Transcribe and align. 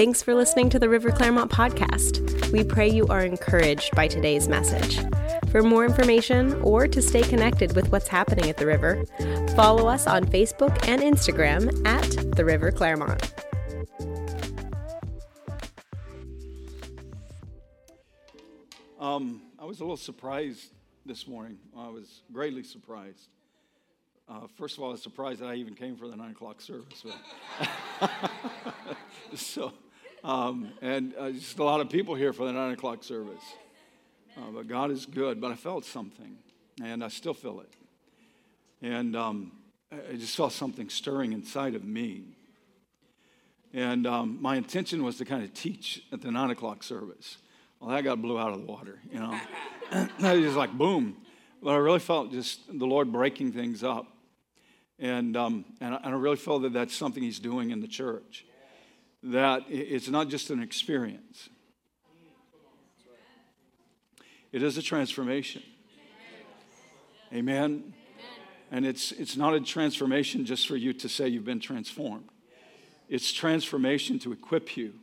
Thanks 0.00 0.22
for 0.22 0.34
listening 0.34 0.70
to 0.70 0.78
the 0.78 0.88
River 0.88 1.10
Clermont 1.10 1.50
podcast. 1.50 2.50
We 2.52 2.64
pray 2.64 2.88
you 2.88 3.06
are 3.08 3.20
encouraged 3.20 3.94
by 3.94 4.08
today's 4.08 4.48
message. 4.48 4.98
For 5.50 5.62
more 5.62 5.84
information 5.84 6.54
or 6.62 6.88
to 6.88 7.02
stay 7.02 7.20
connected 7.20 7.76
with 7.76 7.92
what's 7.92 8.08
happening 8.08 8.48
at 8.48 8.56
the 8.56 8.64
river, 8.64 9.04
follow 9.54 9.88
us 9.88 10.06
on 10.06 10.24
Facebook 10.24 10.88
and 10.88 11.02
Instagram 11.02 11.86
at 11.86 12.34
the 12.34 12.46
River 12.46 12.72
Clermont. 12.72 13.34
Um, 18.98 19.42
I 19.58 19.66
was 19.66 19.80
a 19.80 19.82
little 19.82 19.98
surprised 19.98 20.72
this 21.04 21.28
morning. 21.28 21.58
I 21.76 21.90
was 21.90 22.22
greatly 22.32 22.62
surprised. 22.62 23.28
Uh, 24.26 24.46
first 24.56 24.78
of 24.78 24.82
all, 24.82 24.88
I 24.88 24.92
was 24.92 25.02
surprised 25.02 25.40
that 25.40 25.48
I 25.48 25.56
even 25.56 25.74
came 25.74 25.94
for 25.94 26.08
the 26.08 26.16
nine 26.16 26.30
o'clock 26.30 26.62
service. 26.62 27.04
so, 29.34 29.72
um, 30.22 30.72
and 30.82 31.14
uh, 31.18 31.30
just 31.30 31.58
a 31.58 31.64
lot 31.64 31.80
of 31.80 31.88
people 31.88 32.14
here 32.14 32.32
for 32.32 32.46
the 32.46 32.52
nine 32.52 32.72
o'clock 32.72 33.04
service. 33.04 33.42
Uh, 34.36 34.50
but 34.52 34.68
God 34.68 34.90
is 34.90 35.06
good. 35.06 35.40
But 35.40 35.52
I 35.52 35.56
felt 35.56 35.84
something, 35.84 36.36
and 36.82 37.02
I 37.02 37.08
still 37.08 37.34
feel 37.34 37.60
it. 37.60 37.72
And 38.82 39.16
um, 39.16 39.52
I 39.92 40.14
just 40.16 40.36
felt 40.36 40.52
something 40.52 40.88
stirring 40.88 41.32
inside 41.32 41.74
of 41.74 41.84
me. 41.84 42.36
And 43.72 44.06
um, 44.06 44.38
my 44.40 44.56
intention 44.56 45.04
was 45.04 45.18
to 45.18 45.24
kind 45.24 45.44
of 45.44 45.54
teach 45.54 46.02
at 46.12 46.20
the 46.20 46.30
nine 46.30 46.50
o'clock 46.50 46.82
service. 46.82 47.38
Well, 47.78 47.90
that 47.90 48.02
got 48.02 48.20
blew 48.20 48.38
out 48.38 48.52
of 48.52 48.60
the 48.60 48.66
water, 48.66 48.98
you 49.10 49.20
know. 49.20 49.38
I 49.92 50.34
was 50.34 50.42
just 50.42 50.56
like 50.56 50.72
boom. 50.72 51.16
But 51.62 51.70
I 51.70 51.76
really 51.76 51.98
felt 51.98 52.32
just 52.32 52.66
the 52.66 52.86
Lord 52.86 53.12
breaking 53.12 53.52
things 53.52 53.84
up. 53.84 54.06
And, 54.98 55.36
um, 55.36 55.64
and 55.80 55.98
I 56.02 56.10
really 56.10 56.36
feel 56.36 56.58
that 56.60 56.72
that's 56.72 56.94
something 56.94 57.22
He's 57.22 57.38
doing 57.38 57.70
in 57.70 57.80
the 57.80 57.88
church. 57.88 58.44
That 59.22 59.64
it's 59.68 60.08
not 60.08 60.28
just 60.28 60.50
an 60.50 60.62
experience, 60.62 61.48
it 64.52 64.62
is 64.62 64.78
a 64.78 64.82
transformation. 64.82 65.62
Amen. 67.32 67.94
And 68.72 68.86
it's, 68.86 69.12
it's 69.12 69.36
not 69.36 69.54
a 69.54 69.60
transformation 69.60 70.44
just 70.44 70.66
for 70.66 70.76
you 70.76 70.92
to 70.94 71.08
say 71.08 71.28
you've 71.28 71.44
been 71.44 71.60
transformed. 71.60 72.28
It's 73.08 73.32
transformation 73.32 74.18
to 74.20 74.32
equip 74.32 74.76
you 74.76 74.94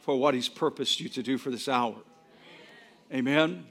for 0.00 0.18
what 0.18 0.34
He's 0.34 0.48
purposed 0.48 1.00
you 1.00 1.08
to 1.10 1.22
do 1.22 1.38
for 1.38 1.50
this 1.50 1.68
hour. 1.68 1.96
Amen. 3.12 3.66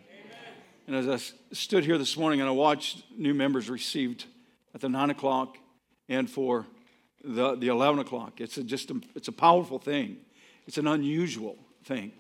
And 0.88 0.96
as 0.96 1.08
I 1.08 1.54
stood 1.54 1.86
here 1.86 1.98
this 1.98 2.18
morning 2.18 2.42
and 2.42 2.50
I 2.50 2.52
watched 2.52 3.04
new 3.18 3.34
members 3.34 3.70
received 3.70 4.26
at 4.74 4.82
the 4.82 4.90
nine 4.90 5.10
o'clock 5.10 5.58
and 6.10 6.30
for 6.30 6.66
the, 7.24 7.56
the 7.56 7.68
11 7.68 8.00
o'clock, 8.00 8.42
it's 8.42 8.58
a, 8.58 8.64
just 8.64 8.92
a, 8.92 9.02
it's 9.16 9.28
a 9.28 9.32
powerful 9.32 9.80
thing. 9.80 10.18
It's 10.68 10.78
an 10.78 10.88
unusual 10.88 11.58
thing 11.86 12.12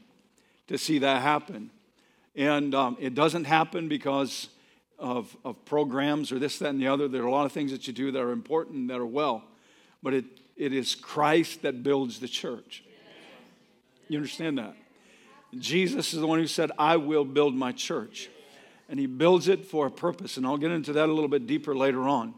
to 0.67 0.77
see 0.77 0.99
that 0.99 1.21
happen. 1.21 1.69
And 2.35 2.73
um, 2.73 2.97
it 2.99 3.13
doesn't 3.13 3.45
happen 3.45 3.87
because 3.87 4.49
of, 4.97 5.35
of 5.43 5.63
programs 5.65 6.31
or 6.31 6.39
this, 6.39 6.59
that, 6.59 6.69
and 6.69 6.81
the 6.81 6.87
other. 6.87 7.07
There 7.07 7.23
are 7.23 7.27
a 7.27 7.31
lot 7.31 7.45
of 7.45 7.51
things 7.51 7.71
that 7.71 7.87
you 7.87 7.93
do 7.93 8.11
that 8.11 8.19
are 8.19 8.31
important, 8.31 8.87
that 8.87 8.97
are 8.97 9.05
well. 9.05 9.43
But 10.01 10.13
it, 10.13 10.25
it 10.55 10.73
is 10.73 10.95
Christ 10.95 11.61
that 11.61 11.83
builds 11.83 12.19
the 12.19 12.27
church. 12.27 12.83
You 14.07 14.17
understand 14.17 14.57
that? 14.57 14.75
Jesus 15.57 16.13
is 16.13 16.19
the 16.19 16.27
one 16.27 16.39
who 16.39 16.47
said, 16.47 16.71
I 16.77 16.97
will 16.97 17.25
build 17.25 17.55
my 17.55 17.71
church. 17.71 18.29
And 18.89 18.99
he 18.99 19.05
builds 19.05 19.47
it 19.47 19.65
for 19.65 19.87
a 19.87 19.91
purpose. 19.91 20.37
And 20.37 20.45
I'll 20.45 20.57
get 20.57 20.71
into 20.71 20.93
that 20.93 21.09
a 21.09 21.13
little 21.13 21.29
bit 21.29 21.47
deeper 21.47 21.75
later 21.75 22.07
on. 22.07 22.33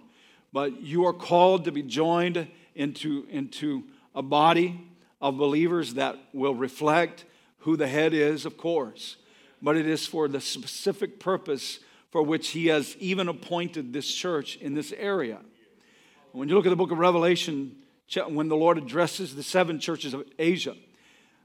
But 0.55 0.81
you 0.81 1.05
are 1.05 1.11
called 1.11 1.65
to 1.65 1.73
be 1.73 1.83
joined 1.83 2.47
into, 2.75 3.27
into 3.29 3.83
a 4.15 4.21
body 4.21 4.89
of 5.19 5.35
believers 5.35 5.95
that 5.95 6.17
will 6.31 6.55
reflect 6.55 7.25
who 7.57 7.75
the 7.75 7.89
head 7.89 8.13
is, 8.13 8.45
of 8.45 8.55
course. 8.55 9.17
But 9.61 9.75
it 9.75 9.85
is 9.85 10.07
for 10.07 10.29
the 10.29 10.39
specific 10.39 11.19
purpose 11.19 11.79
for 12.09 12.23
which 12.23 12.51
he 12.51 12.67
has 12.67 12.95
even 13.01 13.27
appointed 13.27 13.91
this 13.91 14.09
church 14.09 14.55
in 14.55 14.75
this 14.75 14.93
area. 14.93 15.41
When 16.31 16.47
you 16.47 16.55
look 16.55 16.65
at 16.65 16.69
the 16.69 16.77
book 16.77 16.91
of 16.91 16.99
Revelation, 16.99 17.75
when 18.25 18.47
the 18.47 18.55
Lord 18.55 18.77
addresses 18.77 19.35
the 19.35 19.43
seven 19.43 19.77
churches 19.77 20.13
of 20.13 20.23
Asia, 20.39 20.77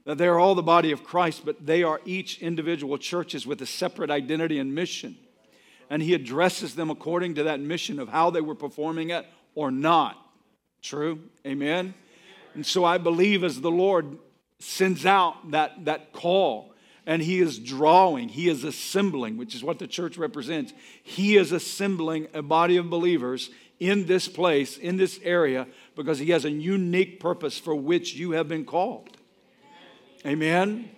that 0.05 0.19
they 0.19 0.27
are 0.27 0.39
all 0.39 0.55
the 0.55 0.63
body 0.63 0.93
of 0.93 1.03
Christ, 1.03 1.41
but 1.43 1.65
they 1.65 1.83
are 1.83 1.99
each 2.05 2.41
individual 2.41 2.97
churches 2.97 3.45
with 3.45 3.61
a 3.61 3.65
separate 3.65 4.09
identity 4.09 4.57
and 4.57 4.73
mission. 4.73 5.17
And 5.91 6.01
he 6.01 6.13
addresses 6.13 6.73
them 6.73 6.89
according 6.89 7.35
to 7.35 7.43
that 7.43 7.59
mission 7.59 7.99
of 7.99 8.07
how 8.07 8.29
they 8.29 8.39
were 8.39 8.55
performing 8.55 9.09
it 9.09 9.27
or 9.55 9.71
not. 9.71 10.17
True? 10.81 11.19
Amen? 11.45 11.93
And 12.53 12.65
so 12.65 12.85
I 12.85 12.97
believe 12.97 13.43
as 13.43 13.59
the 13.59 13.69
Lord 13.69 14.17
sends 14.57 15.05
out 15.05 15.51
that, 15.51 15.83
that 15.83 16.13
call 16.13 16.73
and 17.05 17.21
he 17.21 17.41
is 17.41 17.59
drawing, 17.59 18.29
he 18.29 18.47
is 18.47 18.63
assembling, 18.63 19.35
which 19.35 19.53
is 19.53 19.65
what 19.65 19.79
the 19.79 19.87
church 19.87 20.17
represents. 20.17 20.71
He 21.03 21.35
is 21.35 21.51
assembling 21.51 22.29
a 22.33 22.41
body 22.41 22.77
of 22.77 22.89
believers 22.89 23.49
in 23.77 24.05
this 24.05 24.29
place, 24.29 24.77
in 24.77 24.95
this 24.95 25.19
area, 25.23 25.67
because 25.97 26.19
he 26.19 26.29
has 26.29 26.45
a 26.45 26.51
unique 26.51 27.19
purpose 27.19 27.57
for 27.57 27.75
which 27.75 28.13
you 28.13 28.31
have 28.31 28.47
been 28.47 28.63
called. 28.63 29.09
Amen. 30.25 30.89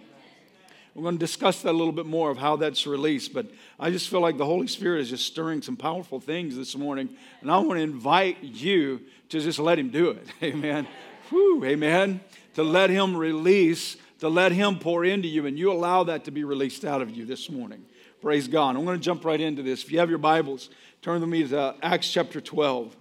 We're 0.95 1.03
going 1.03 1.15
to 1.15 1.19
discuss 1.19 1.63
that 1.63 1.71
a 1.71 1.77
little 1.77 1.91
bit 1.91 2.05
more 2.05 2.29
of 2.29 2.37
how 2.37 2.55
that's 2.55 2.85
released, 2.85 3.33
but 3.33 3.47
I 3.79 3.89
just 3.89 4.09
feel 4.09 4.19
like 4.19 4.37
the 4.37 4.45
Holy 4.45 4.67
Spirit 4.67 5.01
is 5.01 5.09
just 5.09 5.25
stirring 5.25 5.63
some 5.63 5.75
powerful 5.75 6.19
things 6.19 6.55
this 6.55 6.75
morning, 6.77 7.09
and 7.41 7.49
I 7.49 7.57
want 7.57 7.79
to 7.79 7.83
invite 7.83 8.43
you 8.43 9.01
to 9.29 9.39
just 9.39 9.57
let 9.57 9.79
Him 9.79 9.89
do 9.89 10.11
it. 10.11 10.27
Amen. 10.43 10.87
Whew, 11.29 11.65
amen. 11.65 12.19
To 12.55 12.63
let 12.63 12.91
Him 12.91 13.17
release, 13.17 13.97
to 14.19 14.29
let 14.29 14.51
Him 14.51 14.77
pour 14.77 15.03
into 15.03 15.27
you, 15.27 15.47
and 15.47 15.57
you 15.57 15.71
allow 15.71 16.03
that 16.03 16.25
to 16.25 16.31
be 16.31 16.43
released 16.43 16.85
out 16.85 17.01
of 17.01 17.09
you 17.09 17.25
this 17.25 17.49
morning. 17.49 17.83
Praise 18.21 18.47
God. 18.47 18.75
I'm 18.75 18.85
going 18.85 18.99
to 18.99 19.03
jump 19.03 19.25
right 19.25 19.41
into 19.41 19.63
this. 19.63 19.83
If 19.83 19.91
you 19.91 19.97
have 19.97 20.09
your 20.09 20.19
Bibles, 20.19 20.69
turn 21.01 21.21
with 21.21 21.29
me 21.29 21.47
to 21.47 21.75
Acts 21.81 22.11
chapter 22.11 22.39
12. 22.39 22.95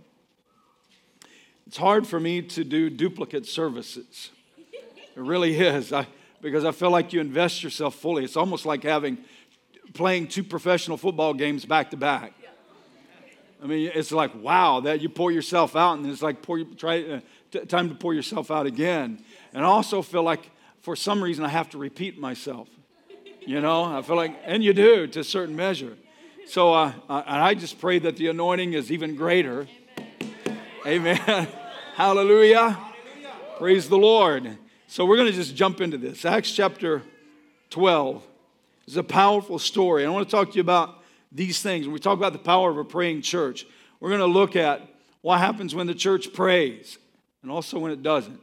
It's 1.66 1.76
hard 1.76 2.06
for 2.06 2.18
me 2.18 2.40
to 2.42 2.64
do 2.64 2.88
duplicate 2.88 3.44
services. 3.44 4.30
It 4.72 5.20
really 5.20 5.58
is. 5.58 5.92
I, 5.92 6.06
because 6.42 6.64
I 6.64 6.72
feel 6.72 6.90
like 6.90 7.12
you 7.12 7.20
invest 7.20 7.62
yourself 7.62 7.94
fully. 7.94 8.24
It's 8.24 8.36
almost 8.36 8.66
like 8.66 8.82
having 8.82 9.16
playing 9.94 10.28
two 10.28 10.42
professional 10.42 10.96
football 10.96 11.32
games 11.32 11.64
back 11.64 11.92
to 11.92 11.96
back. 11.96 12.34
I 13.62 13.66
mean, 13.66 13.92
it's 13.94 14.10
like 14.10 14.34
wow 14.34 14.80
that 14.80 15.00
you 15.00 15.08
pour 15.08 15.30
yourself 15.30 15.76
out, 15.76 15.96
and 15.96 16.06
it's 16.06 16.20
like 16.20 16.42
pour 16.42 16.62
try 16.64 17.02
uh, 17.02 17.20
t- 17.52 17.60
time 17.60 17.88
to 17.88 17.94
pour 17.94 18.12
yourself 18.12 18.50
out 18.50 18.66
again. 18.66 19.22
And 19.54 19.64
I 19.64 19.68
also 19.68 20.02
feel 20.02 20.24
like 20.24 20.50
for 20.80 20.96
some 20.96 21.22
reason 21.22 21.44
I 21.44 21.48
have 21.48 21.70
to 21.70 21.78
repeat 21.78 22.18
myself. 22.18 22.68
You 23.46 23.60
know, 23.60 23.84
I 23.84 24.02
feel 24.02 24.16
like, 24.16 24.36
and 24.44 24.62
you 24.62 24.72
do 24.72 25.06
to 25.06 25.20
a 25.20 25.24
certain 25.24 25.56
measure. 25.56 25.96
So 26.46 26.72
uh, 26.72 26.92
I, 27.08 27.48
I 27.48 27.54
just 27.54 27.80
pray 27.80 27.98
that 28.00 28.16
the 28.16 28.28
anointing 28.28 28.72
is 28.72 28.90
even 28.90 29.14
greater. 29.14 29.66
Amen. 30.86 31.20
Amen. 31.28 31.48
Hallelujah. 31.94 32.70
Hallelujah. 32.70 32.78
Praise 33.58 33.88
the 33.88 33.98
Lord. 33.98 34.58
So 34.92 35.06
we're 35.06 35.16
going 35.16 35.30
to 35.30 35.32
just 35.32 35.56
jump 35.56 35.80
into 35.80 35.96
this. 35.96 36.26
Acts 36.26 36.52
chapter 36.52 37.00
12 37.70 38.22
is 38.86 38.98
a 38.98 39.02
powerful 39.02 39.58
story. 39.58 40.04
I 40.04 40.10
want 40.10 40.28
to 40.28 40.30
talk 40.30 40.50
to 40.50 40.54
you 40.56 40.60
about 40.60 41.02
these 41.34 41.62
things. 41.62 41.86
When 41.86 41.94
we 41.94 41.98
talk 41.98 42.18
about 42.18 42.34
the 42.34 42.38
power 42.38 42.68
of 42.68 42.76
a 42.76 42.84
praying 42.84 43.22
church, 43.22 43.64
we're 44.00 44.10
going 44.10 44.20
to 44.20 44.26
look 44.26 44.54
at 44.54 44.86
what 45.22 45.38
happens 45.38 45.74
when 45.74 45.86
the 45.86 45.94
church 45.94 46.34
prays 46.34 46.98
and 47.40 47.50
also 47.50 47.78
when 47.78 47.90
it 47.90 48.02
doesn't. 48.02 48.38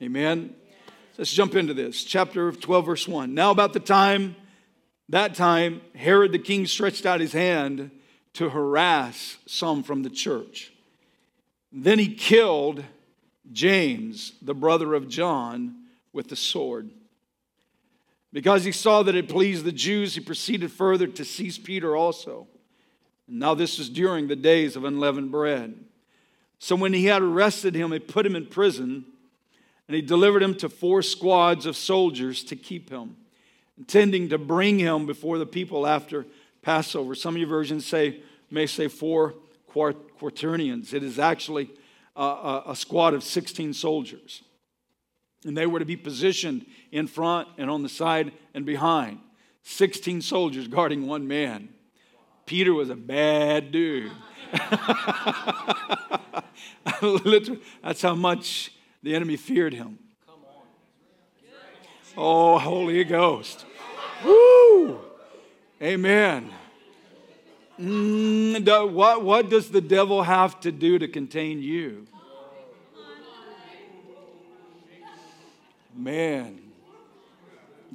Amen. 0.00 0.54
Let's 1.18 1.30
jump 1.30 1.54
into 1.54 1.74
this. 1.74 2.04
Chapter 2.04 2.52
12, 2.52 2.86
verse 2.86 3.06
1. 3.06 3.34
Now, 3.34 3.50
about 3.50 3.74
the 3.74 3.80
time, 3.80 4.36
that 5.10 5.34
time, 5.34 5.82
Herod 5.94 6.32
the 6.32 6.38
king 6.38 6.64
stretched 6.64 7.04
out 7.04 7.20
his 7.20 7.34
hand 7.34 7.90
to 8.32 8.48
harass 8.48 9.36
some 9.44 9.82
from 9.82 10.04
the 10.04 10.10
church. 10.10 10.72
Then 11.70 11.98
he 11.98 12.14
killed 12.14 12.82
James, 13.52 14.32
the 14.42 14.54
brother 14.54 14.94
of 14.94 15.08
John, 15.08 15.84
with 16.12 16.28
the 16.28 16.36
sword. 16.36 16.90
Because 18.32 18.64
he 18.64 18.72
saw 18.72 19.02
that 19.02 19.14
it 19.14 19.28
pleased 19.28 19.64
the 19.64 19.72
Jews, 19.72 20.14
he 20.14 20.20
proceeded 20.20 20.70
further 20.70 21.06
to 21.08 21.24
seize 21.24 21.58
Peter 21.58 21.96
also. 21.96 22.46
And 23.26 23.40
now, 23.40 23.54
this 23.54 23.78
was 23.78 23.88
during 23.88 24.28
the 24.28 24.36
days 24.36 24.76
of 24.76 24.84
unleavened 24.84 25.32
bread. 25.32 25.74
So, 26.58 26.76
when 26.76 26.92
he 26.92 27.06
had 27.06 27.22
arrested 27.22 27.74
him, 27.74 27.92
he 27.92 27.98
put 27.98 28.26
him 28.26 28.36
in 28.36 28.46
prison, 28.46 29.04
and 29.88 29.94
he 29.94 30.02
delivered 30.02 30.42
him 30.42 30.54
to 30.56 30.68
four 30.68 31.02
squads 31.02 31.66
of 31.66 31.76
soldiers 31.76 32.44
to 32.44 32.56
keep 32.56 32.90
him, 32.90 33.16
intending 33.78 34.28
to 34.28 34.38
bring 34.38 34.78
him 34.78 35.06
before 35.06 35.38
the 35.38 35.46
people 35.46 35.86
after 35.86 36.26
Passover. 36.62 37.14
Some 37.14 37.34
of 37.34 37.40
your 37.40 37.48
versions 37.48 37.86
say, 37.86 38.20
may 38.50 38.66
say 38.66 38.88
four 38.88 39.34
quaternions. 39.68 40.92
It 40.92 41.02
is 41.02 41.18
actually 41.18 41.70
a, 42.24 42.62
a 42.68 42.76
squad 42.76 43.14
of 43.14 43.24
16 43.24 43.72
soldiers. 43.74 44.42
And 45.44 45.56
they 45.56 45.66
were 45.66 45.78
to 45.78 45.84
be 45.84 45.96
positioned 45.96 46.66
in 46.92 47.06
front 47.06 47.48
and 47.56 47.70
on 47.70 47.82
the 47.82 47.88
side 47.88 48.32
and 48.54 48.66
behind. 48.66 49.20
16 49.62 50.20
soldiers 50.22 50.68
guarding 50.68 51.06
one 51.06 51.26
man. 51.26 51.70
Peter 52.46 52.74
was 52.74 52.90
a 52.90 52.96
bad 52.96 53.70
dude. 53.72 54.12
That's 57.82 58.02
how 58.02 58.14
much 58.14 58.72
the 59.02 59.14
enemy 59.14 59.36
feared 59.36 59.72
him. 59.72 59.98
Oh, 62.16 62.58
Holy 62.58 63.04
Ghost. 63.04 63.64
Woo! 64.24 65.00
Amen. 65.80 66.50
Mm, 67.80 68.92
what, 68.92 69.24
what 69.24 69.48
does 69.48 69.70
the 69.70 69.80
devil 69.80 70.22
have 70.22 70.60
to 70.60 70.72
do 70.72 70.98
to 70.98 71.08
contain 71.08 71.62
you? 71.62 72.06
Man. 75.94 76.60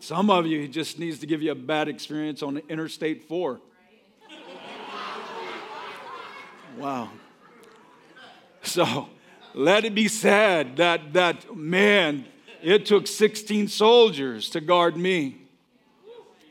Some 0.02 0.30
of 0.30 0.46
you, 0.46 0.60
he 0.60 0.68
just 0.68 1.00
needs 1.00 1.20
to 1.20 1.26
give 1.26 1.42
you 1.42 1.52
a 1.52 1.56
bad 1.56 1.88
experience 1.88 2.44
on 2.44 2.62
Interstate 2.70 3.28
4. 3.28 3.60
Wow. 6.78 7.10
So 8.62 9.10
let 9.54 9.86
it 9.86 9.96
be 9.96 10.08
said 10.08 10.78
that, 10.78 11.14
that 11.14 11.56
man, 11.56 12.26
it 12.62 12.86
took 12.86 13.08
16 13.08 13.70
soldiers 13.70 14.50
to 14.50 14.62
guard 14.62 14.98
me. 14.98 15.38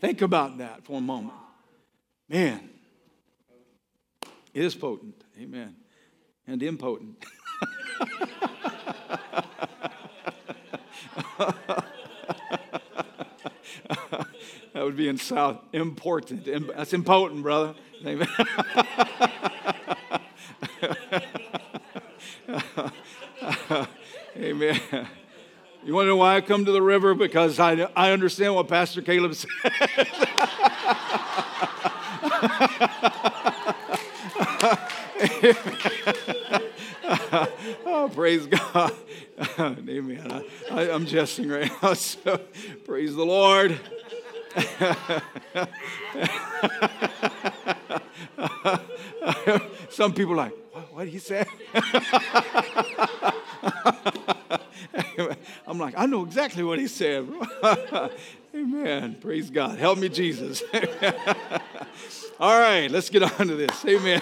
Think 0.00 0.22
about 0.22 0.58
that 0.58 0.84
for 0.84 0.98
a 0.98 1.02
moment. 1.02 1.34
Man, 2.28 2.70
is 4.54 4.74
potent. 4.74 5.22
Amen. 5.38 5.76
And 6.46 6.62
impotent. 6.62 7.16
that 14.72 14.74
would 14.74 14.96
be 14.96 15.08
in 15.08 15.18
South. 15.18 15.58
Important. 15.72 16.46
That's 16.74 16.92
impotent, 16.92 17.42
brother. 17.42 17.74
Amen. 18.06 18.28
Amen. 24.36 24.80
You 25.84 25.94
want 25.94 26.04
to 26.04 26.08
know 26.08 26.16
why 26.16 26.36
I 26.36 26.40
come 26.40 26.64
to 26.64 26.72
the 26.72 26.80
river? 26.80 27.14
Because 27.14 27.60
I, 27.60 27.72
I 27.94 28.12
understand 28.12 28.54
what 28.54 28.68
Pastor 28.68 29.02
Caleb 29.02 29.34
said. 29.34 29.50
oh, 37.84 38.10
praise 38.14 38.46
God. 38.46 38.92
Amen. 39.58 40.44
I, 40.70 40.88
am 40.88 41.04
jesting 41.06 41.48
right 41.48 41.70
now, 41.82 41.94
so 41.94 42.40
praise 42.86 43.14
the 43.14 43.26
Lord. 43.26 43.78
Some 49.90 50.14
people 50.14 50.34
like, 50.34 50.54
what 50.92 51.04
did 51.04 51.12
he 51.12 51.18
say? 51.18 51.44
I'm 55.66 55.78
like, 55.78 55.94
I 55.96 56.06
know 56.06 56.24
exactly 56.24 56.62
what 56.62 56.78
he 56.78 56.86
said. 56.86 57.28
Amen. 58.54 59.16
Praise 59.20 59.50
God. 59.50 59.78
Help 59.78 59.98
me, 59.98 60.08
Jesus. 60.08 60.62
All 62.40 62.58
right, 62.58 62.90
let's 62.90 63.10
get 63.10 63.22
on 63.22 63.46
to 63.46 63.54
this. 63.54 63.84
Amen. 63.86 64.20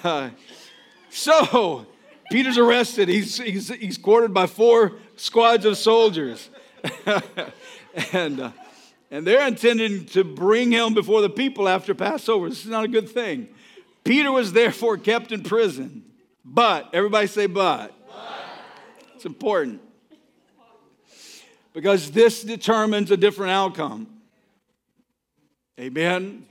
so, 1.10 1.86
Peter's 2.30 2.56
arrested. 2.56 3.08
He's, 3.08 3.36
he's, 3.36 3.68
he's 3.68 3.98
quartered 3.98 4.32
by 4.32 4.46
four 4.46 4.92
squads 5.16 5.66
of 5.66 5.76
soldiers. 5.76 6.48
and, 8.12 8.40
uh, 8.40 8.52
and 9.10 9.26
they're 9.26 9.46
intending 9.46 10.06
to 10.06 10.24
bring 10.24 10.72
him 10.72 10.94
before 10.94 11.20
the 11.20 11.28
people 11.28 11.68
after 11.68 11.94
Passover. 11.94 12.48
This 12.48 12.64
is 12.64 12.70
not 12.70 12.84
a 12.84 12.88
good 12.88 13.10
thing. 13.10 13.48
Peter 14.02 14.32
was 14.32 14.54
therefore 14.54 14.96
kept 14.96 15.30
in 15.30 15.42
prison. 15.42 16.04
But, 16.42 16.88
everybody 16.94 17.26
say, 17.26 17.46
but. 17.46 17.92
but. 18.08 18.16
It's 19.14 19.26
important. 19.26 19.82
Because 21.74 22.10
this 22.12 22.42
determines 22.42 23.10
a 23.10 23.16
different 23.18 23.52
outcome. 23.52 24.06
Amen? 25.78 26.46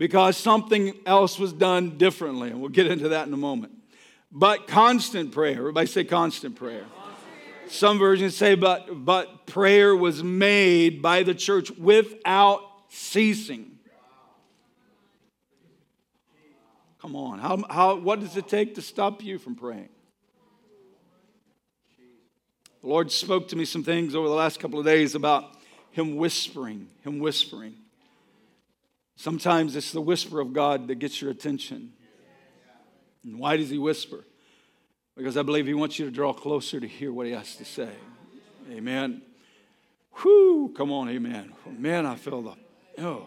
Because 0.00 0.38
something 0.38 0.94
else 1.04 1.38
was 1.38 1.52
done 1.52 1.98
differently. 1.98 2.48
And 2.48 2.58
we'll 2.58 2.70
get 2.70 2.86
into 2.86 3.10
that 3.10 3.26
in 3.26 3.34
a 3.34 3.36
moment. 3.36 3.74
But 4.32 4.66
constant 4.66 5.30
prayer. 5.30 5.58
Everybody 5.58 5.86
say 5.88 6.04
constant 6.04 6.56
prayer. 6.56 6.86
Some 7.68 7.98
versions 7.98 8.34
say, 8.34 8.54
but, 8.54 9.04
but 9.04 9.46
prayer 9.46 9.94
was 9.94 10.24
made 10.24 11.02
by 11.02 11.22
the 11.22 11.34
church 11.34 11.70
without 11.72 12.62
ceasing. 12.88 13.72
Come 17.02 17.14
on. 17.14 17.38
How, 17.38 17.62
how, 17.68 17.96
what 17.96 18.20
does 18.20 18.38
it 18.38 18.48
take 18.48 18.76
to 18.76 18.82
stop 18.82 19.22
you 19.22 19.38
from 19.38 19.54
praying? 19.54 19.90
The 22.80 22.88
Lord 22.88 23.12
spoke 23.12 23.48
to 23.48 23.56
me 23.56 23.66
some 23.66 23.84
things 23.84 24.14
over 24.14 24.28
the 24.28 24.34
last 24.34 24.60
couple 24.60 24.78
of 24.78 24.86
days 24.86 25.14
about 25.14 25.58
Him 25.90 26.16
whispering, 26.16 26.88
Him 27.02 27.18
whispering. 27.18 27.74
Sometimes 29.20 29.76
it's 29.76 29.92
the 29.92 30.00
whisper 30.00 30.40
of 30.40 30.54
God 30.54 30.88
that 30.88 30.94
gets 30.94 31.20
your 31.20 31.30
attention. 31.30 31.92
And 33.22 33.38
why 33.38 33.58
does 33.58 33.68
He 33.68 33.76
whisper? 33.76 34.24
Because 35.14 35.36
I 35.36 35.42
believe 35.42 35.66
He 35.66 35.74
wants 35.74 35.98
you 35.98 36.06
to 36.06 36.10
draw 36.10 36.32
closer 36.32 36.80
to 36.80 36.88
hear 36.88 37.12
what 37.12 37.26
He 37.26 37.32
has 37.32 37.54
to 37.56 37.66
say. 37.66 37.90
Amen. 38.70 39.20
Whew, 40.22 40.72
come 40.74 40.90
on, 40.90 41.10
amen. 41.10 41.52
Man, 41.66 42.06
I 42.06 42.14
feel 42.14 42.40
the, 42.40 42.54
oh. 43.04 43.26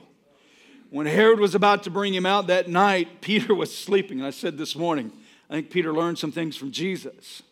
When 0.89 1.05
Herod 1.05 1.39
was 1.39 1.53
about 1.53 1.83
to 1.83 1.91
bring 1.91 2.15
him 2.15 2.25
out 2.25 2.47
that 2.47 2.67
night, 2.67 3.07
Peter 3.21 3.53
was 3.53 3.71
sleeping. 3.77 4.17
And 4.17 4.25
I 4.25 4.31
said 4.31 4.57
this 4.57 4.75
morning, 4.75 5.11
I 5.47 5.53
think 5.53 5.69
Peter 5.69 5.93
learned 5.93 6.17
some 6.17 6.31
things 6.31 6.57
from 6.57 6.71
Jesus. 6.71 7.43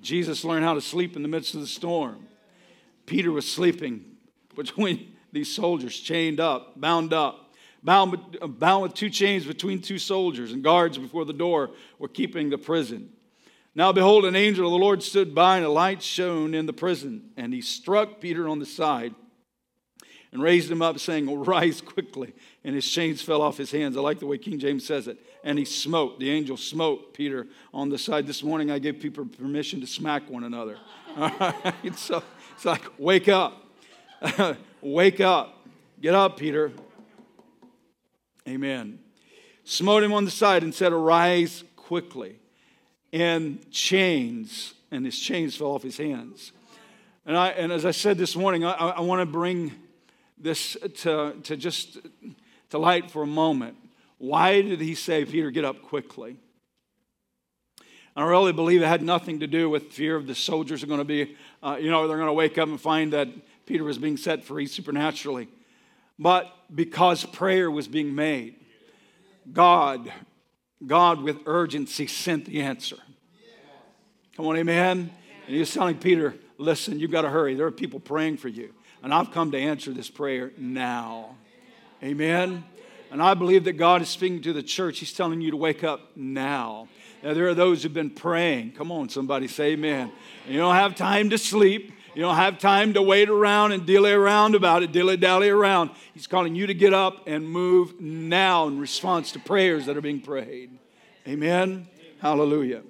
Jesus 0.00 0.44
learned 0.44 0.64
how 0.64 0.72
to 0.72 0.80
sleep 0.80 1.14
in 1.14 1.20
the 1.20 1.28
midst 1.28 1.54
of 1.54 1.60
the 1.60 1.66
storm. 1.66 2.26
Peter 3.04 3.30
was 3.30 3.46
sleeping 3.46 4.16
between 4.56 5.12
these 5.32 5.52
soldiers, 5.54 5.98
chained 5.98 6.40
up, 6.40 6.80
bound 6.80 7.12
up, 7.12 7.52
bound, 7.82 8.38
bound 8.58 8.82
with 8.82 8.94
two 8.94 9.10
chains 9.10 9.44
between 9.44 9.80
two 9.80 9.98
soldiers, 9.98 10.52
and 10.52 10.62
guards 10.62 10.98
before 10.98 11.24
the 11.24 11.32
door 11.32 11.70
were 11.98 12.08
keeping 12.08 12.50
the 12.50 12.58
prison. 12.58 13.10
Now, 13.74 13.92
behold, 13.92 14.24
an 14.24 14.34
angel 14.34 14.66
of 14.66 14.72
the 14.72 14.78
Lord 14.78 15.02
stood 15.02 15.34
by, 15.34 15.58
and 15.58 15.66
a 15.66 15.70
light 15.70 16.02
shone 16.02 16.54
in 16.54 16.66
the 16.66 16.72
prison, 16.72 17.30
and 17.36 17.52
he 17.52 17.60
struck 17.60 18.20
Peter 18.20 18.48
on 18.48 18.58
the 18.58 18.66
side 18.66 19.14
and 20.32 20.42
raised 20.42 20.70
him 20.70 20.82
up, 20.82 20.98
saying, 20.98 21.32
Rise 21.44 21.80
quickly. 21.80 22.34
And 22.64 22.74
his 22.74 22.88
chains 22.88 23.22
fell 23.22 23.40
off 23.40 23.56
his 23.56 23.70
hands. 23.70 23.96
I 23.96 24.00
like 24.00 24.18
the 24.18 24.26
way 24.26 24.36
King 24.38 24.58
James 24.58 24.86
says 24.86 25.08
it. 25.08 25.18
And 25.42 25.58
he 25.58 25.64
smote, 25.64 26.18
the 26.18 26.30
angel 26.30 26.56
smote 26.56 27.14
Peter 27.14 27.46
on 27.72 27.88
the 27.88 27.98
side. 27.98 28.26
This 28.26 28.42
morning 28.42 28.70
I 28.70 28.78
gave 28.78 29.00
people 29.00 29.24
permission 29.24 29.80
to 29.80 29.86
smack 29.86 30.28
one 30.28 30.44
another. 30.44 30.76
All 31.16 31.30
right? 31.40 31.96
So 31.96 32.22
it's 32.54 32.64
like, 32.64 32.82
wake 32.98 33.28
up. 33.28 33.64
wake 34.80 35.20
up. 35.20 35.66
Get 36.00 36.14
up, 36.14 36.36
Peter. 36.36 36.72
Amen. 38.48 38.98
Smote 39.64 40.02
him 40.02 40.12
on 40.12 40.24
the 40.24 40.30
side 40.30 40.62
and 40.62 40.74
said, 40.74 40.92
Arise 40.92 41.64
quickly. 41.76 42.36
And 43.12 43.70
chains, 43.70 44.74
and 44.90 45.04
his 45.04 45.18
chains 45.18 45.56
fell 45.56 45.68
off 45.68 45.82
his 45.82 45.96
hands. 45.96 46.52
And, 47.26 47.36
I, 47.36 47.48
and 47.48 47.72
as 47.72 47.84
I 47.84 47.90
said 47.90 48.16
this 48.16 48.36
morning, 48.36 48.64
I, 48.64 48.72
I 48.72 49.00
want 49.00 49.20
to 49.20 49.26
bring 49.26 49.72
this 50.38 50.76
to, 51.02 51.34
to 51.42 51.56
just 51.56 51.98
to 52.70 52.78
light 52.78 53.10
for 53.10 53.22
a 53.22 53.26
moment. 53.26 53.76
Why 54.18 54.62
did 54.62 54.80
he 54.80 54.94
say, 54.94 55.24
Peter, 55.24 55.50
get 55.50 55.64
up 55.64 55.82
quickly? 55.82 56.36
I 58.16 58.24
really 58.24 58.52
believe 58.52 58.82
it 58.82 58.86
had 58.86 59.02
nothing 59.02 59.40
to 59.40 59.46
do 59.46 59.70
with 59.70 59.92
fear 59.92 60.16
of 60.16 60.26
the 60.26 60.34
soldiers 60.34 60.82
are 60.82 60.86
going 60.86 60.98
to 60.98 61.04
be, 61.04 61.36
uh, 61.62 61.76
you 61.80 61.90
know, 61.90 62.08
they're 62.08 62.16
going 62.16 62.28
to 62.28 62.32
wake 62.32 62.58
up 62.58 62.68
and 62.68 62.80
find 62.80 63.12
that 63.12 63.28
Peter 63.68 63.84
was 63.84 63.98
being 63.98 64.16
set 64.16 64.44
free 64.44 64.66
supernaturally. 64.66 65.46
But 66.18 66.50
because 66.74 67.26
prayer 67.26 67.70
was 67.70 67.86
being 67.86 68.14
made, 68.14 68.56
God, 69.52 70.10
God 70.84 71.20
with 71.20 71.40
urgency 71.44 72.06
sent 72.06 72.46
the 72.46 72.62
answer. 72.62 72.96
Come 74.34 74.46
on, 74.46 74.56
amen? 74.56 75.10
And 75.46 75.54
he 75.54 75.58
was 75.58 75.72
telling 75.72 75.98
Peter, 75.98 76.34
listen, 76.56 76.98
you've 76.98 77.10
got 77.10 77.22
to 77.22 77.28
hurry. 77.28 77.54
There 77.54 77.66
are 77.66 77.70
people 77.70 78.00
praying 78.00 78.38
for 78.38 78.48
you. 78.48 78.72
And 79.02 79.12
I've 79.12 79.32
come 79.32 79.50
to 79.50 79.58
answer 79.58 79.92
this 79.92 80.08
prayer 80.08 80.50
now. 80.56 81.36
Amen. 82.02 82.64
And 83.10 83.22
I 83.22 83.34
believe 83.34 83.64
that 83.64 83.74
God 83.74 84.00
is 84.00 84.08
speaking 84.08 84.40
to 84.42 84.54
the 84.54 84.62
church. 84.62 85.00
He's 85.00 85.12
telling 85.12 85.42
you 85.42 85.50
to 85.50 85.56
wake 85.58 85.84
up 85.84 86.16
now. 86.16 86.88
Now, 87.22 87.34
there 87.34 87.48
are 87.48 87.54
those 87.54 87.82
who've 87.82 87.92
been 87.92 88.10
praying. 88.10 88.72
Come 88.72 88.90
on, 88.90 89.10
somebody 89.10 89.46
say 89.46 89.72
amen. 89.72 90.10
And 90.46 90.54
you 90.54 90.58
don't 90.58 90.74
have 90.74 90.94
time 90.94 91.28
to 91.30 91.38
sleep. 91.38 91.92
You 92.14 92.22
don't 92.22 92.36
have 92.36 92.58
time 92.58 92.94
to 92.94 93.02
wait 93.02 93.28
around 93.28 93.72
and 93.72 93.86
dilly 93.86 94.10
around 94.10 94.54
about 94.54 94.82
it, 94.82 94.92
dilly 94.92 95.16
dally 95.16 95.48
around. 95.48 95.90
He's 96.14 96.26
calling 96.26 96.54
you 96.54 96.66
to 96.66 96.74
get 96.74 96.92
up 96.92 97.26
and 97.26 97.48
move 97.48 98.00
now 98.00 98.66
in 98.66 98.78
response 98.78 99.32
to 99.32 99.38
prayers 99.38 99.86
that 99.86 99.96
are 99.96 100.00
being 100.00 100.20
prayed. 100.20 100.78
Amen. 101.26 101.86
Hallelujah. 102.20 102.82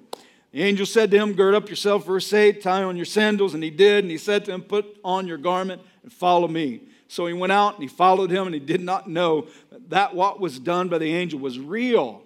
The 0.51 0.63
angel 0.63 0.85
said 0.85 1.11
to 1.11 1.17
him, 1.17 1.33
Gird 1.33 1.53
up 1.53 1.69
yourself, 1.69 2.05
verse 2.05 2.31
8, 2.33 2.61
tie 2.61 2.83
on 2.83 2.95
your 2.95 3.05
sandals. 3.05 3.53
And 3.53 3.63
he 3.63 3.69
did. 3.69 4.03
And 4.03 4.11
he 4.11 4.17
said 4.17 4.45
to 4.45 4.53
him, 4.53 4.63
Put 4.63 4.97
on 5.03 5.27
your 5.27 5.37
garment 5.37 5.81
and 6.03 6.11
follow 6.11 6.47
me. 6.47 6.81
So 7.07 7.25
he 7.25 7.33
went 7.33 7.51
out 7.51 7.75
and 7.75 7.83
he 7.83 7.87
followed 7.87 8.31
him, 8.31 8.47
and 8.47 8.53
he 8.53 8.59
did 8.59 8.81
not 8.81 9.09
know 9.09 9.47
that 9.89 10.15
what 10.15 10.39
was 10.39 10.59
done 10.59 10.89
by 10.89 10.97
the 10.97 11.13
angel 11.13 11.39
was 11.39 11.59
real. 11.59 12.23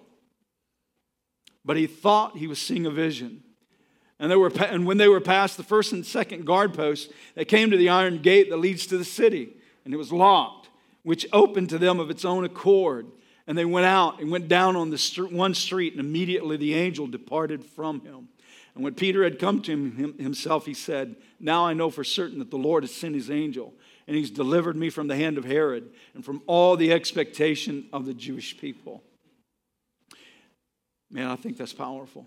But 1.64 1.76
he 1.76 1.86
thought 1.86 2.36
he 2.36 2.46
was 2.46 2.60
seeing 2.60 2.86
a 2.86 2.90
vision. 2.90 3.43
And, 4.20 4.30
they 4.30 4.36
were, 4.36 4.52
and 4.62 4.86
when 4.86 4.96
they 4.96 5.08
were 5.08 5.20
past 5.20 5.56
the 5.56 5.62
first 5.62 5.92
and 5.92 6.06
second 6.06 6.46
guard 6.46 6.74
posts, 6.74 7.12
they 7.34 7.44
came 7.44 7.70
to 7.70 7.76
the 7.76 7.88
iron 7.88 8.22
gate 8.22 8.50
that 8.50 8.58
leads 8.58 8.86
to 8.86 8.98
the 8.98 9.04
city, 9.04 9.56
and 9.84 9.92
it 9.92 9.96
was 9.96 10.12
locked, 10.12 10.68
which 11.02 11.26
opened 11.32 11.68
to 11.70 11.78
them 11.78 11.98
of 11.98 12.10
its 12.10 12.24
own 12.24 12.44
accord. 12.44 13.06
And 13.46 13.58
they 13.58 13.64
went 13.64 13.86
out 13.86 14.20
and 14.20 14.30
went 14.30 14.48
down 14.48 14.76
on 14.76 14.90
the 14.90 14.98
st- 14.98 15.32
one 15.32 15.54
street, 15.54 15.92
and 15.92 16.00
immediately 16.00 16.56
the 16.56 16.74
angel 16.74 17.06
departed 17.06 17.64
from 17.64 18.00
him. 18.00 18.28
And 18.74 18.82
when 18.82 18.94
Peter 18.94 19.22
had 19.22 19.38
come 19.38 19.60
to 19.62 19.72
him, 19.72 20.18
himself, 20.18 20.66
he 20.66 20.74
said, 20.74 21.16
Now 21.38 21.66
I 21.66 21.74
know 21.74 21.90
for 21.90 22.04
certain 22.04 22.38
that 22.38 22.50
the 22.50 22.56
Lord 22.56 22.82
has 22.82 22.94
sent 22.94 23.14
his 23.14 23.30
angel, 23.30 23.74
and 24.06 24.16
he's 24.16 24.30
delivered 24.30 24.76
me 24.76 24.90
from 24.90 25.08
the 25.08 25.16
hand 25.16 25.38
of 25.38 25.44
Herod 25.44 25.90
and 26.14 26.24
from 26.24 26.42
all 26.46 26.76
the 26.76 26.92
expectation 26.92 27.86
of 27.92 28.06
the 28.06 28.14
Jewish 28.14 28.56
people. 28.58 29.02
Man, 31.10 31.28
I 31.28 31.36
think 31.36 31.56
that's 31.56 31.72
powerful. 31.72 32.26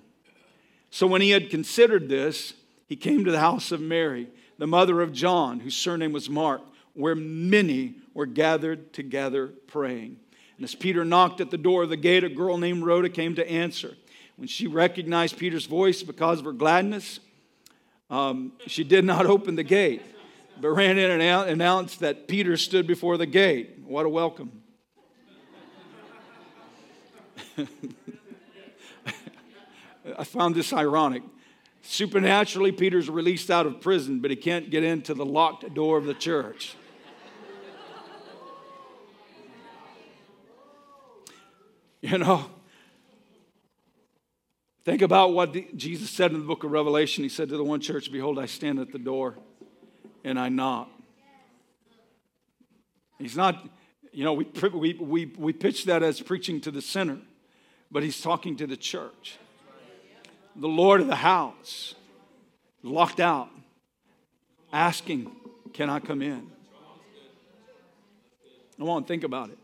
So 0.90 1.08
when 1.08 1.22
he 1.22 1.32
had 1.32 1.50
considered 1.50 2.10
this, 2.10 2.54
he 2.88 2.96
came 2.96 3.26
to 3.26 3.32
the 3.32 3.40
house 3.40 3.72
of 3.72 3.82
Mary, 3.82 4.30
the 4.58 4.68
mother 4.68 5.02
of 5.02 5.12
John, 5.12 5.60
whose 5.60 5.76
surname 5.76 6.14
was 6.14 6.30
Mark, 6.30 6.62
where 6.94 7.16
many 7.16 7.96
were 8.14 8.26
gathered 8.26 8.94
together 8.94 9.48
praying. 9.68 10.18
And 10.58 10.64
as 10.64 10.74
Peter 10.74 11.06
knocked 11.06 11.42
at 11.42 11.52
the 11.52 11.58
door 11.58 11.84
of 11.84 11.90
the 11.90 11.98
gate, 11.98 12.24
a 12.24 12.30
girl 12.30 12.58
named 12.58 12.84
Rhoda 12.84 13.10
came 13.10 13.36
to 13.36 13.48
answer. 13.48 13.96
When 14.38 14.48
she 14.48 14.68
recognized 14.68 15.38
Peter's 15.38 15.66
voice 15.66 16.02
because 16.02 16.40
of 16.40 16.46
her 16.46 16.52
gladness, 16.52 17.20
um, 18.10 18.54
she 18.66 18.84
did 18.84 19.06
not 19.06 19.26
open 19.28 19.56
the 19.56 19.64
gate, 19.64 20.02
but 20.60 20.70
ran 20.70 20.98
in 20.98 21.12
and 21.12 21.22
announced 21.22 22.00
that 22.00 22.28
Peter 22.28 22.58
stood 22.58 22.88
before 22.88 23.18
the 23.18 23.26
gate. 23.26 23.80
What 23.86 24.06
a 24.06 24.10
welcome. 24.10 24.64
I 30.18 30.24
found 30.24 30.56
this 30.56 30.72
ironic. 30.74 31.24
Supernaturally, 31.82 32.72
Peter's 32.72 33.10
released 33.10 33.50
out 33.50 33.66
of 33.66 33.82
prison, 33.82 34.20
but 34.20 34.32
he 34.32 34.38
can't 34.38 34.70
get 34.70 34.84
into 34.84 35.14
the 35.14 35.26
locked 35.26 35.74
door 35.74 35.98
of 35.98 36.06
the 36.06 36.14
church. 36.14 36.76
You 42.02 42.20
know, 42.20 42.46
think 44.86 45.02
about 45.02 45.34
what 45.34 45.54
the, 45.54 45.68
Jesus 45.76 46.10
said 46.12 46.32
in 46.32 46.40
the 46.40 46.46
book 46.46 46.64
of 46.64 46.72
Revelation. 46.72 47.24
He 47.24 47.30
said 47.30 47.50
to 47.50 47.58
the 47.58 47.64
one 47.64 47.82
church, 47.82 48.12
Behold, 48.12 48.38
I 48.38 48.46
stand 48.46 48.80
at 48.80 48.92
the 48.92 49.00
door 49.00 49.36
and 50.24 50.40
I 50.40 50.50
knock. 50.50 50.90
He's 53.18 53.36
not, 53.36 53.68
you 54.12 54.24
know, 54.24 54.34
we, 54.34 54.46
we, 54.74 54.94
we, 54.94 55.26
we 55.38 55.54
pitch 55.54 55.86
that 55.86 56.04
as 56.04 56.22
preaching 56.22 56.62
to 56.62 56.72
the 56.72 56.82
sinner, 56.82 57.18
but 57.92 58.04
he's 58.04 58.22
talking 58.22 58.56
to 58.58 58.68
the 58.68 58.78
church 58.78 59.40
the 60.58 60.68
Lord 60.68 61.02
of 61.02 61.08
the 61.08 61.16
house, 61.16 61.96
locked 62.82 63.20
out, 63.20 63.50
asking, 64.74 65.32
Can 65.74 65.90
I 65.90 66.00
come 66.00 66.22
in? 66.22 66.50
I 66.74 66.80
Come 68.80 68.90
on, 68.90 69.04
think 69.04 69.24
about 69.24 69.50
it. 69.50 69.58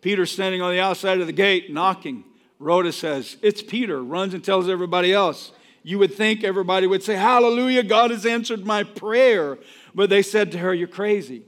Peter 0.00 0.26
standing 0.26 0.62
on 0.62 0.72
the 0.72 0.80
outside 0.80 1.20
of 1.20 1.26
the 1.26 1.32
gate, 1.32 1.72
knocking. 1.72 2.24
Rhoda 2.58 2.92
says, 2.92 3.36
It's 3.42 3.62
Peter, 3.62 4.02
runs 4.02 4.34
and 4.34 4.42
tells 4.42 4.68
everybody 4.68 5.12
else. 5.12 5.52
You 5.82 5.98
would 6.00 6.14
think 6.14 6.42
everybody 6.42 6.86
would 6.86 7.02
say, 7.02 7.14
Hallelujah, 7.14 7.82
God 7.82 8.10
has 8.10 8.24
answered 8.24 8.64
my 8.64 8.84
prayer. 8.84 9.58
But 9.94 10.10
they 10.10 10.22
said 10.22 10.52
to 10.52 10.58
her, 10.58 10.72
You're 10.72 10.88
crazy. 10.88 11.42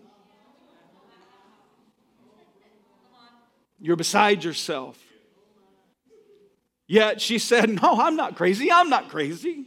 You're 3.81 3.97
beside 3.97 4.45
yourself. 4.45 4.99
Yet 6.89 7.21
she 7.21 7.39
said, 7.39 7.81
No, 7.83 8.01
I'm 8.01 8.17
not 8.17 8.35
crazy. 8.35 8.73
I'm 8.73 8.89
not 8.89 9.11
crazy. 9.11 9.67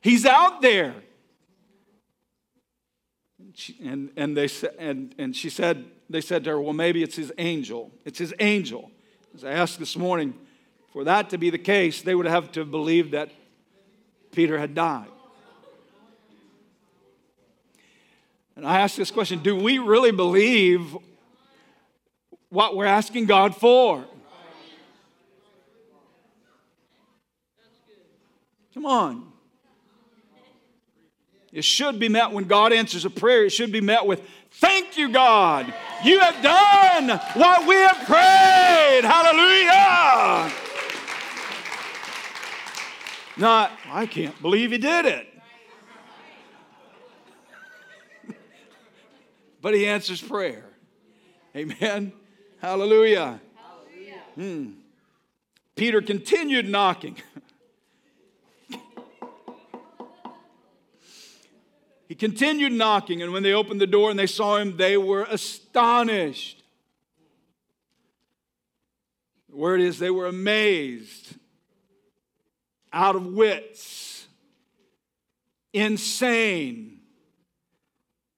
He's 0.00 0.26
out 0.26 0.60
there. 0.60 0.94
And, 3.82 4.10
and, 4.16 4.36
they, 4.36 4.48
and, 4.78 5.14
and 5.18 5.36
she 5.36 5.50
said, 5.50 5.84
they 6.08 6.20
said 6.20 6.44
to 6.44 6.50
her, 6.50 6.60
Well, 6.60 6.74
maybe 6.74 7.02
it's 7.02 7.16
his 7.16 7.32
angel. 7.38 7.90
It's 8.04 8.18
his 8.18 8.34
angel. 8.38 8.90
As 9.34 9.44
I 9.44 9.52
asked 9.52 9.78
this 9.78 9.96
morning, 9.96 10.34
for 10.92 11.04
that 11.04 11.30
to 11.30 11.38
be 11.38 11.48
the 11.48 11.58
case, 11.58 12.02
they 12.02 12.14
would 12.14 12.26
have 12.26 12.52
to 12.52 12.66
believe 12.66 13.12
that 13.12 13.30
Peter 14.30 14.58
had 14.58 14.74
died. 14.74 15.08
And 18.56 18.66
I 18.66 18.80
asked 18.80 18.98
this 18.98 19.10
question 19.10 19.38
Do 19.38 19.56
we 19.56 19.78
really 19.78 20.12
believe 20.12 20.96
what 22.52 22.76
we're 22.76 22.84
asking 22.84 23.24
God 23.24 23.56
for. 23.56 24.04
Come 28.74 28.84
on. 28.84 29.32
It 31.50 31.64
should 31.64 31.98
be 31.98 32.10
met 32.10 32.30
when 32.30 32.44
God 32.44 32.74
answers 32.74 33.06
a 33.06 33.10
prayer, 33.10 33.46
it 33.46 33.50
should 33.50 33.72
be 33.72 33.80
met 33.80 34.04
with, 34.06 34.22
Thank 34.52 34.98
you, 34.98 35.10
God. 35.10 35.72
You 36.04 36.20
have 36.20 36.42
done 36.42 37.18
what 37.34 37.66
we 37.66 37.74
have 37.74 38.04
prayed. 38.06 39.02
Hallelujah. 39.02 40.52
Not, 43.38 43.72
I 43.88 44.04
can't 44.04 44.40
believe 44.42 44.72
He 44.72 44.78
did 44.78 45.06
it. 45.06 45.26
but 49.62 49.72
He 49.72 49.86
answers 49.86 50.20
prayer. 50.20 50.66
Amen. 51.56 52.12
Hallelujah. 52.62 53.40
Hallelujah. 53.56 54.22
Hmm. 54.36 54.70
Peter 55.74 56.00
continued 56.00 56.68
knocking. 56.68 57.16
he 62.08 62.14
continued 62.14 62.72
knocking, 62.72 63.20
and 63.20 63.32
when 63.32 63.42
they 63.42 63.52
opened 63.52 63.80
the 63.80 63.86
door 63.88 64.10
and 64.10 64.18
they 64.18 64.28
saw 64.28 64.58
him, 64.58 64.76
they 64.76 64.96
were 64.96 65.24
astonished. 65.24 66.62
The 69.50 69.56
word 69.56 69.80
is 69.80 69.98
they 69.98 70.10
were 70.10 70.26
amazed, 70.26 71.34
out 72.92 73.16
of 73.16 73.26
wits, 73.26 74.28
insane. 75.72 77.00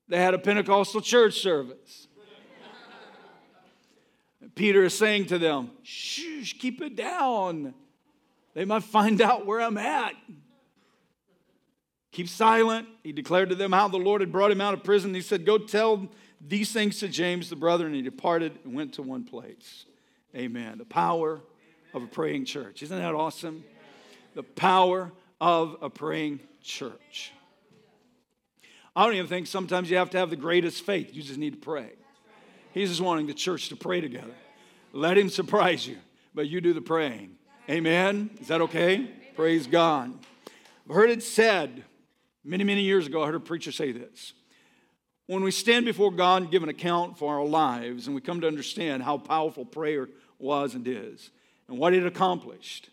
They 0.08 0.16
had 0.16 0.32
a 0.32 0.38
Pentecostal 0.38 1.02
church 1.02 1.42
service. 1.42 2.03
Peter 4.54 4.84
is 4.84 4.96
saying 4.96 5.26
to 5.26 5.38
them, 5.38 5.70
Shh, 5.82 6.52
keep 6.54 6.80
it 6.80 6.96
down. 6.96 7.74
They 8.54 8.64
might 8.64 8.84
find 8.84 9.20
out 9.20 9.46
where 9.46 9.60
I'm 9.60 9.78
at. 9.78 10.14
Keep 12.12 12.28
silent. 12.28 12.86
He 13.02 13.12
declared 13.12 13.48
to 13.48 13.56
them 13.56 13.72
how 13.72 13.88
the 13.88 13.96
Lord 13.96 14.20
had 14.20 14.30
brought 14.30 14.52
him 14.52 14.60
out 14.60 14.72
of 14.72 14.84
prison. 14.84 15.12
He 15.12 15.20
said, 15.20 15.44
Go 15.44 15.58
tell 15.58 16.08
these 16.40 16.72
things 16.72 17.00
to 17.00 17.08
James 17.08 17.50
the 17.50 17.56
brother. 17.56 17.86
And 17.86 17.94
he 17.94 18.02
departed 18.02 18.56
and 18.64 18.72
went 18.74 18.94
to 18.94 19.02
one 19.02 19.24
place. 19.24 19.86
Amen. 20.36 20.78
The 20.78 20.84
power 20.84 21.40
of 21.92 22.04
a 22.04 22.06
praying 22.06 22.44
church. 22.44 22.84
Isn't 22.84 22.98
that 22.98 23.14
awesome? 23.14 23.64
The 24.34 24.44
power 24.44 25.10
of 25.40 25.76
a 25.82 25.90
praying 25.90 26.40
church. 26.62 27.32
I 28.94 29.04
don't 29.04 29.14
even 29.14 29.26
think 29.26 29.48
sometimes 29.48 29.90
you 29.90 29.96
have 29.96 30.10
to 30.10 30.18
have 30.18 30.30
the 30.30 30.36
greatest 30.36 30.86
faith. 30.86 31.10
You 31.12 31.22
just 31.22 31.38
need 31.38 31.54
to 31.54 31.58
pray. 31.58 31.90
He's 32.72 32.90
just 32.90 33.00
wanting 33.00 33.26
the 33.26 33.34
church 33.34 33.70
to 33.70 33.76
pray 33.76 34.00
together. 34.00 34.34
Let 34.94 35.18
him 35.18 35.28
surprise 35.28 35.88
you, 35.88 35.96
but 36.36 36.48
you 36.48 36.60
do 36.60 36.72
the 36.72 36.80
praying. 36.80 37.32
Amen? 37.68 38.30
Is 38.40 38.46
that 38.46 38.60
okay? 38.60 39.10
Praise 39.34 39.66
God. 39.66 40.14
I've 40.88 40.94
heard 40.94 41.10
it 41.10 41.20
said 41.20 41.82
many, 42.44 42.62
many 42.62 42.82
years 42.82 43.08
ago, 43.08 43.20
I 43.20 43.26
heard 43.26 43.34
a 43.34 43.40
preacher 43.40 43.72
say 43.72 43.90
this. 43.90 44.34
When 45.26 45.42
we 45.42 45.50
stand 45.50 45.84
before 45.84 46.12
God 46.12 46.42
and 46.42 46.50
give 46.50 46.62
an 46.62 46.68
account 46.68 47.18
for 47.18 47.34
our 47.36 47.44
lives, 47.44 48.06
and 48.06 48.14
we 48.14 48.20
come 48.20 48.40
to 48.42 48.46
understand 48.46 49.02
how 49.02 49.18
powerful 49.18 49.64
prayer 49.64 50.08
was 50.38 50.76
and 50.76 50.86
is, 50.86 51.30
and 51.66 51.76
what 51.76 51.92
it 51.92 52.06
accomplished, 52.06 52.88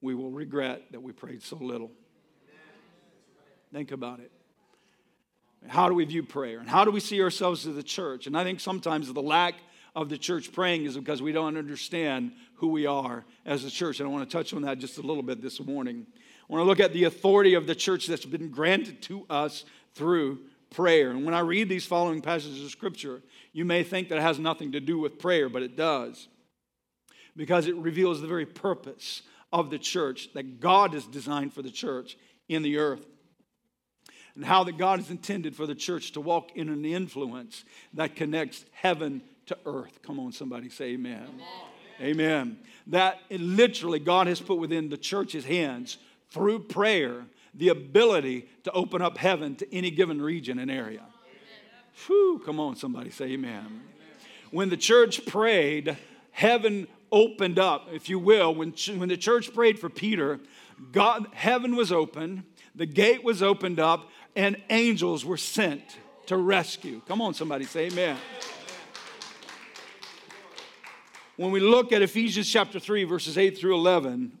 we 0.00 0.14
will 0.14 0.30
regret 0.30 0.92
that 0.92 1.02
we 1.02 1.10
prayed 1.10 1.42
so 1.42 1.56
little. 1.56 1.90
Think 3.72 3.90
about 3.90 4.20
it. 4.20 4.30
How 5.66 5.88
do 5.88 5.94
we 5.94 6.04
view 6.04 6.22
prayer? 6.22 6.60
And 6.60 6.68
how 6.68 6.84
do 6.84 6.92
we 6.92 7.00
see 7.00 7.20
ourselves 7.20 7.66
as 7.66 7.74
the 7.74 7.82
church? 7.82 8.28
And 8.28 8.38
I 8.38 8.44
think 8.44 8.60
sometimes 8.60 9.12
the 9.12 9.22
lack 9.22 9.54
of 9.94 10.08
the 10.08 10.18
church 10.18 10.52
praying 10.52 10.84
is 10.84 10.96
because 10.96 11.20
we 11.20 11.32
don't 11.32 11.56
understand 11.56 12.32
who 12.54 12.68
we 12.68 12.86
are 12.86 13.24
as 13.44 13.64
a 13.64 13.70
church. 13.70 14.00
And 14.00 14.08
I 14.08 14.12
want 14.12 14.28
to 14.28 14.36
touch 14.36 14.54
on 14.54 14.62
that 14.62 14.78
just 14.78 14.98
a 14.98 15.02
little 15.02 15.22
bit 15.22 15.42
this 15.42 15.60
morning. 15.60 16.06
I 16.48 16.52
want 16.52 16.62
to 16.62 16.66
look 16.66 16.80
at 16.80 16.92
the 16.92 17.04
authority 17.04 17.54
of 17.54 17.66
the 17.66 17.74
church 17.74 18.06
that's 18.06 18.24
been 18.24 18.50
granted 18.50 19.02
to 19.02 19.26
us 19.28 19.64
through 19.94 20.40
prayer. 20.70 21.10
And 21.10 21.24
when 21.24 21.34
I 21.34 21.40
read 21.40 21.68
these 21.68 21.84
following 21.84 22.22
passages 22.22 22.64
of 22.64 22.70
scripture, 22.70 23.22
you 23.52 23.64
may 23.64 23.82
think 23.82 24.08
that 24.08 24.18
it 24.18 24.22
has 24.22 24.38
nothing 24.38 24.72
to 24.72 24.80
do 24.80 24.98
with 24.98 25.18
prayer, 25.18 25.48
but 25.48 25.62
it 25.62 25.76
does. 25.76 26.28
Because 27.36 27.66
it 27.66 27.76
reveals 27.76 28.20
the 28.20 28.26
very 28.26 28.46
purpose 28.46 29.22
of 29.52 29.70
the 29.70 29.78
church 29.78 30.32
that 30.32 30.60
God 30.60 30.94
has 30.94 31.06
designed 31.06 31.52
for 31.52 31.62
the 31.62 31.70
church 31.70 32.16
in 32.48 32.62
the 32.62 32.78
earth 32.78 33.04
and 34.34 34.44
how 34.44 34.64
that 34.64 34.78
God 34.78 34.98
has 34.98 35.10
intended 35.10 35.54
for 35.54 35.66
the 35.66 35.74
church 35.74 36.12
to 36.12 36.20
walk 36.20 36.56
in 36.56 36.68
an 36.68 36.84
influence 36.84 37.64
that 37.92 38.16
connects 38.16 38.64
heaven 38.72 39.22
to 39.52 39.58
earth. 39.66 40.00
Come 40.02 40.18
on, 40.18 40.32
somebody 40.32 40.68
say 40.68 40.92
amen. 40.92 41.28
Amen. 42.00 42.58
That 42.88 43.20
literally 43.30 43.98
God 43.98 44.26
has 44.26 44.40
put 44.40 44.58
within 44.58 44.88
the 44.88 44.96
church's 44.96 45.44
hands 45.44 45.98
through 46.30 46.60
prayer 46.60 47.24
the 47.54 47.68
ability 47.68 48.48
to 48.64 48.72
open 48.72 49.02
up 49.02 49.18
heaven 49.18 49.54
to 49.56 49.74
any 49.74 49.90
given 49.90 50.20
region 50.20 50.58
and 50.58 50.70
area. 50.70 51.04
Whew, 52.06 52.42
come 52.44 52.58
on, 52.58 52.76
somebody 52.76 53.10
say 53.10 53.26
amen. 53.32 53.82
When 54.50 54.70
the 54.70 54.76
church 54.76 55.26
prayed, 55.26 55.96
heaven 56.30 56.88
opened 57.10 57.58
up, 57.58 57.88
if 57.92 58.08
you 58.08 58.18
will. 58.18 58.54
When, 58.54 58.72
when 58.96 59.08
the 59.08 59.16
church 59.16 59.52
prayed 59.52 59.78
for 59.78 59.90
Peter, 59.90 60.40
God, 60.90 61.26
heaven 61.32 61.76
was 61.76 61.92
open, 61.92 62.44
the 62.74 62.86
gate 62.86 63.22
was 63.22 63.42
opened 63.42 63.78
up, 63.78 64.08
and 64.34 64.56
angels 64.70 65.24
were 65.24 65.36
sent 65.36 65.82
to 66.26 66.36
rescue. 66.36 67.02
Come 67.06 67.20
on, 67.20 67.34
somebody 67.34 67.66
say 67.66 67.86
amen. 67.86 68.16
When 71.42 71.50
we 71.50 71.58
look 71.58 71.90
at 71.90 72.02
Ephesians 72.02 72.48
chapter 72.48 72.78
3, 72.78 73.02
verses 73.02 73.36
8 73.36 73.58
through 73.58 73.74
11, 73.74 74.30
I 74.32 74.38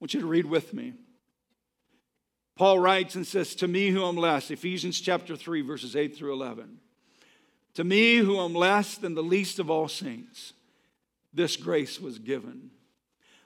want 0.00 0.14
you 0.14 0.20
to 0.20 0.26
read 0.26 0.46
with 0.46 0.72
me. 0.72 0.94
Paul 2.56 2.78
writes 2.78 3.16
and 3.16 3.26
says, 3.26 3.54
To 3.56 3.68
me 3.68 3.90
who 3.90 4.02
am 4.02 4.16
less, 4.16 4.50
Ephesians 4.50 4.98
chapter 4.98 5.36
3, 5.36 5.60
verses 5.60 5.94
8 5.94 6.16
through 6.16 6.32
11. 6.32 6.78
To 7.74 7.84
me 7.84 8.16
who 8.16 8.40
am 8.40 8.54
less 8.54 8.96
than 8.96 9.14
the 9.14 9.22
least 9.22 9.58
of 9.58 9.68
all 9.68 9.88
saints, 9.88 10.54
this 11.34 11.54
grace 11.54 12.00
was 12.00 12.18
given 12.18 12.70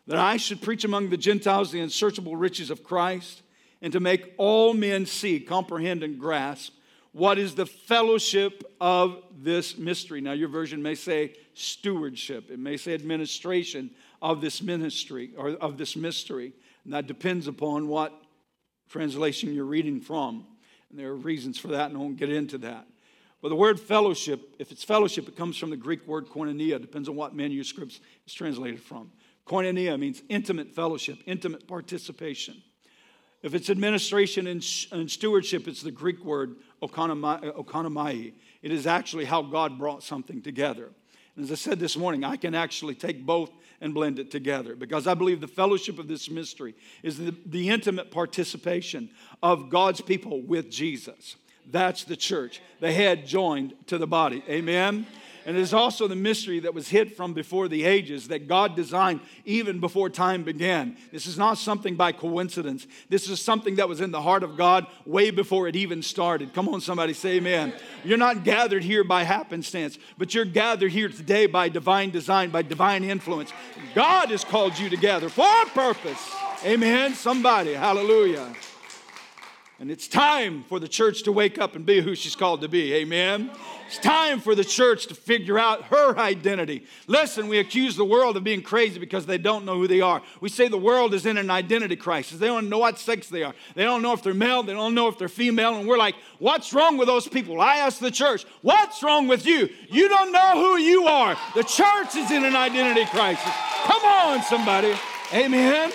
that 0.07 0.19
I 0.21 0.37
should 0.37 0.63
preach 0.63 0.85
among 0.85 1.11
the 1.11 1.17
Gentiles 1.17 1.73
the 1.73 1.81
unsearchable 1.81 2.37
riches 2.37 2.71
of 2.71 2.85
Christ 2.85 3.43
and 3.81 3.93
to 3.95 3.99
make 3.99 4.33
all 4.37 4.75
men 4.75 5.07
see, 5.07 5.41
comprehend, 5.41 6.05
and 6.05 6.21
grasp 6.21 6.73
what 7.11 7.37
is 7.37 7.57
the 7.57 7.67
fellowship 7.67 8.63
of 8.81 9.25
this 9.37 9.77
mystery. 9.77 10.21
Now, 10.21 10.33
your 10.35 10.49
version 10.49 10.85
may 10.85 10.95
say 10.95 11.35
stewardship, 11.55 12.51
it 12.51 12.59
may 12.59 12.77
say 12.77 12.95
administration 12.95 13.91
of 14.21 14.41
this 14.41 14.63
ministry 14.63 15.31
or 15.37 15.51
of 15.51 15.79
this 15.79 15.97
mystery. 15.97 16.53
And 16.85 16.93
that 16.93 17.07
depends 17.07 17.47
upon 17.47 17.89
what 17.89 18.13
translation 18.89 19.55
you're 19.55 19.65
reading 19.65 20.01
from. 20.01 20.47
And 20.91 20.99
there 20.99 21.09
are 21.11 21.17
reasons 21.17 21.59
for 21.59 21.69
that, 21.69 21.89
and 21.89 21.97
I 21.97 22.01
won't 22.01 22.17
get 22.17 22.31
into 22.31 22.59
that. 22.59 22.87
But 23.41 23.49
the 23.49 23.57
word 23.57 23.81
fellowship, 23.81 24.55
if 24.59 24.71
it's 24.71 24.85
fellowship, 24.85 25.27
it 25.27 25.37
comes 25.37 25.57
from 25.57 25.71
the 25.71 25.77
Greek 25.77 26.07
word 26.07 26.29
koinonia. 26.29 26.81
Depends 26.81 27.09
on 27.09 27.17
what 27.17 27.35
manuscripts 27.35 28.01
it's 28.25 28.35
translated 28.35 28.81
from. 28.81 29.11
Koinonia 29.47 29.99
means 29.99 30.23
intimate 30.29 30.71
fellowship, 30.71 31.19
intimate 31.27 31.67
participation. 31.67 32.63
If 33.43 33.55
it's 33.55 33.71
administration 33.71 34.47
and, 34.47 34.63
stewardship, 34.63 35.67
it's 35.67 35.83
the 35.83 35.91
Greek 35.91 36.25
word 36.25 36.55
oikonomai. 36.81 38.33
It 38.63 38.71
is 38.71 38.87
actually 38.87 39.25
how 39.25 39.43
God 39.43 39.79
brought 39.79 40.05
something 40.05 40.43
together. 40.43 40.91
As 41.41 41.51
I 41.51 41.55
said 41.55 41.81
this 41.81 41.97
morning, 41.97 42.25
I 42.25 42.37
can 42.37 42.55
actually 42.55 42.95
take 42.95 43.25
both 43.25 43.51
and 43.81 43.95
blend 43.95 44.19
it 44.19 44.31
together 44.31 44.77
because 44.77 45.07
I 45.07 45.15
believe 45.15 45.41
the 45.41 45.49
fellowship 45.49 45.99
of 45.99 46.07
this 46.07 46.31
mystery 46.31 46.75
is 47.03 47.19
the, 47.19 47.35
the 47.47 47.71
intimate 47.71 48.11
participation 48.11 49.11
of 49.43 49.71
God's 49.71 50.01
people 50.01 50.43
with 50.43 50.71
Jesus. 50.71 51.37
That's 51.71 52.05
the 52.05 52.17
church, 52.17 52.61
the 52.81 52.93
head 52.93 53.27
joined 53.27 53.75
to 53.87 53.97
the 53.99 54.07
body. 54.07 54.45
Amen. 54.49 55.07
And 55.45 55.57
it 55.57 55.61
is 55.61 55.75
also 55.75 56.07
the 56.07 56.17
mystery 56.17 56.61
that 56.61 56.75
was 56.75 56.89
hid 56.89 57.13
from 57.17 57.35
before 57.35 57.69
the 57.69 57.85
ages 57.85 58.29
that 58.29 58.47
God 58.49 58.77
designed 58.77 59.21
even 59.45 59.81
before 59.81 60.09
time 60.09 60.45
began. 60.45 60.97
This 61.11 61.27
is 61.27 61.37
not 61.37 61.59
something 61.59 61.97
by 61.97 62.13
coincidence. 62.13 62.87
This 63.09 63.29
is 63.29 63.41
something 63.41 63.77
that 63.77 63.89
was 63.89 64.01
in 64.01 64.11
the 64.11 64.23
heart 64.23 64.43
of 64.43 64.57
God 64.57 64.87
way 65.05 65.31
before 65.31 65.69
it 65.69 65.77
even 65.77 66.03
started. 66.03 66.55
Come 66.55 66.69
on, 66.69 66.81
somebody 66.81 67.13
say 67.13 67.37
amen. 67.37 67.73
You're 68.05 68.19
not 68.19 68.45
gathered 68.45 68.85
here 68.85 69.05
by 69.05 69.25
happenstance, 69.25 69.99
but 70.19 70.35
you're 70.35 70.45
gathered 70.45 70.93
here 70.93 71.09
today 71.09 71.47
by 71.47 71.69
divine 71.69 72.11
design, 72.11 72.51
by 72.51 72.63
divine 72.63 73.05
influence. 73.05 73.53
God 73.95 74.31
has 74.31 74.45
called 74.45 74.79
you 74.79 74.89
together 74.89 75.29
for 75.29 75.47
a 75.63 75.67
purpose. 75.67 76.35
Amen. 76.65 77.15
Somebody, 77.15 77.73
hallelujah. 77.73 78.53
And 79.83 79.91
it's 79.91 80.07
time 80.07 80.63
for 80.69 80.79
the 80.79 80.87
church 80.87 81.25
to 81.25 81.33
wake 81.33 81.59
up 81.59 81.75
and 81.75 81.85
be 81.85 82.01
who 82.01 82.15
she's 82.15 82.37
called 82.37 82.61
to 82.61 82.69
be. 82.69 82.95
Amen. 82.95 83.51
It's 83.89 83.99
time 83.99 84.39
for 84.39 84.55
the 84.55 84.63
church 84.63 85.09
to 85.09 85.15
figure 85.17 85.59
out 85.59 85.83
her 85.87 86.17
identity. 86.17 86.87
Listen, 87.09 87.49
we 87.49 87.59
accuse 87.59 87.97
the 87.97 88.05
world 88.05 88.37
of 88.37 88.45
being 88.45 88.63
crazy 88.63 89.01
because 89.01 89.27
they 89.27 89.39
don't 89.39 89.65
know 89.65 89.75
who 89.75 89.89
they 89.89 90.01
are. 90.01 90.23
We 90.41 90.51
say 90.51 90.69
the 90.69 90.79
world 90.79 91.15
is 91.15 91.27
in 91.27 91.37
an 91.37 91.51
identity 91.51 91.97
crisis. 91.97 92.39
They 92.39 92.47
don't 92.47 92.69
know 92.69 92.79
what 92.79 93.01
sex 93.01 93.29
they 93.29 93.43
are. 93.43 93.55
They 93.75 93.83
don't 93.83 94.03
know 94.03 94.13
if 94.13 94.23
they're 94.23 94.35
male. 94.35 94.63
They 94.63 94.73
don't 94.73 94.95
know 94.95 95.09
if 95.09 95.19
they're 95.19 95.29
female. 95.29 95.75
And 95.75 95.89
we're 95.89 95.99
like, 95.99 96.15
what's 96.39 96.73
wrong 96.73 96.97
with 96.97 97.09
those 97.09 97.27
people? 97.27 97.61
I 97.61 97.79
ask 97.79 97.99
the 97.99 98.13
church, 98.13 98.47
what's 98.61 99.03
wrong 99.03 99.27
with 99.27 99.45
you? 99.45 99.69
You 99.91 100.09
don't 100.09 100.31
know 100.31 100.53
who 100.55 100.77
you 100.79 101.07
are. 101.07 101.37
The 101.57 101.65
church 101.65 102.15
is 102.15 102.31
in 102.31 102.45
an 102.45 102.55
identity 102.55 103.05
crisis. 103.07 103.53
Come 103.83 104.05
on, 104.05 104.43
somebody. 104.45 104.95
Amen. 105.35 105.91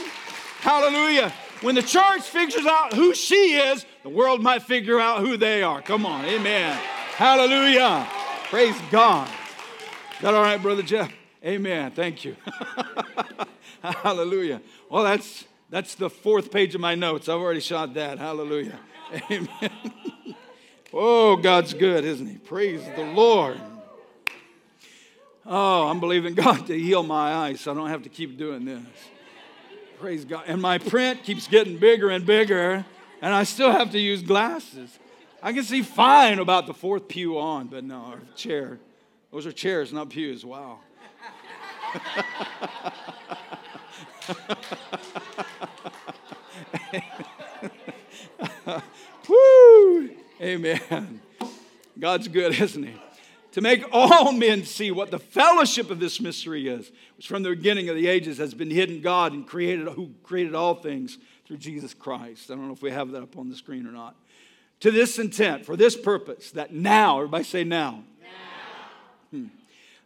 Hallelujah. 0.60 1.32
When 1.62 1.74
the 1.74 1.82
church 1.82 2.22
figures 2.22 2.66
out 2.66 2.94
who 2.94 3.16
she 3.16 3.56
is, 3.56 3.86
the 4.04 4.10
world 4.10 4.42
might 4.42 4.62
figure 4.62 5.00
out 5.00 5.22
who 5.22 5.38
they 5.38 5.64
are. 5.64 5.82
Come 5.82 6.06
on, 6.06 6.24
amen. 6.26 6.78
Hallelujah. 7.16 8.08
Praise 8.44 8.76
God. 8.92 9.28
Is 9.28 10.22
that 10.22 10.34
all 10.36 10.44
right, 10.44 10.62
Brother 10.62 10.84
Jeff? 10.84 11.12
Amen. 11.44 11.92
Thank 11.92 12.26
you. 12.26 12.36
Hallelujah. 13.82 14.62
Well, 14.90 15.04
that's 15.04 15.46
that's 15.70 15.96
the 15.96 16.10
fourth 16.10 16.52
page 16.52 16.76
of 16.76 16.82
my 16.82 16.96
notes. 16.96 17.28
I've 17.28 17.40
already 17.40 17.60
shot 17.60 17.94
that. 17.96 18.20
Hallelujah. 18.20 18.80
Amen. 19.32 19.72
oh, 20.94 21.36
God's 21.38 21.74
good, 21.74 22.06
isn't 22.06 22.28
He? 22.28 22.38
Praise 22.38 22.82
the 22.96 23.04
Lord. 23.04 23.60
Oh, 25.46 25.88
I'm 25.88 26.00
believing 26.00 26.36
God 26.36 26.68
to 26.68 26.78
heal 26.78 27.04
my 27.04 27.34
eyes 27.34 27.62
so 27.62 27.72
I 27.72 27.76
don't 27.76 27.90
have 27.90 28.04
to 28.04 28.10
keep 28.10 28.38
doing 28.38 28.66
this. 28.66 28.84
Praise 30.00 30.26
God. 30.26 30.44
And 30.48 30.62
my 30.62 30.78
print 30.78 31.24
keeps 31.24 31.48
getting 31.48 31.78
bigger 31.78 32.12
and 32.12 32.24
bigger, 32.24 32.86
and 33.22 33.34
I 33.34 33.44
still 33.44 33.72
have 33.72 33.90
to 33.92 34.00
use 34.00 34.22
glasses. 34.22 35.00
I 35.42 35.54
can 35.54 35.64
see 35.64 35.82
fine 35.82 36.38
about 36.38 36.68
the 36.68 36.74
fourth 36.74 37.08
pew 37.08 37.40
on, 37.40 37.66
but 37.68 37.84
no, 37.84 37.96
our 37.96 38.20
chair. 38.36 38.78
Those 39.32 39.48
are 39.48 39.52
chairs, 39.52 39.92
not 39.92 40.10
pews. 40.10 40.46
Wow. 40.46 40.80
Woo! 49.28 50.12
Amen. 50.40 51.22
God's 52.00 52.28
good, 52.28 52.60
isn't 52.60 52.84
He? 52.84 53.02
To 53.58 53.62
make 53.62 53.84
all 53.92 54.32
men 54.32 54.64
see 54.64 54.92
what 54.92 55.10
the 55.10 55.18
fellowship 55.18 55.90
of 55.90 56.00
this 56.00 56.22
mystery 56.22 56.68
is, 56.68 56.92
which 57.16 57.28
from 57.28 57.42
the 57.42 57.50
beginning 57.50 57.90
of 57.90 57.96
the 57.96 58.06
ages 58.06 58.38
has 58.38 58.54
been 58.54 58.70
hidden 58.70 59.02
God 59.02 59.34
and 59.34 59.48
created 59.48 59.88
who 59.88 60.12
created 60.22 60.54
all 60.54 60.76
things 60.76 61.18
through 61.48 61.58
Jesus 61.58 61.96
Christ. 61.96 62.52
I 62.52 62.54
don't 62.54 62.68
know 62.68 62.74
if 62.74 62.84
we 62.84 62.92
have 62.92 63.10
that 63.14 63.24
up 63.24 63.36
on 63.36 63.50
the 63.50 63.56
screen 63.56 63.88
or 63.88 63.92
not. 63.92 64.16
To 64.82 64.92
this 64.92 65.18
intent, 65.18 65.66
for 65.66 65.76
this 65.76 65.98
purpose, 65.98 66.52
that 66.52 66.72
now, 66.72 67.18
everybody 67.18 67.46
say 67.46 67.64
now. 67.64 68.04
now. 69.32 69.40
Hmm, 69.40 69.46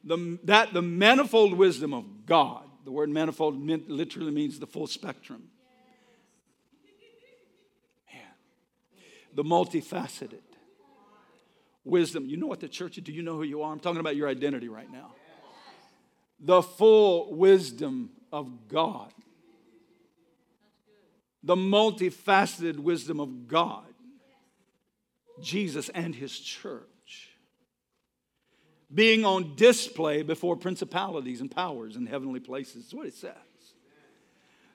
the, 0.06 0.40
that 0.46 0.72
the 0.72 0.82
manifold 0.82 1.54
wisdom 1.54 1.94
of 1.94 2.06
God, 2.26 2.64
the 2.86 2.92
word 2.92 3.10
manifold 3.10 3.60
literally 3.62 4.32
means 4.32 4.60
the 4.60 4.68
full 4.68 4.88
spectrum. 4.88 5.50
Man. 8.14 8.22
The 9.36 9.44
multifaceted 9.44 10.40
wisdom. 11.84 12.26
You 12.28 12.38
know 12.38 12.48
what 12.48 12.60
the 12.60 12.68
church 12.68 12.98
is? 12.98 13.04
Do 13.04 13.12
you 13.12 13.24
know 13.24 13.36
who 13.36 13.44
you 13.44 13.62
are? 13.62 13.72
I'm 13.72 13.80
talking 13.80 14.00
about 14.00 14.16
your 14.16 14.28
identity 14.28 14.70
right 14.70 14.92
now. 14.92 15.14
The 16.40 16.62
full 16.62 17.36
wisdom 17.36 18.12
of 18.32 18.68
God. 18.68 19.14
The 21.44 21.56
multifaceted 21.56 22.80
wisdom 22.80 23.20
of 23.20 23.48
God. 23.48 23.86
Jesus 25.42 25.90
and 25.90 26.14
his 26.14 26.38
church. 26.40 27.30
Being 28.94 29.26
on 29.26 29.56
display 29.56 30.22
before 30.22 30.56
principalities 30.56 31.42
and 31.42 31.50
powers 31.50 31.96
in 31.96 32.06
heavenly 32.06 32.40
places. 32.40 32.84
That's 32.84 32.94
what 32.94 33.08
it 33.08 33.14
says. 33.14 33.34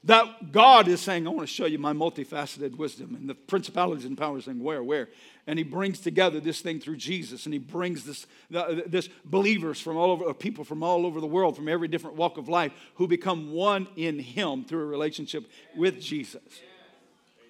That 0.06 0.52
God 0.52 0.86
is 0.86 1.00
saying, 1.00 1.26
I 1.26 1.30
want 1.30 1.48
to 1.48 1.52
show 1.52 1.66
you 1.66 1.80
my 1.80 1.92
multifaceted 1.92 2.76
wisdom. 2.76 3.16
And 3.16 3.28
the 3.28 3.34
principalities 3.34 4.04
and 4.04 4.16
powers 4.16 4.44
saying, 4.44 4.62
Where, 4.62 4.82
where? 4.82 5.08
And 5.48 5.58
he 5.58 5.64
brings 5.64 5.98
together 5.98 6.38
this 6.38 6.60
thing 6.60 6.78
through 6.78 6.96
Jesus. 6.96 7.44
And 7.44 7.52
he 7.52 7.58
brings 7.58 8.04
this, 8.04 8.24
this 8.48 9.08
believers 9.24 9.80
from 9.80 9.96
all 9.96 10.12
over, 10.12 10.32
people 10.32 10.62
from 10.62 10.84
all 10.84 11.06
over 11.06 11.20
the 11.20 11.26
world, 11.26 11.56
from 11.56 11.68
every 11.68 11.88
different 11.88 12.16
walk 12.16 12.38
of 12.38 12.48
life, 12.48 12.72
who 12.94 13.08
become 13.08 13.52
one 13.52 13.88
in 13.96 14.20
him 14.20 14.64
through 14.64 14.82
a 14.82 14.86
relationship 14.86 15.44
with 15.76 16.00
Jesus. 16.00 16.42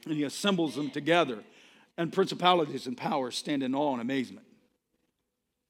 And 0.07 0.15
he 0.15 0.25
assembles 0.25 0.77
them 0.77 0.91
together. 0.91 1.45
And 1.99 2.11
principalities 2.11 2.87
and 2.87 2.97
powers 2.97 3.37
stand 3.37 3.63
in 3.63 3.75
awe 3.75 3.93
and 3.93 4.01
amazement. 4.01 4.47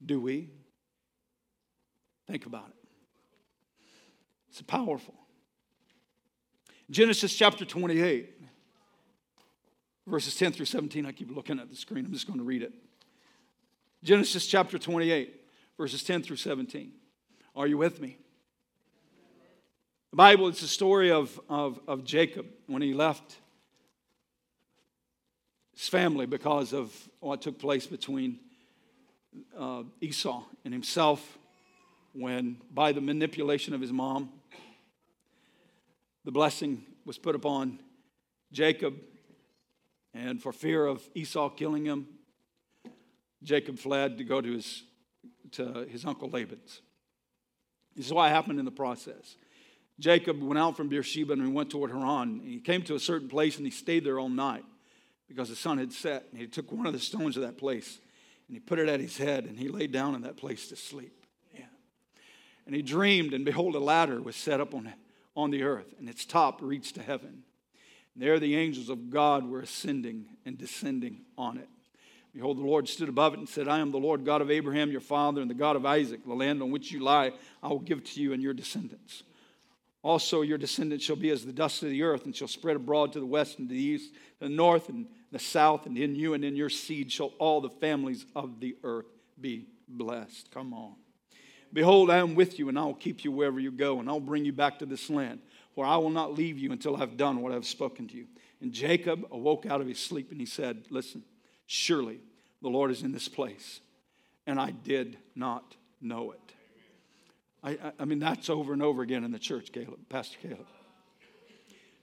Do 0.05 0.21
we? 0.21 0.49
Think 2.27 2.45
about 2.45 2.69
it. 2.69 2.89
It's 4.49 4.61
powerful. 4.61 5.15
Genesis 6.89 7.35
chapter 7.35 7.65
28, 7.65 8.29
verses 10.07 10.35
10 10.35 10.53
through 10.53 10.65
17. 10.65 11.05
I 11.05 11.11
keep 11.11 11.35
looking 11.35 11.59
at 11.59 11.69
the 11.69 11.75
screen. 11.75 12.05
I'm 12.05 12.13
just 12.13 12.27
going 12.27 12.39
to 12.39 12.45
read 12.45 12.63
it. 12.63 12.73
Genesis 14.03 14.47
chapter 14.47 14.77
28, 14.77 15.35
verses 15.77 16.01
10 16.03 16.23
through 16.23 16.37
17. 16.37 16.93
Are 17.55 17.67
you 17.67 17.77
with 17.77 17.99
me? 17.99 18.17
The 20.11 20.17
Bible, 20.17 20.47
it's 20.47 20.61
the 20.61 20.67
story 20.67 21.11
of, 21.11 21.37
of, 21.49 21.79
of 21.87 22.05
Jacob 22.05 22.45
when 22.67 22.81
he 22.81 22.93
left 22.93 23.35
his 25.75 25.89
family 25.89 26.25
because 26.25 26.73
of 26.73 26.93
what 27.19 27.41
took 27.41 27.59
place 27.59 27.85
between 27.85 28.39
uh, 29.57 29.83
Esau 29.99 30.43
and 30.63 30.73
himself 30.73 31.37
when, 32.13 32.57
by 32.73 32.93
the 32.93 33.01
manipulation 33.01 33.73
of 33.73 33.81
his 33.81 33.91
mom, 33.91 34.29
the 36.27 36.31
blessing 36.33 36.83
was 37.05 37.17
put 37.17 37.35
upon 37.35 37.79
Jacob. 38.51 38.95
And 40.13 40.43
for 40.43 40.51
fear 40.51 40.85
of 40.85 41.01
Esau 41.15 41.47
killing 41.47 41.85
him, 41.85 42.05
Jacob 43.41 43.79
fled 43.79 44.17
to 44.17 44.25
go 44.25 44.41
to 44.41 44.51
his, 44.51 44.83
to 45.51 45.87
his 45.89 46.03
uncle 46.03 46.29
Laban's. 46.29 46.81
This 47.95 48.07
is 48.07 48.13
what 48.13 48.29
happened 48.29 48.59
in 48.59 48.65
the 48.65 48.71
process. 48.71 49.37
Jacob 50.01 50.43
went 50.43 50.59
out 50.59 50.75
from 50.75 50.89
Beersheba 50.89 51.31
and 51.31 51.43
he 51.43 51.47
went 51.47 51.69
toward 51.69 51.91
Haran. 51.91 52.41
And 52.41 52.41
he 52.41 52.59
came 52.59 52.81
to 52.81 52.95
a 52.95 52.99
certain 52.99 53.29
place 53.29 53.55
and 53.55 53.65
he 53.65 53.71
stayed 53.71 54.03
there 54.03 54.19
all 54.19 54.27
night 54.27 54.65
because 55.29 55.47
the 55.47 55.55
sun 55.55 55.77
had 55.77 55.93
set. 55.93 56.25
And 56.31 56.41
he 56.41 56.47
took 56.47 56.73
one 56.73 56.85
of 56.87 56.91
the 56.91 56.99
stones 56.99 57.37
of 57.37 57.43
that 57.43 57.57
place 57.57 57.99
and 58.49 58.57
he 58.57 58.59
put 58.59 58.79
it 58.79 58.89
at 58.89 58.99
his 58.99 59.15
head 59.15 59.45
and 59.45 59.57
he 59.57 59.69
lay 59.69 59.87
down 59.87 60.13
in 60.13 60.23
that 60.23 60.35
place 60.35 60.67
to 60.67 60.75
sleep. 60.75 61.25
Yeah. 61.55 61.67
And 62.65 62.75
he 62.75 62.81
dreamed, 62.81 63.33
and 63.33 63.45
behold, 63.45 63.75
a 63.75 63.79
ladder 63.79 64.21
was 64.21 64.35
set 64.35 64.59
up 64.59 64.73
on, 64.73 64.93
on 65.37 65.51
the 65.51 65.63
earth, 65.63 65.93
and 65.99 66.09
its 66.09 66.25
top 66.25 66.59
reached 66.61 66.95
to 66.95 67.01
heaven. 67.01 67.43
And 68.13 68.23
there 68.23 68.39
the 68.39 68.57
angels 68.57 68.89
of 68.89 69.11
God 69.11 69.47
were 69.47 69.61
ascending 69.61 70.25
and 70.45 70.57
descending 70.57 71.21
on 71.37 71.57
it. 71.57 71.69
Behold, 72.33 72.57
the 72.57 72.63
Lord 72.63 72.89
stood 72.89 73.07
above 73.07 73.33
it 73.33 73.39
and 73.39 73.47
said, 73.47 73.67
I 73.67 73.79
am 73.79 73.91
the 73.91 73.99
Lord 73.99 74.25
God 74.25 74.41
of 74.41 74.51
Abraham, 74.51 74.91
your 74.91 74.99
father, 74.99 75.39
and 75.41 75.49
the 75.49 75.55
God 75.55 75.75
of 75.75 75.85
Isaac. 75.85 76.25
The 76.25 76.33
land 76.33 76.61
on 76.61 76.71
which 76.71 76.91
you 76.91 76.99
lie, 76.99 77.31
I 77.61 77.67
will 77.69 77.79
give 77.79 78.03
to 78.03 78.21
you 78.21 78.33
and 78.33 78.41
your 78.41 78.53
descendants. 78.53 79.23
Also, 80.03 80.41
your 80.41 80.57
descendants 80.57 81.05
shall 81.05 81.15
be 81.15 81.29
as 81.29 81.45
the 81.45 81.53
dust 81.53 81.83
of 81.83 81.89
the 81.89 82.03
earth, 82.03 82.25
and 82.25 82.35
shall 82.35 82.47
spread 82.47 82.75
abroad 82.75 83.13
to 83.13 83.19
the 83.19 83.25
west 83.25 83.59
and 83.59 83.69
to 83.69 83.75
the 83.75 83.81
east, 83.81 84.13
to 84.39 84.47
the 84.47 84.49
north 84.49 84.89
and 84.89 85.07
the 85.31 85.39
south, 85.39 85.85
and 85.85 85.97
in 85.97 86.15
you 86.15 86.33
and 86.33 86.43
in 86.43 86.55
your 86.55 86.69
seed 86.69 87.11
shall 87.11 87.33
all 87.39 87.61
the 87.61 87.69
families 87.69 88.25
of 88.35 88.59
the 88.59 88.75
earth 88.83 89.07
be 89.39 89.67
blessed. 89.87 90.49
Come 90.51 90.73
on. 90.73 90.95
Behold, 91.73 92.09
I 92.09 92.17
am 92.17 92.35
with 92.35 92.59
you, 92.59 92.69
and 92.69 92.79
I 92.79 92.83
will 92.83 92.93
keep 92.93 93.23
you 93.23 93.31
wherever 93.31 93.59
you 93.59 93.71
go, 93.71 93.99
and 93.99 94.09
I'll 94.09 94.19
bring 94.19 94.45
you 94.45 94.53
back 94.53 94.79
to 94.79 94.85
this 94.85 95.09
land, 95.09 95.39
for 95.75 95.85
I 95.85 95.97
will 95.97 96.09
not 96.09 96.33
leave 96.33 96.57
you 96.57 96.71
until 96.71 96.95
I've 96.95 97.17
done 97.17 97.41
what 97.41 97.51
I've 97.51 97.65
spoken 97.65 98.07
to 98.07 98.17
you. 98.17 98.27
And 98.61 98.71
Jacob 98.71 99.25
awoke 99.31 99.65
out 99.65 99.81
of 99.81 99.87
his 99.87 99.99
sleep, 99.99 100.31
and 100.31 100.39
he 100.39 100.45
said, 100.45 100.85
Listen, 100.89 101.23
surely 101.65 102.19
the 102.61 102.69
Lord 102.69 102.91
is 102.91 103.03
in 103.03 103.11
this 103.11 103.27
place, 103.27 103.81
and 104.45 104.59
I 104.59 104.71
did 104.71 105.17
not 105.35 105.75
know 106.01 106.31
it. 106.31 106.39
I, 107.63 107.91
I, 107.99 108.05
mean, 108.05 108.19
that's 108.19 108.49
over 108.49 108.73
and 108.73 108.81
over 108.81 109.01
again 109.01 109.23
in 109.23 109.31
the 109.31 109.39
church, 109.39 109.71
Caleb, 109.71 109.99
Pastor 110.09 110.37
Caleb. 110.41 110.67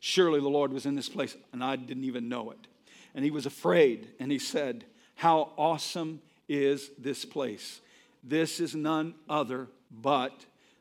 Surely 0.01 0.41
the 0.41 0.49
Lord 0.49 0.73
was 0.73 0.85
in 0.85 0.95
this 0.95 1.09
place, 1.09 1.37
and 1.53 1.65
I 1.65 1.77
didn't 1.77 2.05
even 2.05 2.29
know 2.29 2.51
it. 2.51 2.67
And 3.15 3.25
he 3.25 3.31
was 3.31 3.47
afraid, 3.47 4.09
and 4.21 4.31
he 4.31 4.39
said, 4.39 4.85
How 5.15 5.53
awesome 5.57 6.21
is 6.49 6.91
this 6.99 7.25
place! 7.25 7.81
This 8.27 8.59
is 8.59 8.75
none 8.75 9.15
other 9.29 9.69
but 9.91 10.33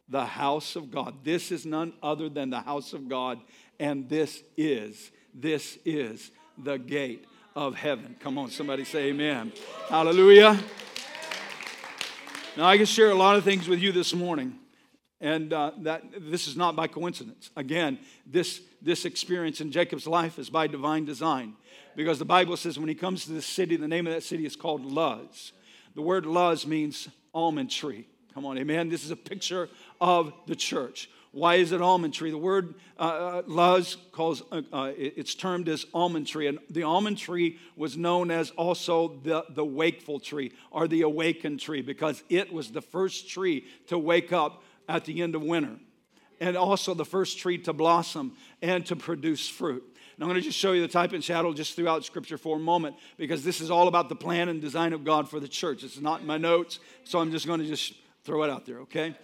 the 0.07 0.25
house 0.25 0.75
of 0.75 0.91
God. 0.91 1.23
This 1.23 1.51
is 1.51 1.65
none 1.65 1.93
other 2.01 2.29
than 2.29 2.49
the 2.49 2.61
house 2.61 2.93
of 2.93 3.09
God, 3.09 3.39
and 3.79 4.07
this 4.09 4.43
is, 4.55 5.11
this 5.33 5.77
is 5.85 6.31
the 6.57 6.77
gate 6.77 7.25
of 7.55 7.75
heaven. 7.75 8.15
Come 8.19 8.37
on, 8.37 8.49
somebody 8.49 8.85
say 8.85 9.09
amen. 9.09 9.51
Hallelujah. 9.89 10.59
Now, 12.55 12.65
I 12.65 12.77
can 12.77 12.85
share 12.85 13.09
a 13.09 13.15
lot 13.15 13.35
of 13.35 13.43
things 13.43 13.67
with 13.67 13.79
you 13.79 13.91
this 13.91 14.13
morning. 14.13 14.59
And 15.19 15.53
uh, 15.53 15.71
that 15.79 16.03
this 16.19 16.47
is 16.47 16.57
not 16.57 16.75
by 16.75 16.87
coincidence. 16.87 17.49
Again, 17.55 17.97
this, 18.27 18.61
this 18.81 19.05
experience 19.05 19.61
in 19.61 19.71
Jacob's 19.71 20.05
life 20.05 20.37
is 20.37 20.49
by 20.49 20.67
divine 20.67 21.05
design. 21.05 21.53
Because 21.95 22.19
the 22.19 22.25
Bible 22.25 22.57
says 22.57 22.77
when 22.77 22.89
he 22.89 22.95
comes 22.95 23.23
to 23.25 23.31
this 23.31 23.45
city, 23.45 23.77
the 23.77 23.87
name 23.87 24.05
of 24.05 24.13
that 24.13 24.23
city 24.23 24.45
is 24.45 24.57
called 24.57 24.85
Luz. 24.85 25.53
The 25.95 26.01
word 26.01 26.25
Luz 26.25 26.65
means 26.65 27.07
almond 27.33 27.69
tree. 27.69 28.07
Come 28.33 28.45
on, 28.45 28.57
amen. 28.57 28.89
This 28.89 29.05
is 29.05 29.11
a 29.11 29.15
picture 29.15 29.69
of 30.01 30.33
the 30.47 30.55
church. 30.55 31.09
Why 31.31 31.55
is 31.55 31.71
it 31.71 31.81
almond 31.81 32.13
tree? 32.13 32.29
The 32.29 32.37
word 32.37 32.75
uh, 32.97 33.01
uh 33.01 33.41
Luz 33.47 33.97
calls 34.11 34.43
uh, 34.51 34.61
uh, 34.71 34.91
it's 34.95 35.33
termed 35.33 35.67
as 35.67 35.85
almond 35.93 36.27
tree, 36.27 36.47
and 36.47 36.59
the 36.69 36.83
almond 36.83 37.17
tree 37.17 37.59
was 37.75 37.97
known 37.97 38.29
as 38.29 38.51
also 38.51 39.19
the, 39.23 39.45
the 39.49 39.65
wakeful 39.65 40.19
tree 40.19 40.51
or 40.69 40.87
the 40.87 41.01
awakened 41.01 41.59
tree 41.59 41.81
because 41.81 42.23
it 42.29 42.53
was 42.53 42.71
the 42.71 42.81
first 42.81 43.29
tree 43.29 43.65
to 43.87 43.97
wake 43.97 44.31
up 44.31 44.63
at 44.87 45.05
the 45.05 45.21
end 45.21 45.33
of 45.33 45.41
winter, 45.41 45.77
and 46.39 46.55
also 46.55 46.93
the 46.93 47.05
first 47.05 47.39
tree 47.39 47.57
to 47.57 47.73
blossom 47.73 48.33
and 48.61 48.85
to 48.85 48.95
produce 48.95 49.47
fruit. 49.47 49.83
And 50.15 50.23
I'm 50.23 50.29
going 50.29 50.39
to 50.39 50.45
just 50.45 50.57
show 50.57 50.73
you 50.73 50.81
the 50.81 50.87
type 50.87 51.13
and 51.13 51.23
shadow 51.23 51.53
just 51.53 51.75
throughout 51.75 52.05
Scripture 52.05 52.37
for 52.37 52.57
a 52.57 52.59
moment 52.59 52.95
because 53.17 53.43
this 53.43 53.61
is 53.61 53.71
all 53.71 53.87
about 53.87 54.09
the 54.09 54.15
plan 54.15 54.49
and 54.49 54.61
design 54.61 54.93
of 54.93 55.03
God 55.03 55.29
for 55.29 55.39
the 55.39 55.47
church. 55.47 55.83
It's 55.83 55.99
not 55.99 56.21
in 56.21 56.27
my 56.27 56.37
notes, 56.37 56.79
so 57.03 57.19
I'm 57.19 57.31
just 57.31 57.47
going 57.47 57.59
to 57.59 57.67
just 57.67 57.93
throw 58.23 58.43
it 58.43 58.49
out 58.49 58.65
there, 58.65 58.79
okay? 58.81 59.15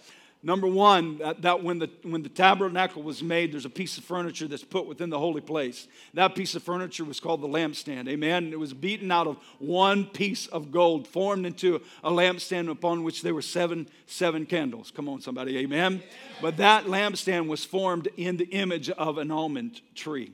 Number 0.42 0.66
one, 0.66 1.18
that, 1.18 1.42
that, 1.42 1.62
when, 1.62 1.78
the, 1.78 1.90
when 2.02 2.22
the 2.22 2.30
tabernacle 2.30 3.02
was 3.02 3.22
made, 3.22 3.52
there's 3.52 3.66
a 3.66 3.70
piece 3.70 3.98
of 3.98 4.04
furniture 4.04 4.48
that's 4.48 4.64
put 4.64 4.86
within 4.86 5.10
the 5.10 5.18
holy 5.18 5.42
place. 5.42 5.86
That 6.14 6.34
piece 6.34 6.54
of 6.54 6.62
furniture 6.62 7.04
was 7.04 7.20
called 7.20 7.42
the 7.42 7.48
lampstand. 7.48 8.08
Amen. 8.08 8.50
It 8.50 8.58
was 8.58 8.72
beaten 8.72 9.12
out 9.12 9.26
of 9.26 9.36
one 9.58 10.06
piece 10.06 10.46
of 10.46 10.72
gold, 10.72 11.06
formed 11.06 11.44
into 11.44 11.82
a 12.02 12.10
lampstand 12.10 12.70
upon 12.70 13.04
which 13.04 13.20
there 13.20 13.34
were 13.34 13.42
seven, 13.42 13.86
seven 14.06 14.46
candles. 14.46 14.90
Come 14.90 15.10
on, 15.10 15.20
somebody. 15.20 15.58
Amen. 15.58 16.02
But 16.40 16.56
that 16.56 16.84
lampstand 16.84 17.46
was 17.46 17.66
formed 17.66 18.08
in 18.16 18.38
the 18.38 18.46
image 18.46 18.88
of 18.88 19.18
an 19.18 19.30
almond 19.30 19.82
tree 19.94 20.32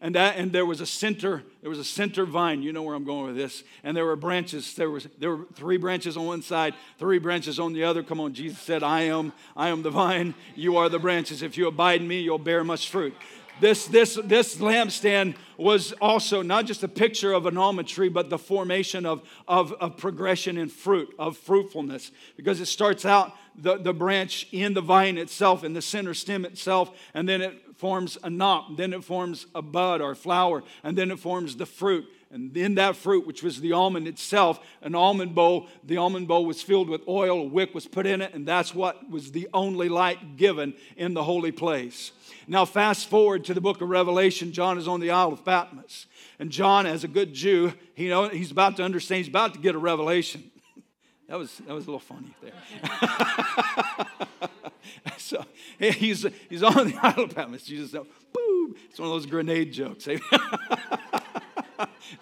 and 0.00 0.14
that, 0.14 0.36
and 0.36 0.52
there 0.52 0.66
was 0.66 0.80
a 0.80 0.86
center 0.86 1.42
there 1.60 1.70
was 1.70 1.78
a 1.78 1.84
center 1.84 2.24
vine. 2.24 2.62
You 2.62 2.72
know 2.72 2.82
where 2.82 2.94
i'm 2.94 3.04
going 3.04 3.26
with 3.26 3.36
this. 3.36 3.64
And 3.82 3.96
there 3.96 4.04
were 4.04 4.16
branches. 4.16 4.74
There 4.74 4.90
was 4.90 5.08
there 5.18 5.34
were 5.34 5.46
three 5.54 5.76
branches 5.76 6.16
on 6.16 6.24
one 6.24 6.42
side 6.42 6.74
three 6.98 7.18
branches 7.18 7.58
on 7.58 7.72
the 7.72 7.84
other. 7.84 8.02
Come 8.02 8.20
on 8.20 8.32
jesus 8.32 8.60
said 8.60 8.82
i 8.82 9.02
am 9.02 9.32
i 9.56 9.68
am 9.68 9.82
the 9.82 9.90
vine. 9.90 10.34
You 10.54 10.76
are 10.76 10.88
the 10.88 10.98
branches. 10.98 11.42
If 11.42 11.58
you 11.58 11.66
abide 11.66 12.00
in 12.00 12.08
me 12.08 12.20
you'll 12.20 12.38
bear 12.38 12.62
much 12.62 12.88
fruit. 12.88 13.14
This 13.60 13.86
this 13.86 14.18
this 14.24 14.56
lampstand 14.56 15.34
was 15.56 15.92
also 16.00 16.42
not 16.42 16.64
just 16.64 16.84
a 16.84 16.88
picture 16.88 17.32
of 17.32 17.46
an 17.46 17.58
almond 17.58 17.88
tree 17.88 18.08
but 18.08 18.30
the 18.30 18.38
formation 18.38 19.04
of 19.04 19.28
of, 19.48 19.72
of 19.74 19.96
progression 19.96 20.56
in 20.56 20.68
fruit 20.68 21.12
of 21.18 21.36
fruitfulness. 21.36 22.12
Because 22.36 22.60
it 22.60 22.66
starts 22.66 23.04
out 23.04 23.32
the, 23.60 23.76
the 23.76 23.92
branch 23.92 24.46
in 24.52 24.74
the 24.74 24.80
vine 24.80 25.18
itself 25.18 25.64
in 25.64 25.72
the 25.72 25.82
center 25.82 26.14
stem 26.14 26.44
itself 26.44 26.96
and 27.14 27.28
then 27.28 27.42
it 27.42 27.67
forms 27.78 28.18
a 28.24 28.28
knot, 28.28 28.76
then 28.76 28.92
it 28.92 29.04
forms 29.04 29.46
a 29.54 29.62
bud 29.62 30.00
or 30.00 30.14
flower, 30.14 30.64
and 30.82 30.98
then 30.98 31.10
it 31.10 31.18
forms 31.18 31.56
the 31.56 31.64
fruit. 31.64 32.06
And 32.30 32.54
in 32.56 32.74
that 32.74 32.96
fruit, 32.96 33.26
which 33.26 33.42
was 33.42 33.60
the 33.60 33.72
almond 33.72 34.06
itself, 34.06 34.60
an 34.82 34.94
almond 34.94 35.34
bowl, 35.34 35.68
the 35.84 35.96
almond 35.96 36.28
bowl 36.28 36.44
was 36.44 36.60
filled 36.60 36.90
with 36.90 37.06
oil, 37.08 37.40
a 37.40 37.44
wick 37.44 37.74
was 37.74 37.86
put 37.86 38.04
in 38.04 38.20
it, 38.20 38.34
and 38.34 38.46
that's 38.46 38.74
what 38.74 39.08
was 39.08 39.32
the 39.32 39.48
only 39.54 39.88
light 39.88 40.36
given 40.36 40.74
in 40.96 41.14
the 41.14 41.22
holy 41.22 41.52
place. 41.52 42.12
Now, 42.48 42.64
fast 42.64 43.08
forward 43.08 43.44
to 43.44 43.54
the 43.54 43.60
book 43.60 43.80
of 43.80 43.88
Revelation. 43.88 44.52
John 44.52 44.76
is 44.76 44.88
on 44.88 45.00
the 45.00 45.10
Isle 45.10 45.32
of 45.32 45.44
Patmos. 45.44 46.06
And 46.38 46.50
John, 46.50 46.84
as 46.84 47.04
a 47.04 47.08
good 47.08 47.32
Jew, 47.32 47.72
he 47.94 48.08
know, 48.08 48.28
he's 48.28 48.50
about 48.50 48.76
to 48.78 48.82
understand, 48.82 49.18
he's 49.18 49.28
about 49.28 49.54
to 49.54 49.60
get 49.60 49.74
a 49.74 49.78
revelation. 49.78 50.50
that, 51.28 51.38
was, 51.38 51.58
that 51.58 51.74
was 51.74 51.86
a 51.86 51.92
little 51.92 52.00
funny 52.00 52.34
there. 52.42 54.48
so 55.18 55.44
he's, 55.78 56.26
he's 56.48 56.62
on 56.62 56.88
the 56.88 57.30
Patmos. 57.34 57.64
Jesus, 57.64 57.92
said, 57.92 58.06
boom. 58.32 58.74
It's 58.90 58.98
one 58.98 59.08
of 59.08 59.14
those 59.14 59.26
grenade 59.26 59.72
jokes. 59.72 60.08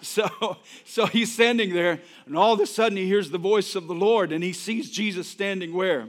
So, 0.01 0.57
so 0.85 1.05
he's 1.05 1.33
standing 1.33 1.73
there, 1.73 1.99
and 2.25 2.37
all 2.37 2.53
of 2.53 2.59
a 2.59 2.65
sudden 2.65 2.97
he 2.97 3.07
hears 3.07 3.29
the 3.29 3.37
voice 3.37 3.75
of 3.75 3.87
the 3.87 3.95
Lord, 3.95 4.31
and 4.31 4.43
he 4.43 4.53
sees 4.53 4.91
Jesus 4.91 5.27
standing 5.27 5.73
where? 5.73 6.07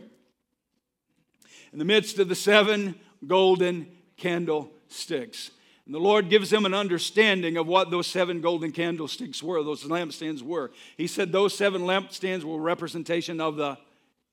In 1.72 1.78
the 1.78 1.84
midst 1.84 2.18
of 2.18 2.28
the 2.28 2.34
seven 2.34 2.96
golden 3.26 3.86
candlesticks. 4.16 5.50
And 5.86 5.94
the 5.94 6.00
Lord 6.00 6.28
gives 6.28 6.52
him 6.52 6.66
an 6.66 6.74
understanding 6.74 7.56
of 7.56 7.66
what 7.66 7.90
those 7.90 8.06
seven 8.06 8.40
golden 8.40 8.72
candlesticks 8.72 9.42
were, 9.42 9.62
those 9.62 9.84
lampstands 9.84 10.42
were. 10.42 10.70
He 10.96 11.06
said 11.06 11.32
those 11.32 11.56
seven 11.56 11.82
lampstands 11.82 12.44
were 12.44 12.58
representation 12.58 13.40
of 13.40 13.56
the 13.56 13.78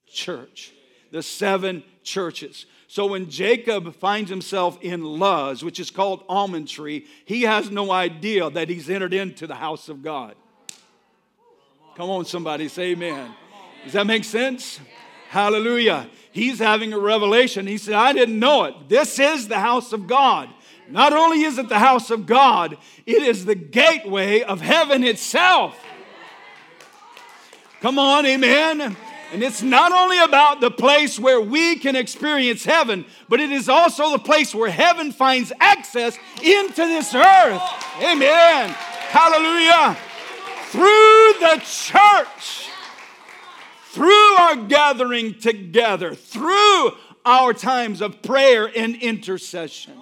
church 0.07 0.73
the 1.15 1.23
seven 1.23 1.81
churches. 2.03 2.65
So 2.87 3.05
when 3.05 3.29
Jacob 3.29 3.95
finds 3.95 4.29
himself 4.29 4.77
in 4.81 5.01
Luz, 5.01 5.63
which 5.63 5.79
is 5.79 5.89
called 5.89 6.25
almond 6.27 6.67
tree, 6.67 7.05
he 7.23 7.43
has 7.43 7.71
no 7.71 7.89
idea 7.89 8.49
that 8.49 8.67
he's 8.67 8.89
entered 8.89 9.13
into 9.13 9.47
the 9.47 9.55
house 9.55 9.87
of 9.87 10.03
God. 10.03 10.35
Come 11.95 12.09
on, 12.09 12.25
somebody, 12.25 12.67
say 12.67 12.91
amen. 12.91 13.33
Does 13.85 13.93
that 13.93 14.05
make 14.05 14.25
sense? 14.25 14.81
Hallelujah. 15.29 16.09
He's 16.33 16.59
having 16.59 16.91
a 16.91 16.99
revelation. 16.99 17.65
He 17.65 17.77
said, 17.77 17.93
I 17.93 18.11
didn't 18.11 18.37
know 18.37 18.65
it. 18.65 18.89
This 18.89 19.17
is 19.17 19.47
the 19.47 19.59
house 19.59 19.93
of 19.93 20.07
God. 20.07 20.49
Not 20.89 21.13
only 21.13 21.43
is 21.43 21.57
it 21.57 21.69
the 21.69 21.79
house 21.79 22.11
of 22.11 22.25
God, 22.25 22.77
it 23.05 23.23
is 23.23 23.45
the 23.45 23.55
gateway 23.55 24.41
of 24.41 24.59
heaven 24.59 25.05
itself. 25.05 25.81
Come 27.79 27.97
on, 27.99 28.25
amen. 28.25 28.97
And 29.35 29.43
it's 29.43 29.61
not 29.61 29.91
only 29.91 30.17
about 30.19 30.61
the 30.61 30.71
place 30.71 31.19
where 31.19 31.41
we 31.41 31.75
can 31.75 31.97
experience 31.97 32.63
heaven, 32.63 33.03
but 33.27 33.41
it 33.41 33.51
is 33.51 33.67
also 33.67 34.11
the 34.11 34.17
place 34.17 34.55
where 34.55 34.71
heaven 34.71 35.11
finds 35.11 35.51
access 35.59 36.17
into 36.41 36.77
this 36.77 37.13
earth. 37.13 37.61
Amen. 38.01 38.69
Hallelujah. 39.09 39.97
Through 40.67 41.33
the 41.41 41.61
church, 41.65 42.69
through 43.89 44.35
our 44.37 44.55
gathering 44.55 45.37
together, 45.37 46.15
through 46.15 46.91
our 47.25 47.53
times 47.53 47.99
of 47.99 48.21
prayer 48.21 48.71
and 48.73 48.95
intercession. 48.95 49.95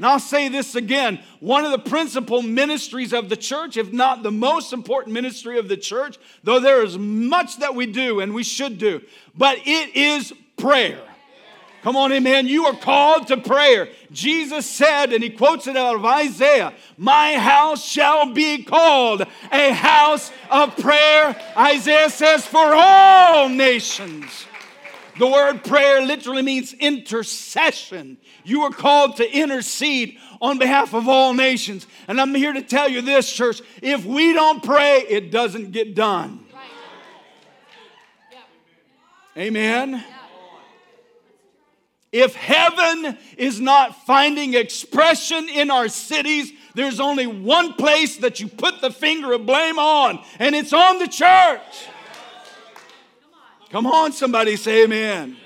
And 0.00 0.06
I'll 0.06 0.18
say 0.18 0.48
this 0.48 0.76
again 0.76 1.20
one 1.40 1.66
of 1.66 1.72
the 1.72 1.90
principal 1.90 2.40
ministries 2.40 3.12
of 3.12 3.28
the 3.28 3.36
church, 3.36 3.76
if 3.76 3.92
not 3.92 4.22
the 4.22 4.30
most 4.30 4.72
important 4.72 5.12
ministry 5.12 5.58
of 5.58 5.68
the 5.68 5.76
church, 5.76 6.16
though 6.42 6.58
there 6.58 6.82
is 6.82 6.96
much 6.96 7.58
that 7.58 7.74
we 7.74 7.84
do 7.84 8.20
and 8.20 8.32
we 8.32 8.42
should 8.42 8.78
do, 8.78 9.02
but 9.36 9.58
it 9.66 9.94
is 9.94 10.32
prayer. 10.56 11.02
Come 11.82 11.96
on, 11.96 12.12
amen. 12.12 12.48
You 12.48 12.64
are 12.64 12.76
called 12.76 13.26
to 13.26 13.36
prayer. 13.36 13.90
Jesus 14.10 14.64
said, 14.64 15.12
and 15.12 15.22
he 15.22 15.28
quotes 15.28 15.66
it 15.66 15.76
out 15.76 15.96
of 15.96 16.04
Isaiah, 16.06 16.72
My 16.96 17.34
house 17.34 17.84
shall 17.84 18.32
be 18.32 18.64
called 18.64 19.26
a 19.52 19.70
house 19.70 20.32
of 20.50 20.78
prayer. 20.78 21.38
Isaiah 21.58 22.08
says, 22.08 22.46
For 22.46 22.72
all 22.74 23.50
nations. 23.50 24.46
The 25.18 25.26
word 25.26 25.64
prayer 25.64 26.02
literally 26.02 26.42
means 26.42 26.72
intercession. 26.72 28.16
You 28.44 28.62
are 28.62 28.70
called 28.70 29.16
to 29.16 29.30
intercede 29.30 30.18
on 30.40 30.58
behalf 30.58 30.94
of 30.94 31.08
all 31.08 31.34
nations. 31.34 31.86
And 32.08 32.20
I'm 32.20 32.34
here 32.34 32.52
to 32.52 32.62
tell 32.62 32.88
you 32.88 33.02
this, 33.02 33.30
church 33.30 33.60
if 33.82 34.04
we 34.04 34.32
don't 34.32 34.62
pray, 34.62 35.04
it 35.08 35.30
doesn't 35.30 35.72
get 35.72 35.94
done. 35.94 36.46
Amen. 39.36 40.04
If 42.12 42.34
heaven 42.34 43.16
is 43.36 43.60
not 43.60 44.04
finding 44.04 44.54
expression 44.54 45.48
in 45.48 45.70
our 45.70 45.88
cities, 45.88 46.52
there's 46.74 46.98
only 46.98 47.26
one 47.26 47.74
place 47.74 48.16
that 48.18 48.40
you 48.40 48.48
put 48.48 48.80
the 48.80 48.90
finger 48.90 49.32
of 49.32 49.46
blame 49.46 49.78
on, 49.78 50.22
and 50.38 50.54
it's 50.54 50.72
on 50.72 50.98
the 50.98 51.06
church. 51.06 51.86
Come 53.70 53.86
on, 53.86 54.12
somebody 54.12 54.56
say 54.56 54.84
amen. 54.84 55.36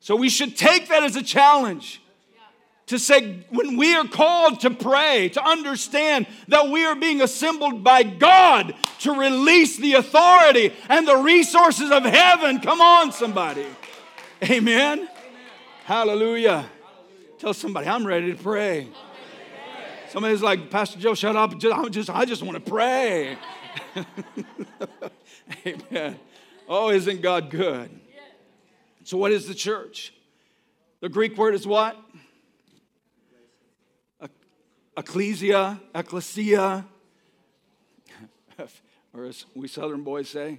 So 0.00 0.16
we 0.16 0.28
should 0.28 0.56
take 0.56 0.88
that 0.88 1.02
as 1.02 1.16
a 1.16 1.22
challenge 1.22 2.00
to 2.86 2.98
say 2.98 3.44
when 3.50 3.76
we 3.76 3.94
are 3.94 4.06
called 4.06 4.60
to 4.60 4.70
pray, 4.70 5.28
to 5.30 5.44
understand 5.44 6.26
that 6.48 6.68
we 6.68 6.84
are 6.84 6.94
being 6.94 7.20
assembled 7.20 7.82
by 7.82 8.02
God 8.02 8.74
to 9.00 9.12
release 9.12 9.76
the 9.76 9.94
authority 9.94 10.72
and 10.88 11.06
the 11.06 11.16
resources 11.16 11.90
of 11.90 12.04
heaven. 12.04 12.60
Come 12.60 12.80
on, 12.80 13.12
somebody. 13.12 13.66
Amen. 14.42 14.98
Amen. 14.98 15.08
Hallelujah. 15.84 16.50
Hallelujah. 16.50 16.70
Tell 17.38 17.54
somebody, 17.54 17.88
I'm 17.88 18.06
ready 18.06 18.32
to 18.32 18.40
pray. 18.40 18.88
Somebody's 20.10 20.42
like, 20.42 20.70
Pastor 20.70 20.98
Joe, 20.98 21.14
shut 21.14 21.34
up. 21.34 21.54
I 21.54 21.88
just, 21.88 22.10
I 22.10 22.24
just 22.24 22.42
want 22.42 22.64
to 22.64 22.70
pray. 22.70 23.36
Amen. 25.66 26.18
Oh, 26.68 26.90
isn't 26.90 27.22
God 27.22 27.50
good? 27.50 27.90
So, 29.04 29.16
what 29.16 29.30
is 29.30 29.46
the 29.46 29.54
church? 29.54 30.12
The 31.00 31.08
Greek 31.08 31.36
word 31.36 31.54
is 31.54 31.66
what? 31.66 31.96
Ecclesia, 34.96 35.80
ecclesia, 35.94 36.84
or 39.14 39.26
as 39.26 39.44
we 39.54 39.68
Southern 39.68 40.02
boys 40.02 40.28
say, 40.28 40.58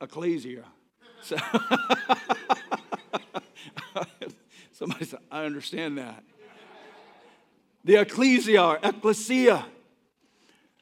ecclesia. 0.00 0.64
So 1.22 1.36
Somebody 4.72 5.06
said, 5.06 5.20
I 5.30 5.44
understand 5.44 5.96
that. 5.96 6.22
The 7.82 7.96
ecclesia, 7.96 8.78
ecclesia. 8.82 9.64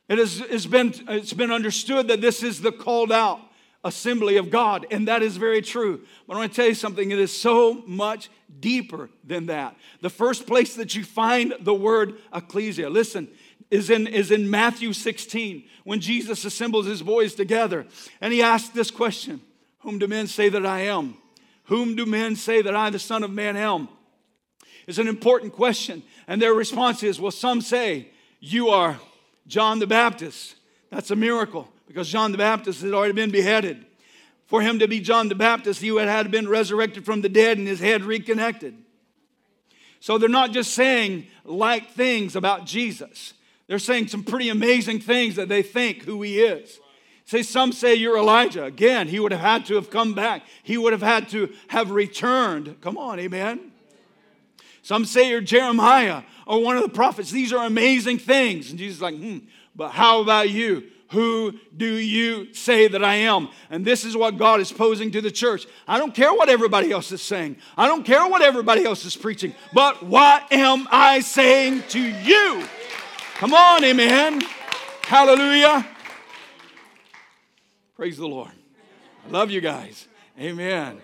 It 0.08 0.18
has, 0.18 0.40
it's, 0.40 0.66
been, 0.66 0.92
it's 1.08 1.32
been 1.32 1.52
understood 1.52 2.08
that 2.08 2.20
this 2.20 2.42
is 2.42 2.60
the 2.60 2.72
called 2.72 3.12
out 3.12 3.40
assembly 3.84 4.38
of 4.38 4.50
God, 4.50 4.86
and 4.90 5.06
that 5.08 5.22
is 5.22 5.36
very 5.36 5.60
true. 5.60 6.00
But 6.26 6.34
I 6.34 6.38
want 6.38 6.52
to 6.52 6.56
tell 6.56 6.68
you 6.68 6.74
something, 6.74 7.10
it 7.10 7.18
is 7.18 7.36
so 7.36 7.82
much 7.86 8.30
deeper 8.58 9.10
than 9.22 9.46
that. 9.46 9.76
The 10.00 10.10
first 10.10 10.46
place 10.46 10.74
that 10.76 10.94
you 10.94 11.04
find 11.04 11.54
the 11.60 11.74
word 11.74 12.14
ecclesia, 12.32 12.88
listen, 12.88 13.28
is 13.70 13.90
in, 13.90 14.06
is 14.06 14.30
in 14.30 14.50
Matthew 14.50 14.92
16 14.92 15.64
when 15.84 16.00
Jesus 16.00 16.44
assembles 16.44 16.86
his 16.86 17.02
boys 17.02 17.34
together 17.34 17.86
and 18.20 18.32
he 18.32 18.42
asks 18.42 18.70
this 18.70 18.90
question 18.90 19.40
Whom 19.80 19.98
do 19.98 20.06
men 20.06 20.26
say 20.26 20.48
that 20.48 20.64
I 20.64 20.80
am? 20.80 21.16
Whom 21.64 21.96
do 21.96 22.06
men 22.06 22.36
say 22.36 22.62
that 22.62 22.74
I, 22.74 22.90
the 22.90 22.98
Son 22.98 23.22
of 23.22 23.30
Man, 23.30 23.56
am? 23.56 23.88
It's 24.86 24.98
an 24.98 25.08
important 25.08 25.52
question. 25.52 26.02
And 26.26 26.40
their 26.40 26.54
response 26.54 27.02
is, 27.02 27.20
Well, 27.20 27.30
some 27.30 27.60
say 27.60 28.08
you 28.40 28.68
are 28.68 28.98
John 29.46 29.78
the 29.78 29.86
Baptist. 29.86 30.56
That's 30.90 31.10
a 31.10 31.16
miracle 31.16 31.68
because 31.86 32.08
John 32.08 32.32
the 32.32 32.38
Baptist 32.38 32.82
had 32.82 32.92
already 32.92 33.14
been 33.14 33.30
beheaded. 33.30 33.84
For 34.46 34.60
him 34.60 34.78
to 34.78 34.88
be 34.88 35.00
John 35.00 35.28
the 35.28 35.34
Baptist, 35.34 35.80
he 35.80 35.88
had 35.96 36.08
had 36.08 36.30
been 36.30 36.48
resurrected 36.48 37.04
from 37.04 37.22
the 37.22 37.28
dead 37.28 37.58
and 37.58 37.66
his 37.66 37.80
head 37.80 38.04
reconnected. 38.04 38.76
So 40.00 40.18
they're 40.18 40.28
not 40.28 40.52
just 40.52 40.74
saying 40.74 41.26
like 41.44 41.90
things 41.90 42.36
about 42.36 42.66
Jesus. 42.66 43.32
They're 43.66 43.78
saying 43.78 44.08
some 44.08 44.22
pretty 44.22 44.50
amazing 44.50 45.00
things 45.00 45.36
that 45.36 45.48
they 45.48 45.62
think 45.62 46.04
who 46.04 46.20
he 46.22 46.40
is. 46.40 46.78
Say 47.24 47.42
some 47.42 47.72
say 47.72 47.94
you're 47.94 48.18
Elijah. 48.18 48.64
Again, 48.64 49.08
he 49.08 49.18
would 49.18 49.32
have 49.32 49.40
had 49.40 49.64
to 49.66 49.76
have 49.76 49.88
come 49.88 50.14
back. 50.14 50.42
He 50.62 50.76
would 50.76 50.92
have 50.92 51.02
had 51.02 51.30
to 51.30 51.54
have 51.68 51.90
returned. 51.90 52.76
Come 52.82 52.98
on, 52.98 53.18
amen. 53.18 53.72
Some 54.82 55.06
say 55.06 55.30
you're 55.30 55.40
Jeremiah 55.40 56.22
or 56.46 56.62
one 56.62 56.76
of 56.76 56.82
the 56.82 56.90
prophets. 56.90 57.30
These 57.30 57.54
are 57.54 57.64
amazing 57.64 58.18
things. 58.18 58.68
And 58.68 58.78
Jesus 58.78 58.96
is 58.96 59.02
like, 59.02 59.16
hmm, 59.16 59.38
but 59.74 59.92
how 59.92 60.20
about 60.20 60.50
you? 60.50 60.84
Who 61.10 61.54
do 61.76 61.86
you 61.86 62.52
say 62.54 62.88
that 62.88 63.04
I 63.04 63.16
am? 63.16 63.48
And 63.70 63.84
this 63.84 64.04
is 64.04 64.16
what 64.16 64.38
God 64.38 64.60
is 64.60 64.72
posing 64.72 65.10
to 65.12 65.20
the 65.20 65.30
church. 65.30 65.66
I 65.86 65.98
don't 65.98 66.14
care 66.14 66.32
what 66.32 66.48
everybody 66.48 66.90
else 66.90 67.12
is 67.12 67.22
saying, 67.22 67.56
I 67.76 67.86
don't 67.86 68.04
care 68.04 68.26
what 68.26 68.42
everybody 68.42 68.84
else 68.84 69.04
is 69.04 69.16
preaching, 69.16 69.54
but 69.72 70.02
what 70.02 70.50
am 70.52 70.88
I 70.90 71.20
saying 71.20 71.84
to 71.90 72.00
you? 72.00 72.64
Come 73.34 73.52
on, 73.52 73.84
amen. 73.84 74.42
Hallelujah. 75.02 75.86
Praise 77.96 78.16
the 78.16 78.26
Lord. 78.26 78.52
I 79.26 79.30
love 79.30 79.50
you 79.50 79.60
guys. 79.60 80.08
Amen. 80.40 81.00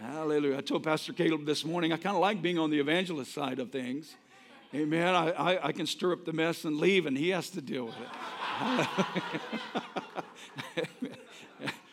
Hallelujah. 0.00 0.58
I 0.58 0.60
told 0.60 0.82
Pastor 0.82 1.12
Caleb 1.12 1.46
this 1.46 1.64
morning, 1.64 1.92
I 1.92 1.96
kind 1.96 2.16
of 2.16 2.20
like 2.20 2.42
being 2.42 2.58
on 2.58 2.70
the 2.70 2.78
evangelist 2.78 3.32
side 3.32 3.58
of 3.58 3.70
things. 3.70 4.16
Amen. 4.74 5.14
I, 5.14 5.30
I, 5.30 5.66
I, 5.68 5.72
can 5.72 5.86
stir 5.86 6.12
up 6.12 6.24
the 6.24 6.32
mess 6.32 6.64
and 6.64 6.78
leave, 6.78 7.06
and 7.06 7.18
he 7.18 7.30
has 7.30 7.50
to 7.50 7.60
deal 7.60 7.86
with 7.86 7.96
it. 7.96 8.08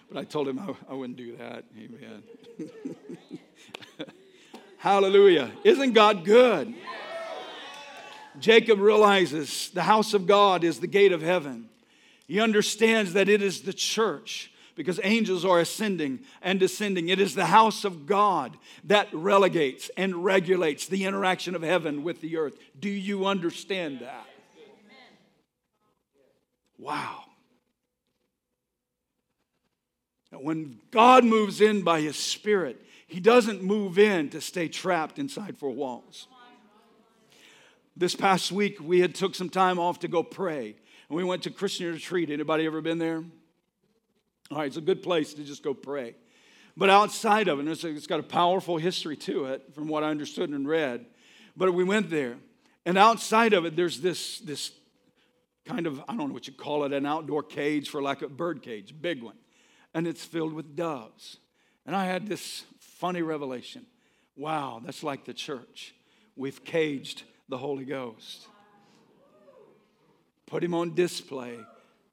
but 0.09 0.17
I 0.17 0.23
told 0.25 0.49
him 0.49 0.59
I, 0.59 0.73
I 0.89 0.93
wouldn't 0.93 1.17
do 1.17 1.37
that. 1.37 1.63
Amen. 1.77 2.23
Hallelujah. 4.77 5.51
Isn't 5.63 5.93
God 5.93 6.25
good? 6.25 6.73
Jacob 8.39 8.79
realizes 8.79 9.69
the 9.69 9.83
house 9.83 10.13
of 10.13 10.27
God 10.27 10.63
is 10.63 10.79
the 10.79 10.87
gate 10.87 11.11
of 11.11 11.21
heaven. 11.21 11.69
He 12.27 12.41
understands 12.41 13.13
that 13.13 13.29
it 13.29 13.41
is 13.41 13.61
the 13.61 13.73
church 13.73 14.51
because 14.75 14.99
angels 15.03 15.45
are 15.45 15.59
ascending 15.59 16.19
and 16.41 16.59
descending. 16.59 17.09
It 17.09 17.19
is 17.19 17.33
the 17.33 17.47
house 17.47 17.85
of 17.85 18.05
God 18.05 18.57
that 18.83 19.07
relegates 19.13 19.89
and 19.97 20.23
regulates 20.23 20.85
the 20.85 21.05
interaction 21.05 21.55
of 21.55 21.61
heaven 21.63 22.03
with 22.03 22.21
the 22.21 22.37
earth. 22.37 22.57
Do 22.79 22.89
you 22.89 23.25
understand 23.25 24.01
that? 24.01 24.27
Wow. 26.77 27.23
When 30.31 30.79
God 30.91 31.23
moves 31.23 31.61
in 31.61 31.83
by 31.83 32.01
His 32.01 32.17
Spirit, 32.17 32.81
He 33.07 33.19
doesn't 33.19 33.63
move 33.63 33.97
in 33.97 34.29
to 34.29 34.41
stay 34.41 34.67
trapped 34.67 35.19
inside 35.19 35.57
four 35.57 35.71
walls. 35.71 36.27
This 37.95 38.13
past 38.13 38.51
week, 38.51 38.77
we 38.79 38.99
had 38.99 39.15
took 39.15 39.33
some 39.33 39.49
time 39.49 39.79
off 39.79 39.99
to 39.99 40.07
go 40.07 40.21
pray, 40.21 40.75
and 41.09 41.17
we 41.17 41.23
went 41.23 41.43
to 41.43 41.49
Christian 41.49 41.91
retreat. 41.91 42.29
Anybody 42.29 42.65
ever 42.65 42.81
been 42.81 42.99
there? 42.99 43.23
All 44.51 44.59
right, 44.59 44.67
it's 44.67 44.77
a 44.77 44.81
good 44.81 45.01
place 45.01 45.33
to 45.33 45.43
just 45.43 45.63
go 45.63 45.73
pray. 45.73 46.15
But 46.75 46.91
outside 46.91 47.47
of 47.47 47.59
it, 47.59 47.67
it's, 47.67 47.83
it's 47.83 48.05
got 48.05 48.19
a 48.19 48.23
powerful 48.23 48.77
history 48.77 49.17
to 49.17 49.45
it, 49.45 49.73
from 49.73 49.87
what 49.87 50.03
I 50.03 50.09
understood 50.09 50.51
and 50.51 50.67
read. 50.67 51.07
But 51.55 51.73
we 51.73 51.83
went 51.83 52.11
there, 52.11 52.35
and 52.85 52.99
outside 52.99 53.53
of 53.53 53.65
it, 53.65 53.75
there's 53.75 53.99
this 53.99 54.39
this 54.39 54.71
kind 55.67 55.85
of, 55.85 55.99
I 56.07 56.15
don't 56.15 56.29
know 56.29 56.33
what 56.33 56.47
you 56.47 56.53
call 56.53 56.85
it, 56.85 56.93
an 56.93 57.05
outdoor 57.05 57.43
cage 57.43 57.89
for 57.89 58.01
like 58.01 58.21
a 58.21 58.29
bird 58.29 58.61
cage, 58.61 58.93
big 58.99 59.21
one. 59.21 59.35
And 59.93 60.07
it's 60.07 60.23
filled 60.23 60.53
with 60.53 60.75
doves. 60.75 61.37
And 61.85 61.95
I 61.95 62.05
had 62.05 62.27
this 62.27 62.63
funny 62.79 63.21
revelation. 63.21 63.85
Wow, 64.35 64.81
that's 64.83 65.03
like 65.03 65.25
the 65.25 65.33
church. 65.33 65.93
We've 66.35 66.63
caged 66.63 67.23
the 67.49 67.57
Holy 67.57 67.85
Ghost. 67.85 68.47
Put 70.45 70.63
him 70.63 70.73
on 70.73 70.95
display 70.95 71.59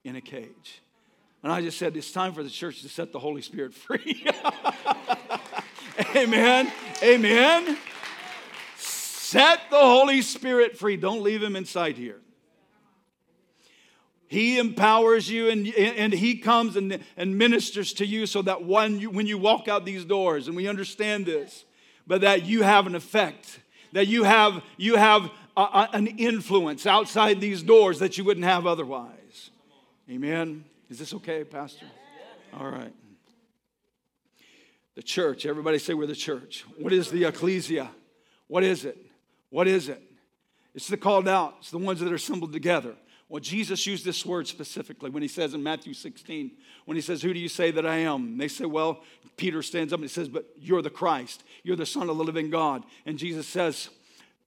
in 0.03 0.15
a 0.15 0.21
cage. 0.21 0.81
And 1.43 1.51
I 1.51 1.61
just 1.61 1.77
said, 1.77 1.95
it's 1.95 2.11
time 2.11 2.33
for 2.33 2.43
the 2.43 2.49
church 2.49 2.81
to 2.81 2.89
set 2.89 3.11
the 3.11 3.19
Holy 3.19 3.41
Spirit 3.41 3.73
free. 3.73 4.25
Amen. 6.15 6.71
Amen. 7.03 7.77
Set 8.77 9.61
the 9.69 9.79
Holy 9.79 10.21
Spirit 10.21 10.77
free. 10.77 10.97
Don't 10.97 11.21
leave 11.21 11.43
him 11.43 11.55
inside 11.55 11.97
here. 11.97 12.19
He 14.27 14.57
empowers 14.57 15.29
you 15.29 15.49
and, 15.49 15.67
and 15.67 16.13
He 16.13 16.37
comes 16.37 16.75
and, 16.75 16.99
and 17.15 17.37
ministers 17.37 17.93
to 17.93 18.05
you 18.05 18.25
so 18.25 18.41
that 18.41 18.65
when 18.65 18.99
you, 18.99 19.09
when 19.09 19.27
you 19.27 19.37
walk 19.37 19.67
out 19.67 19.85
these 19.85 20.05
doors, 20.05 20.47
and 20.47 20.55
we 20.55 20.67
understand 20.67 21.25
this, 21.25 21.65
but 22.07 22.21
that 22.21 22.45
you 22.45 22.63
have 22.63 22.87
an 22.87 22.95
effect, 22.95 23.59
that 23.93 24.07
you 24.07 24.23
have, 24.23 24.61
you 24.77 24.95
have 24.95 25.29
a, 25.55 25.61
a, 25.61 25.89
an 25.93 26.07
influence 26.07 26.85
outside 26.85 27.39
these 27.39 27.63
doors 27.63 27.99
that 27.99 28.17
you 28.17 28.23
wouldn't 28.23 28.45
have 28.45 28.65
otherwise. 28.65 29.51
Amen. 30.09 30.65
Is 30.89 30.99
this 30.99 31.13
okay, 31.15 31.43
Pastor? 31.43 31.85
All 32.53 32.69
right. 32.69 32.93
The 34.95 35.03
church, 35.03 35.45
everybody 35.45 35.77
say 35.77 35.93
we're 35.93 36.05
the 36.07 36.15
church. 36.15 36.65
What 36.77 36.93
is 36.93 37.11
the 37.11 37.25
ecclesia? 37.25 37.89
What 38.47 38.63
is 38.63 38.85
it? 38.85 38.97
What 39.49 39.67
is 39.67 39.89
it? 39.89 40.01
It's 40.73 40.87
the 40.87 40.97
called 40.97 41.27
out, 41.27 41.55
it's 41.59 41.71
the 41.71 41.77
ones 41.77 41.99
that 41.99 42.11
are 42.11 42.15
assembled 42.15 42.53
together. 42.53 42.95
Well, 43.27 43.39
Jesus 43.39 43.87
used 43.87 44.05
this 44.05 44.25
word 44.25 44.47
specifically 44.47 45.09
when 45.09 45.23
he 45.23 45.27
says 45.27 45.53
in 45.53 45.63
Matthew 45.63 45.93
16, 45.93 46.51
when 46.85 46.95
he 46.95 47.01
says, 47.01 47.21
Who 47.21 47.33
do 47.33 47.39
you 47.39 47.49
say 47.49 47.71
that 47.71 47.85
I 47.85 47.97
am? 47.97 48.25
And 48.25 48.41
they 48.41 48.47
say, 48.47 48.65
Well, 48.65 49.01
Peter 49.35 49.63
stands 49.63 49.91
up 49.91 49.97
and 49.97 50.03
he 50.03 50.13
says, 50.13 50.29
But 50.29 50.45
you're 50.57 50.83
the 50.83 50.91
Christ. 50.91 51.43
You're 51.63 51.75
the 51.75 51.85
Son 51.85 52.09
of 52.09 52.17
the 52.17 52.23
living 52.23 52.49
God. 52.49 52.83
And 53.05 53.17
Jesus 53.17 53.47
says, 53.47 53.89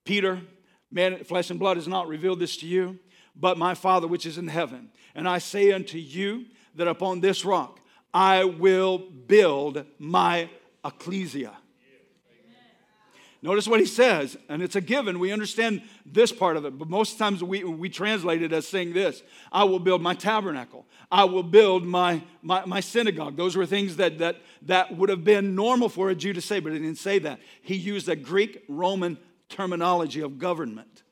Peter, 0.05 0.41
man, 0.93 1.25
flesh 1.25 1.51
and 1.51 1.59
blood 1.59 1.77
has 1.77 1.89
not 1.89 2.07
revealed 2.07 2.39
this 2.39 2.57
to 2.59 2.67
you, 2.67 2.99
but 3.35 3.59
my 3.59 3.75
Father 3.75 4.07
which 4.07 4.27
is 4.27 4.39
in 4.39 4.49
heaven. 4.49 4.91
And 5.15 5.29
I 5.29 5.39
say 5.39 5.73
unto 5.73 5.99
you 5.99 6.47
that 6.77 6.87
upon 6.87 7.21
this 7.21 7.45
rock 7.45 7.81
I 8.15 8.45
will 8.45 8.99
build 8.99 9.85
my 9.99 10.49
ecclesia. 10.85 11.57
Notice 13.41 13.69
what 13.69 13.79
he 13.79 13.87
says, 13.87 14.37
and 14.49 14.63
it's 14.63 14.75
a 14.75 14.81
given. 14.81 15.21
We 15.21 15.31
understand 15.31 15.83
this 16.05 16.33
part 16.33 16.57
of 16.57 16.65
it, 16.65 16.77
but 16.77 16.89
most 16.89 17.19
times 17.19 17.43
we, 17.43 17.63
we 17.63 17.89
translate 17.89 18.43
it 18.43 18.53
as 18.53 18.67
saying 18.67 18.95
this 18.95 19.23
I 19.53 19.63
will 19.65 19.79
build 19.79 20.03
my 20.03 20.15
tabernacle. 20.15 20.87
I 21.11 21.25
will 21.25 21.45
build 21.45 21.87
my, 21.87 22.23
my, 22.43 22.65
my 22.65 22.81
synagogue. 22.81 23.37
Those 23.37 23.57
were 23.57 23.65
things 23.65 23.97
that, 23.97 24.19
that, 24.19 24.37
that 24.63 24.97
would 24.97 25.09
have 25.09 25.23
been 25.23 25.55
normal 25.55 25.89
for 25.89 26.11
a 26.11 26.17
Jew 26.17 26.33
to 26.33 26.41
say, 26.41 26.59
but 26.59 26.73
he 26.73 26.81
didn't 26.81 26.99
say 26.99 27.21
that. 27.21 27.39
He 27.63 27.77
used 27.77 28.09
a 28.09 28.17
Greek 28.17 28.65
Roman 28.69 29.17
terminology 29.49 30.21
of 30.21 30.39
government. 30.39 31.05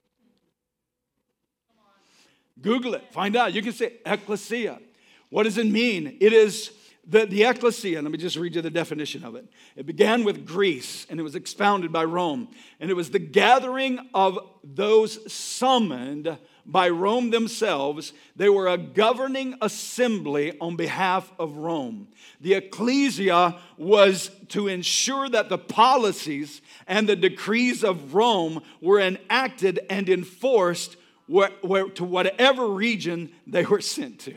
Google 2.60 2.94
it, 2.94 3.04
find 3.12 3.36
out. 3.36 3.52
You 3.52 3.62
can 3.62 3.72
say 3.72 3.92
ecclesia. 4.04 4.80
What 5.28 5.44
does 5.44 5.58
it 5.58 5.66
mean? 5.66 6.16
It 6.20 6.32
is 6.32 6.72
the, 7.08 7.24
the 7.24 7.44
ecclesia, 7.44 8.02
let 8.02 8.10
me 8.10 8.18
just 8.18 8.36
read 8.36 8.56
you 8.56 8.62
the 8.62 8.70
definition 8.70 9.24
of 9.24 9.36
it. 9.36 9.46
It 9.76 9.86
began 9.86 10.24
with 10.24 10.44
Greece 10.44 11.06
and 11.08 11.20
it 11.20 11.22
was 11.22 11.36
expounded 11.36 11.92
by 11.92 12.04
Rome. 12.04 12.48
And 12.80 12.90
it 12.90 12.94
was 12.94 13.10
the 13.10 13.20
gathering 13.20 14.00
of 14.12 14.38
those 14.64 15.32
summoned 15.32 16.36
by 16.64 16.88
Rome 16.88 17.30
themselves. 17.30 18.12
They 18.34 18.48
were 18.48 18.66
a 18.66 18.76
governing 18.76 19.56
assembly 19.62 20.58
on 20.60 20.74
behalf 20.74 21.32
of 21.38 21.56
Rome. 21.56 22.08
The 22.40 22.54
ecclesia 22.54 23.56
was 23.78 24.32
to 24.48 24.66
ensure 24.66 25.28
that 25.28 25.48
the 25.48 25.58
policies 25.58 26.60
and 26.88 27.08
the 27.08 27.14
decrees 27.14 27.84
of 27.84 28.14
Rome 28.14 28.62
were 28.80 28.98
enacted 28.98 29.78
and 29.88 30.08
enforced 30.08 30.96
to 31.28 32.04
whatever 32.04 32.66
region 32.66 33.30
they 33.46 33.64
were 33.64 33.80
sent 33.80 34.18
to. 34.20 34.34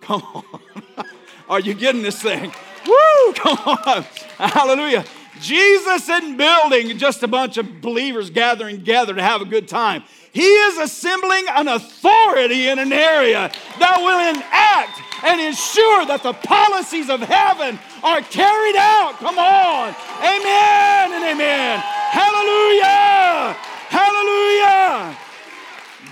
Come 0.00 0.22
on. 0.34 1.04
Are 1.48 1.60
you 1.60 1.74
getting 1.74 2.02
this 2.02 2.20
thing? 2.20 2.52
Woo! 2.86 3.32
Come 3.34 3.58
on. 3.58 4.02
Hallelujah. 4.38 5.04
Jesus 5.40 6.08
isn't 6.08 6.36
building 6.36 6.96
just 6.98 7.22
a 7.22 7.28
bunch 7.28 7.56
of 7.56 7.80
believers 7.80 8.30
gathering 8.30 8.76
together 8.76 9.14
to 9.14 9.22
have 9.22 9.40
a 9.40 9.44
good 9.44 9.66
time. 9.66 10.04
He 10.32 10.46
is 10.46 10.78
assembling 10.78 11.44
an 11.50 11.68
authority 11.68 12.68
in 12.68 12.78
an 12.78 12.92
area 12.92 13.50
that 13.78 13.98
will 13.98 14.20
enact 14.20 15.00
and 15.24 15.40
ensure 15.40 16.06
that 16.06 16.22
the 16.22 16.32
policies 16.32 17.10
of 17.10 17.20
heaven 17.20 17.78
are 18.02 18.20
carried 18.22 18.76
out. 18.76 19.18
Come 19.18 19.38
on. 19.38 19.94
Amen 20.20 21.12
and 21.12 21.24
amen. 21.24 21.80
Hallelujah. 22.10 23.56
Hallelujah. 23.90 25.18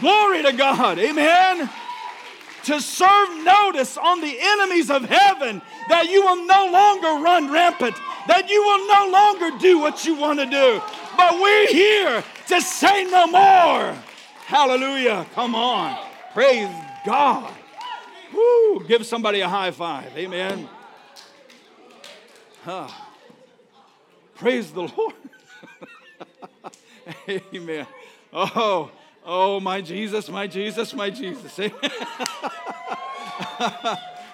Glory 0.00 0.42
to 0.42 0.52
God. 0.52 0.98
Amen 0.98 1.70
to 2.64 2.80
serve 2.80 3.44
notice 3.44 3.96
on 3.96 4.20
the 4.20 4.36
enemies 4.38 4.90
of 4.90 5.04
heaven 5.04 5.62
that 5.88 6.08
you 6.08 6.22
will 6.22 6.44
no 6.46 6.70
longer 6.70 7.22
run 7.22 7.50
rampant, 7.50 7.96
that 8.26 8.48
you 8.48 8.62
will 8.62 8.86
no 8.86 9.10
longer 9.10 9.58
do 9.58 9.78
what 9.78 10.04
you 10.04 10.14
want 10.14 10.38
to 10.38 10.46
do. 10.46 10.80
But 11.16 11.40
we're 11.40 11.68
here 11.68 12.24
to 12.48 12.60
say 12.60 13.04
no 13.04 13.26
more. 13.26 13.96
Hallelujah. 14.46 15.26
Come 15.34 15.54
on. 15.54 15.98
Praise 16.32 16.68
God. 17.04 17.52
Woo. 18.32 18.84
Give 18.86 19.04
somebody 19.04 19.40
a 19.40 19.48
high 19.48 19.70
five. 19.70 20.16
Amen. 20.16 20.68
Huh. 22.64 22.88
Praise 24.36 24.70
the 24.72 24.82
Lord. 24.82 25.14
Amen. 27.54 27.86
Oh, 28.32 28.90
Oh, 29.32 29.60
my 29.60 29.80
Jesus, 29.80 30.28
my 30.28 30.48
Jesus, 30.48 30.92
my 30.92 31.08
Jesus. 31.08 31.56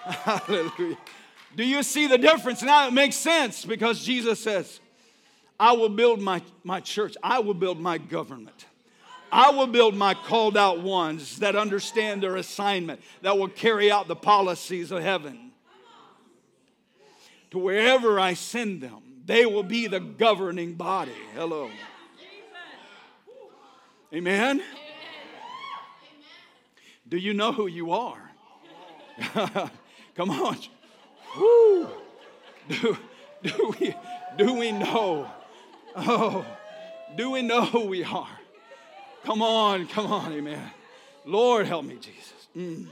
Hallelujah. 0.07 0.97
Do 1.55 1.65
you 1.65 1.83
see 1.83 2.07
the 2.07 2.17
difference? 2.17 2.63
Now 2.63 2.89
it 2.89 2.95
makes 2.95 3.17
sense 3.17 3.67
because 3.67 4.03
Jesus 4.03 4.43
says, 4.43 4.81
I 5.61 5.73
will 5.73 5.91
build 5.91 6.23
my, 6.23 6.41
my 6.65 6.81
church, 6.81 7.15
I 7.23 7.41
will 7.41 7.53
build 7.53 7.79
my 7.79 7.99
government. 7.99 8.65
I 9.31 9.51
will 9.51 9.67
build 9.67 9.95
my 9.95 10.15
called 10.15 10.57
out 10.57 10.81
ones 10.81 11.41
that 11.41 11.57
understand 11.57 12.23
their 12.23 12.37
assignment, 12.37 13.03
that 13.21 13.37
will 13.37 13.49
carry 13.49 13.91
out 13.93 14.09
the 14.09 14.17
policies 14.17 14.91
of 14.93 15.03
heaven. 15.03 15.51
To 17.51 17.59
wherever 17.59 18.19
I 18.19 18.33
send 18.33 18.81
them, 18.81 19.03
they 19.27 19.45
will 19.45 19.63
be 19.63 19.89
the 19.89 20.01
governing 20.01 20.73
body. 20.73 21.13
Hello. 21.35 21.69
Amen. 24.15 24.63
Do 27.09 27.19
you 27.19 27.35
know 27.35 27.53
who 27.53 27.67
you 27.67 27.93
are? 27.93 28.31
Come 30.15 30.31
on. 30.31 30.57
Woo. 31.39 31.89
Do, 32.69 32.97
do, 33.43 33.75
we, 33.79 33.95
do 34.37 34.55
we 34.55 34.73
know? 34.73 35.31
Oh, 35.95 36.45
do 37.17 37.31
we 37.31 37.43
know 37.43 37.65
who 37.65 37.87
we 37.87 38.03
are? 38.03 38.41
Come 39.25 39.43
on, 39.43 39.87
come 39.89 40.07
on, 40.07 40.33
amen. 40.33 40.71
Lord, 41.25 41.67
help 41.67 41.85
me, 41.85 41.97
Jesus. 41.97 42.49
Mm. 42.57 42.87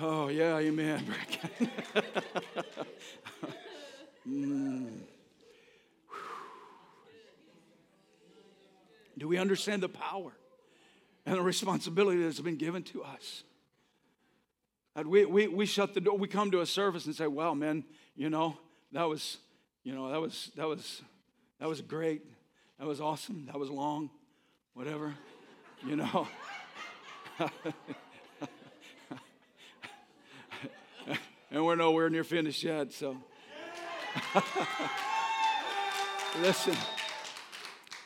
Oh, 0.00 0.28
yeah, 0.28 0.58
amen. 0.58 1.04
mm. 4.28 4.88
Do 9.16 9.28
we 9.28 9.38
understand 9.38 9.82
the 9.82 9.88
power 9.88 10.32
and 11.26 11.36
the 11.36 11.42
responsibility 11.42 12.22
that's 12.22 12.40
been 12.40 12.56
given 12.56 12.82
to 12.84 13.02
us? 13.02 13.44
And 14.96 15.08
we, 15.08 15.24
we, 15.24 15.48
we 15.48 15.66
shut 15.66 15.94
the 15.94 16.00
door. 16.00 16.16
We 16.16 16.28
come 16.28 16.50
to 16.52 16.60
a 16.60 16.66
service 16.66 17.06
and 17.06 17.14
say, 17.14 17.26
well, 17.26 17.54
man, 17.54 17.84
you 18.14 18.30
know, 18.30 18.56
that 18.92 19.08
was, 19.08 19.38
you 19.82 19.94
know, 19.94 20.10
that 20.10 20.20
was, 20.20 20.52
that 20.56 20.68
was, 20.68 21.02
that 21.58 21.68
was 21.68 21.80
great. 21.80 22.22
That 22.78 22.86
was 22.86 23.00
awesome. 23.00 23.46
That 23.46 23.58
was 23.58 23.70
long. 23.70 24.10
Whatever, 24.74 25.14
you 25.86 25.96
know. 25.96 26.28
and 31.50 31.64
we're 31.64 31.74
nowhere 31.76 32.08
near 32.10 32.24
finished 32.24 32.62
yet, 32.62 32.92
so. 32.92 33.16
Listen. 36.40 36.76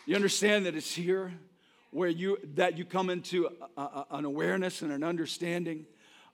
You 0.07 0.17
understand 0.17 0.65
that 0.65 0.75
it's 0.75 0.95
here 0.95 1.33
where 1.91 2.09
you 2.09 2.39
that 2.55 2.77
you 2.77 2.85
come 2.85 3.11
into 3.11 3.49
a, 3.77 3.81
a, 3.81 4.07
an 4.13 4.25
awareness 4.25 4.83
and 4.83 4.93
an 4.93 5.03
understanding 5.03 5.87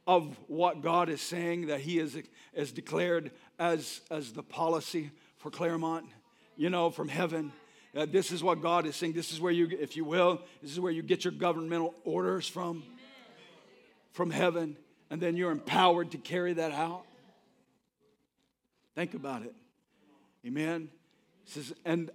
of 0.07 0.37
what 0.49 0.83
God 0.83 1.09
is 1.09 1.21
saying 1.21 1.69
that 1.69 1.81
He 1.81 1.99
is, 1.99 2.17
is 2.53 2.73
declared 2.73 3.31
as, 3.59 4.01
as 4.11 4.33
the 4.33 4.43
policy 4.43 5.11
for 5.39 5.51
Clermont, 5.51 6.07
you 6.57 6.71
know, 6.71 6.91
from 6.91 7.09
heaven. 7.09 7.53
Uh, 7.97 8.07
this 8.07 8.33
is 8.33 8.43
what 8.43 8.61
God 8.61 8.87
is 8.87 8.97
saying. 8.97 9.13
This 9.13 9.33
is 9.33 9.41
where 9.41 9.53
you, 9.53 9.69
if 9.81 9.97
you 9.97 10.05
will, 10.05 10.43
this 10.61 10.73
is 10.73 10.81
where 10.81 10.93
you 10.93 11.03
get 11.03 11.25
your 11.25 11.33
governmental 11.33 11.95
orders 12.05 12.49
from, 12.49 12.83
from 14.13 14.31
heaven, 14.31 14.77
and 15.11 15.21
then 15.21 15.37
you're 15.37 15.53
empowered 15.53 16.11
to 16.11 16.19
carry 16.19 16.55
that 16.55 16.73
out. 16.73 17.05
Think 18.95 19.15
about 19.15 19.43
it. 19.43 19.55
Amen. 20.47 20.89
It 21.47 21.53
says, 21.53 21.73
and 21.85 22.11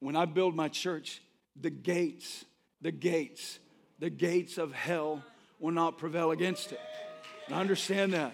when 0.00 0.16
I 0.16 0.26
build 0.26 0.54
my 0.54 0.68
church, 0.68 1.22
the 1.60 1.70
gates, 1.70 2.44
the 2.80 2.92
gates, 2.92 3.58
the 3.98 4.10
gates 4.10 4.58
of 4.58 4.72
hell 4.72 5.22
will 5.58 5.72
not 5.72 5.98
prevail 5.98 6.30
against 6.30 6.72
it. 6.72 6.80
And 7.46 7.56
I 7.56 7.60
understand 7.60 8.12
that. 8.12 8.32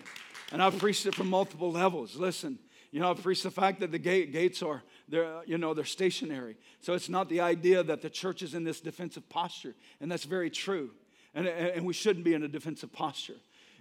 And 0.52 0.62
I've 0.62 0.78
preached 0.78 1.06
it 1.06 1.14
from 1.14 1.28
multiple 1.30 1.72
levels. 1.72 2.16
Listen, 2.16 2.58
you 2.90 3.00
know, 3.00 3.10
I've 3.10 3.22
preached 3.22 3.42
the 3.42 3.50
fact 3.50 3.80
that 3.80 3.90
the 3.90 3.98
gate, 3.98 4.32
gates 4.32 4.62
are, 4.62 4.82
they're, 5.08 5.38
uh, 5.38 5.40
you 5.46 5.58
know, 5.58 5.74
they're 5.74 5.84
stationary. 5.84 6.56
So 6.80 6.92
it's 6.92 7.08
not 7.08 7.28
the 7.28 7.40
idea 7.40 7.82
that 7.82 8.02
the 8.02 8.10
church 8.10 8.42
is 8.42 8.54
in 8.54 8.62
this 8.62 8.80
defensive 8.80 9.28
posture. 9.28 9.74
And 10.00 10.10
that's 10.10 10.24
very 10.24 10.50
true. 10.50 10.90
And, 11.34 11.48
and 11.48 11.84
we 11.84 11.92
shouldn't 11.92 12.24
be 12.24 12.34
in 12.34 12.44
a 12.44 12.48
defensive 12.48 12.92
posture. 12.92 13.34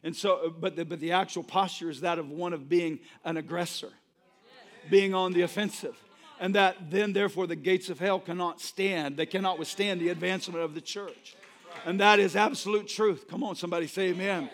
And 0.03 0.15
so, 0.15 0.47
uh, 0.47 0.49
but 0.49 0.75
the, 0.75 0.85
but 0.85 0.99
the 0.99 1.11
actual 1.11 1.43
posture 1.43 1.89
is 1.89 2.01
that 2.01 2.17
of 2.17 2.29
one 2.29 2.53
of 2.53 2.67
being 2.67 2.99
an 3.23 3.37
aggressor, 3.37 3.91
being 4.89 5.13
on 5.13 5.31
the 5.33 5.41
offensive. 5.41 5.95
And 6.43 6.55
that 6.55 6.91
then, 6.91 7.13
therefore, 7.13 7.47
the 7.47 7.55
gates 7.55 7.89
of 7.89 7.99
hell 7.99 8.19
cannot 8.19 8.59
stand. 8.59 9.15
They 9.15 9.25
cannot 9.25 9.57
withstand 9.57 10.01
the 10.01 10.09
advancement 10.09 10.61
of 10.61 10.75
the 10.75 10.81
church. 10.81 11.37
And 11.85 12.01
that 12.01 12.19
is 12.19 12.35
absolute 12.35 12.89
truth. 12.89 13.29
Come 13.29 13.45
on, 13.45 13.55
somebody 13.55 13.87
say 13.87 14.09
amen. 14.09 14.49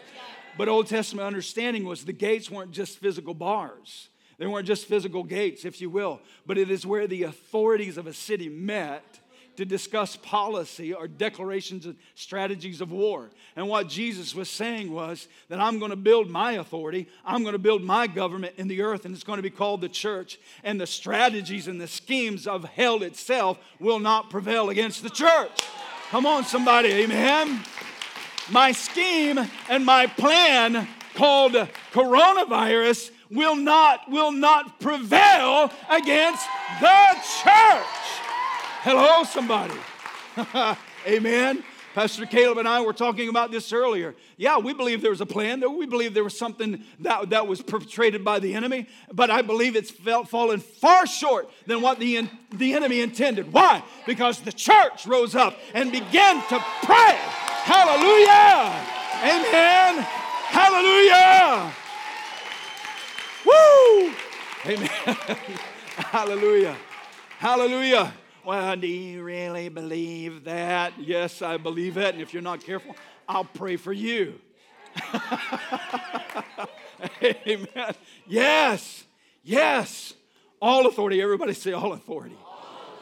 But 0.55 0.69
Old 0.69 0.85
Testament 0.85 1.25
understanding 1.25 1.85
was 1.85 2.05
the 2.05 2.13
gates 2.13 2.51
weren't 2.51 2.69
just 2.69 2.99
physical 2.99 3.33
bars. 3.33 4.09
They 4.37 4.45
weren't 4.45 4.67
just 4.67 4.85
physical 4.85 5.23
gates, 5.23 5.65
if 5.65 5.81
you 5.81 5.89
will, 5.89 6.21
but 6.45 6.59
it 6.59 6.69
is 6.69 6.85
where 6.85 7.07
the 7.07 7.23
authorities 7.23 7.97
of 7.97 8.05
a 8.05 8.13
city 8.13 8.49
met 8.49 9.19
to 9.59 9.65
discuss 9.65 10.15
policy 10.15 10.93
or 10.93 11.05
declarations 11.05 11.85
and 11.85 11.97
strategies 12.15 12.79
of 12.79 12.93
war. 12.93 13.29
And 13.57 13.67
what 13.67 13.89
Jesus 13.89 14.33
was 14.33 14.49
saying 14.49 14.89
was 14.89 15.27
that 15.49 15.59
I'm 15.59 15.79
going 15.79 15.91
to 15.91 15.97
build 15.97 16.29
my 16.29 16.53
authority, 16.53 17.09
I'm 17.25 17.41
going 17.41 17.51
to 17.51 17.59
build 17.59 17.83
my 17.83 18.07
government 18.07 18.53
in 18.55 18.69
the 18.69 18.81
earth, 18.81 19.03
and 19.03 19.13
it's 19.13 19.25
going 19.25 19.35
to 19.35 19.43
be 19.43 19.49
called 19.49 19.81
the 19.81 19.89
church. 19.89 20.39
And 20.63 20.79
the 20.79 20.87
strategies 20.87 21.67
and 21.67 21.79
the 21.79 21.89
schemes 21.89 22.47
of 22.47 22.63
hell 22.63 23.03
itself 23.03 23.59
will 23.81 23.99
not 23.99 24.29
prevail 24.29 24.69
against 24.69 25.03
the 25.03 25.09
church. 25.09 25.61
Come 26.09 26.25
on, 26.25 26.45
somebody, 26.45 26.93
amen. 26.93 27.59
My 28.49 28.71
scheme 28.71 29.39
and 29.67 29.85
my 29.85 30.07
plan 30.07 30.87
called 31.15 31.51
coronavirus 31.91 33.11
will 33.29 33.57
not 33.57 34.09
will 34.09 34.31
not 34.31 34.79
prevail 34.79 35.69
against 35.89 36.47
the 36.79 37.17
church. 37.43 38.28
Hello, 38.81 39.25
somebody. 39.25 39.73
Amen. 41.05 41.65
Pastor 41.93 42.25
Caleb 42.25 42.59
and 42.59 42.67
I 42.67 42.79
were 42.79 42.93
talking 42.93 43.27
about 43.27 43.51
this 43.51 43.73
earlier. 43.73 44.15
Yeah, 44.37 44.57
we 44.57 44.71
believe 44.71 45.01
there 45.01 45.11
was 45.11 45.19
a 45.19 45.25
plan. 45.25 45.61
We 45.77 45.85
believe 45.85 46.13
there 46.13 46.23
was 46.23 46.37
something 46.37 46.85
that, 47.01 47.31
that 47.31 47.45
was 47.45 47.61
perpetrated 47.61 48.23
by 48.23 48.39
the 48.39 48.55
enemy, 48.55 48.87
but 49.11 49.29
I 49.29 49.41
believe 49.41 49.75
it's 49.75 49.91
felt, 49.91 50.29
fallen 50.29 50.61
far 50.61 51.05
short 51.05 51.49
than 51.65 51.81
what 51.81 51.99
the, 51.99 52.29
the 52.53 52.73
enemy 52.73 53.01
intended. 53.01 53.51
Why? 53.51 53.83
Because 54.05 54.39
the 54.39 54.53
church 54.53 55.05
rose 55.05 55.35
up 55.35 55.57
and 55.73 55.91
began 55.91 56.37
to 56.47 56.63
pray. 56.83 57.17
Hallelujah! 57.65 58.79
Amen! 59.21 60.05
Hallelujah! 60.47 61.73
Woo! 63.45 64.13
Amen. 64.65 64.89
Hallelujah. 65.97 66.77
Hallelujah. 67.39 68.13
Well, 68.49 68.75
do 68.77 68.87
you 68.87 69.21
really 69.21 69.69
believe 69.69 70.45
that? 70.45 70.93
Yes, 70.97 71.43
I 71.43 71.57
believe 71.57 71.97
it. 71.97 72.15
And 72.15 72.19
if 72.23 72.33
you're 72.33 72.41
not 72.41 72.63
careful, 72.63 72.95
I'll 73.27 73.43
pray 73.43 73.75
for 73.75 73.93
you. 73.93 74.41
Amen. 77.23 77.93
Yes, 78.25 79.03
yes. 79.43 80.15
All 80.59 80.87
authority. 80.87 81.21
Everybody 81.21 81.53
say 81.53 81.73
all 81.73 81.93
authority. 81.93 82.39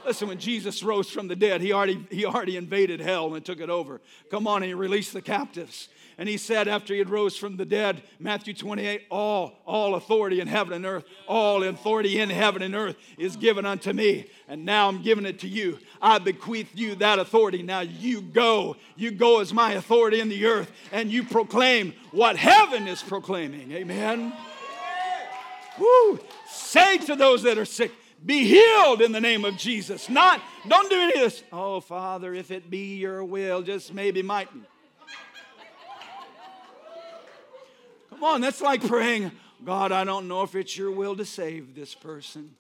Listen, 0.06 0.28
when 0.28 0.38
Jesus 0.38 0.84
rose 0.84 1.10
from 1.10 1.30
the 1.30 1.36
dead, 1.38 1.62
he 1.62 1.72
already, 1.72 2.06
he 2.12 2.26
already 2.26 2.58
invaded 2.58 3.00
hell 3.00 3.34
and 3.34 3.46
took 3.46 3.62
it 3.62 3.70
over. 3.70 4.02
Come 4.30 4.48
on, 4.48 4.64
and 4.64 4.66
he 4.66 4.74
released 4.74 5.14
the 5.14 5.22
captives. 5.22 5.88
And 6.20 6.28
he 6.28 6.38
said, 6.38 6.68
after 6.68 6.94
he 6.94 7.00
had 7.00 7.12
rose 7.12 7.38
from 7.38 7.58
the 7.58 7.66
dead, 7.66 8.02
Matthew 8.20 8.56
28, 8.56 9.04
all, 9.12 9.54
all 9.68 9.94
authority 9.94 10.40
in 10.40 10.48
heaven 10.48 10.74
and 10.74 10.84
earth, 10.84 11.06
all 11.28 11.64
authority 11.64 12.20
in 12.20 12.32
heaven 12.32 12.64
and 12.64 12.74
earth 12.74 12.96
is 13.20 13.36
given 13.36 13.68
unto 13.68 13.94
me. 13.94 14.26
And 14.48 14.66
now 14.66 14.88
I'm 14.88 15.04
giving 15.04 15.28
it 15.28 15.40
to 15.42 15.48
you. 15.48 15.78
I 16.02 16.18
bequeath 16.18 16.72
you 16.74 16.96
that 16.96 17.20
authority. 17.20 17.62
Now 17.62 17.82
you 17.82 18.22
go. 18.22 18.78
You 18.96 19.12
go 19.12 19.42
as 19.42 19.54
my 19.54 19.74
authority 19.74 20.20
in 20.20 20.30
the 20.30 20.48
earth, 20.48 20.72
and 20.92 21.12
you 21.12 21.24
proclaim 21.24 21.94
what 22.12 22.36
heaven 22.36 22.88
is 22.88 23.04
proclaiming. 23.04 23.72
Amen. 23.74 24.34
Woo! 25.78 26.20
Say 26.50 26.98
to 26.98 27.16
those 27.16 27.44
that 27.44 27.60
are 27.60 27.66
sick, 27.66 27.92
be 28.26 28.44
healed 28.44 29.04
in 29.04 29.12
the 29.12 29.22
name 29.22 29.46
of 29.46 29.56
Jesus. 29.58 30.10
Not, 30.10 30.42
don't 30.68 30.90
do 30.90 31.00
any 31.00 31.14
of 31.14 31.20
this. 31.20 31.44
Oh, 31.54 31.80
Father, 31.80 32.34
if 32.34 32.50
it 32.50 32.72
be 32.72 32.96
your 32.96 33.24
will, 33.24 33.62
just 33.62 33.94
maybe 33.94 34.24
mightn't. 34.24 34.66
Come 38.18 38.24
on, 38.24 38.42
that's 38.42 38.62
like 38.62 38.86
praying, 38.88 39.32
God, 39.64 39.92
I 39.92 40.04
don't 40.04 40.28
know 40.28 40.42
if 40.42 40.56
it's 40.56 40.76
your 40.76 40.90
will 40.90 41.16
to 41.18 41.24
save 41.24 41.76
this 41.76 41.94
person. 41.94 42.56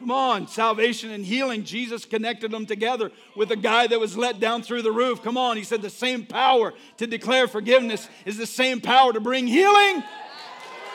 Come 0.00 0.10
on, 0.10 0.48
salvation 0.48 1.10
and 1.10 1.24
healing. 1.24 1.64
Jesus 1.64 2.04
connected 2.04 2.50
them 2.50 2.66
together 2.66 3.10
with 3.34 3.50
a 3.52 3.56
guy 3.56 3.86
that 3.86 3.98
was 3.98 4.14
let 4.14 4.38
down 4.38 4.62
through 4.62 4.82
the 4.82 4.92
roof. 4.92 5.22
Come 5.22 5.38
on, 5.38 5.56
he 5.56 5.64
said 5.64 5.80
the 5.80 5.88
same 5.88 6.26
power 6.26 6.74
to 6.98 7.06
declare 7.06 7.48
forgiveness 7.48 8.06
is 8.26 8.36
the 8.36 8.46
same 8.46 8.82
power 8.82 9.14
to 9.14 9.20
bring 9.20 9.46
healing. 9.46 10.02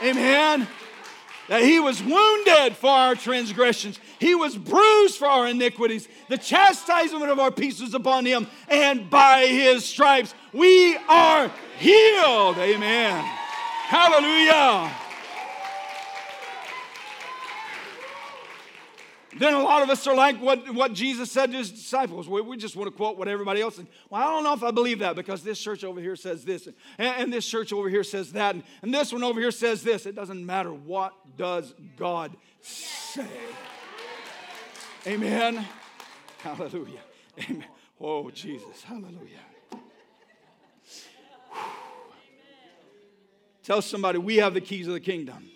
Amen. 0.03 0.67
That 1.47 1.63
he 1.63 1.79
was 1.79 2.03
wounded 2.03 2.75
for 2.75 2.89
our 2.89 3.15
transgressions, 3.15 3.99
he 4.19 4.35
was 4.35 4.57
bruised 4.57 5.17
for 5.17 5.27
our 5.27 5.47
iniquities. 5.47 6.07
The 6.27 6.37
chastisement 6.37 7.31
of 7.31 7.39
our 7.39 7.51
peace 7.51 7.79
was 7.79 7.93
upon 7.93 8.25
him, 8.25 8.47
and 8.67 9.09
by 9.09 9.47
his 9.47 9.85
stripes 9.85 10.33
we 10.51 10.97
are 11.07 11.49
healed. 11.77 12.57
Amen. 12.57 13.23
Hallelujah. 13.87 15.06
Then 19.39 19.53
a 19.53 19.61
lot 19.61 19.83
of 19.83 19.89
us 19.89 20.05
are 20.07 20.15
like 20.15 20.41
what, 20.41 20.73
what 20.73 20.93
Jesus 20.93 21.31
said 21.31 21.51
to 21.51 21.57
his 21.57 21.71
disciples. 21.71 22.27
We, 22.27 22.41
we 22.41 22.57
just 22.57 22.75
want 22.75 22.89
to 22.91 22.95
quote 22.95 23.17
what 23.17 23.27
everybody 23.27 23.61
else 23.61 23.75
said. 23.75 23.87
Well, 24.09 24.21
I 24.21 24.25
don't 24.25 24.43
know 24.43 24.53
if 24.53 24.63
I 24.63 24.71
believe 24.71 24.99
that 24.99 25.15
because 25.15 25.43
this 25.43 25.59
church 25.59 25.83
over 25.83 25.99
here 25.99 26.15
says 26.15 26.43
this, 26.43 26.67
and, 26.67 26.75
and 26.97 27.33
this 27.33 27.47
church 27.47 27.71
over 27.71 27.89
here 27.89 28.03
says 28.03 28.31
that, 28.33 28.55
and, 28.55 28.63
and 28.81 28.93
this 28.93 29.13
one 29.13 29.23
over 29.23 29.39
here 29.39 29.51
says 29.51 29.83
this. 29.83 30.05
It 30.05 30.15
doesn't 30.15 30.45
matter. 30.45 30.73
What 30.73 31.13
does 31.37 31.73
God 31.97 32.35
say? 32.61 33.27
Amen. 35.05 35.65
Hallelujah. 36.39 36.99
Amen. 37.49 37.65
Oh, 37.99 38.29
Jesus. 38.31 38.83
Hallelujah. 38.83 39.39
Tell 43.63 43.81
somebody, 43.81 44.17
we 44.17 44.37
have 44.37 44.53
the 44.53 44.61
keys 44.61 44.87
of 44.87 44.93
the 44.93 44.99
kingdom. 44.99 45.49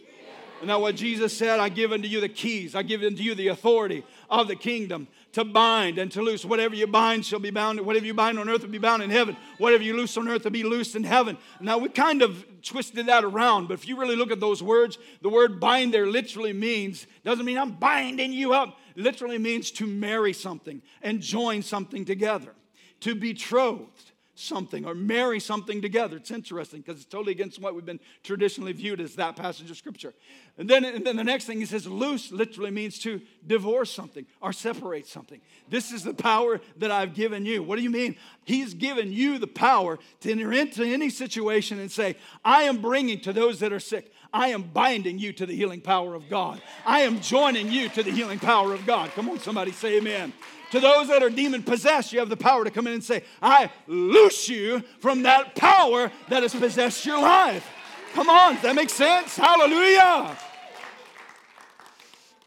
And 0.61 0.69
that 0.69 0.79
what 0.79 0.95
Jesus 0.95 1.35
said, 1.35 1.59
I 1.59 1.69
give 1.69 1.91
unto 1.91 2.07
you 2.07 2.21
the 2.21 2.29
keys, 2.29 2.75
I 2.75 2.83
give 2.83 3.01
unto 3.01 3.23
you 3.23 3.33
the 3.33 3.47
authority 3.47 4.03
of 4.29 4.47
the 4.47 4.55
kingdom 4.55 5.07
to 5.31 5.43
bind 5.43 5.97
and 5.97 6.11
to 6.11 6.21
loose. 6.21 6.45
Whatever 6.45 6.75
you 6.75 6.85
bind 6.85 7.25
shall 7.25 7.39
be 7.39 7.49
bound, 7.49 7.81
whatever 7.81 8.05
you 8.05 8.13
bind 8.13 8.37
on 8.37 8.47
earth 8.47 8.61
will 8.61 8.69
be 8.69 8.77
bound 8.77 9.01
in 9.01 9.09
heaven. 9.09 9.35
Whatever 9.57 9.81
you 9.81 9.97
loose 9.97 10.15
on 10.17 10.27
earth 10.27 10.43
will 10.43 10.51
be 10.51 10.63
loosed 10.63 10.95
in 10.95 11.03
heaven. 11.03 11.39
Now 11.59 11.79
we 11.79 11.89
kind 11.89 12.21
of 12.21 12.45
twisted 12.61 13.07
that 13.07 13.23
around, 13.23 13.69
but 13.69 13.73
if 13.73 13.87
you 13.87 13.99
really 13.99 14.15
look 14.15 14.29
at 14.29 14.39
those 14.39 14.61
words, 14.61 14.99
the 15.23 15.29
word 15.29 15.59
bind 15.59 15.95
there 15.95 16.05
literally 16.05 16.53
means, 16.53 17.07
doesn't 17.23 17.43
mean 17.45 17.57
I'm 17.57 17.71
binding 17.71 18.31
you 18.31 18.53
up. 18.53 18.77
literally 18.95 19.39
means 19.39 19.71
to 19.71 19.87
marry 19.87 20.31
something 20.31 20.83
and 21.01 21.21
join 21.21 21.63
something 21.63 22.05
together, 22.05 22.53
to 22.99 23.15
betrothed 23.15 24.10
something 24.41 24.85
or 24.85 24.95
marry 24.95 25.39
something 25.39 25.81
together. 25.81 26.17
It's 26.17 26.31
interesting 26.31 26.81
because 26.81 26.97
it's 26.97 27.09
totally 27.09 27.31
against 27.31 27.61
what 27.61 27.75
we've 27.75 27.85
been 27.85 27.99
traditionally 28.23 28.73
viewed 28.73 28.99
as 28.99 29.15
that 29.15 29.35
passage 29.35 29.69
of 29.69 29.77
scripture. 29.77 30.13
And 30.57 30.69
then, 30.69 30.83
and 30.83 31.05
then 31.05 31.15
the 31.15 31.23
next 31.23 31.45
thing 31.45 31.59
he 31.59 31.65
says, 31.65 31.87
loose 31.87 32.31
literally 32.31 32.71
means 32.71 32.99
to 32.99 33.21
divorce 33.45 33.91
something 33.91 34.25
or 34.41 34.53
separate 34.53 35.07
something. 35.07 35.41
This 35.69 35.91
is 35.91 36.03
the 36.03 36.13
power 36.13 36.59
that 36.77 36.91
I've 36.91 37.13
given 37.13 37.45
you. 37.45 37.63
What 37.63 37.77
do 37.77 37.83
you 37.83 37.89
mean? 37.89 38.15
He's 38.43 38.73
given 38.73 39.11
you 39.11 39.37
the 39.37 39.47
power 39.47 39.99
to 40.21 40.31
enter 40.31 40.51
into 40.51 40.83
any 40.83 41.09
situation 41.09 41.79
and 41.79 41.91
say, 41.91 42.15
I 42.43 42.63
am 42.63 42.81
bringing 42.81 43.21
to 43.21 43.33
those 43.33 43.59
that 43.59 43.71
are 43.71 43.79
sick. 43.79 44.11
I 44.33 44.49
am 44.49 44.63
binding 44.63 45.19
you 45.19 45.33
to 45.33 45.45
the 45.45 45.55
healing 45.55 45.81
power 45.81 46.13
of 46.15 46.29
God. 46.29 46.61
I 46.85 47.01
am 47.01 47.21
joining 47.21 47.71
you 47.71 47.89
to 47.89 48.03
the 48.03 48.11
healing 48.11 48.39
power 48.39 48.73
of 48.73 48.85
God. 48.85 49.11
Come 49.11 49.29
on, 49.29 49.39
somebody 49.39 49.71
say 49.71 49.97
amen. 49.97 50.33
To 50.71 50.79
those 50.79 51.09
that 51.09 51.21
are 51.21 51.29
demon 51.29 51.63
possessed, 51.63 52.13
you 52.13 52.19
have 52.19 52.29
the 52.29 52.37
power 52.37 52.63
to 52.63 52.71
come 52.71 52.87
in 52.87 52.93
and 52.93 53.03
say, 53.03 53.23
I 53.41 53.69
loose 53.87 54.47
you 54.47 54.83
from 54.99 55.23
that 55.23 55.53
power 55.55 56.11
that 56.29 56.43
has 56.43 56.55
possessed 56.55 57.05
your 57.05 57.21
life. 57.21 57.67
Come 58.13 58.29
on, 58.29 58.57
that 58.61 58.75
make 58.75 58.89
sense? 58.89 59.35
Hallelujah. 59.35 60.37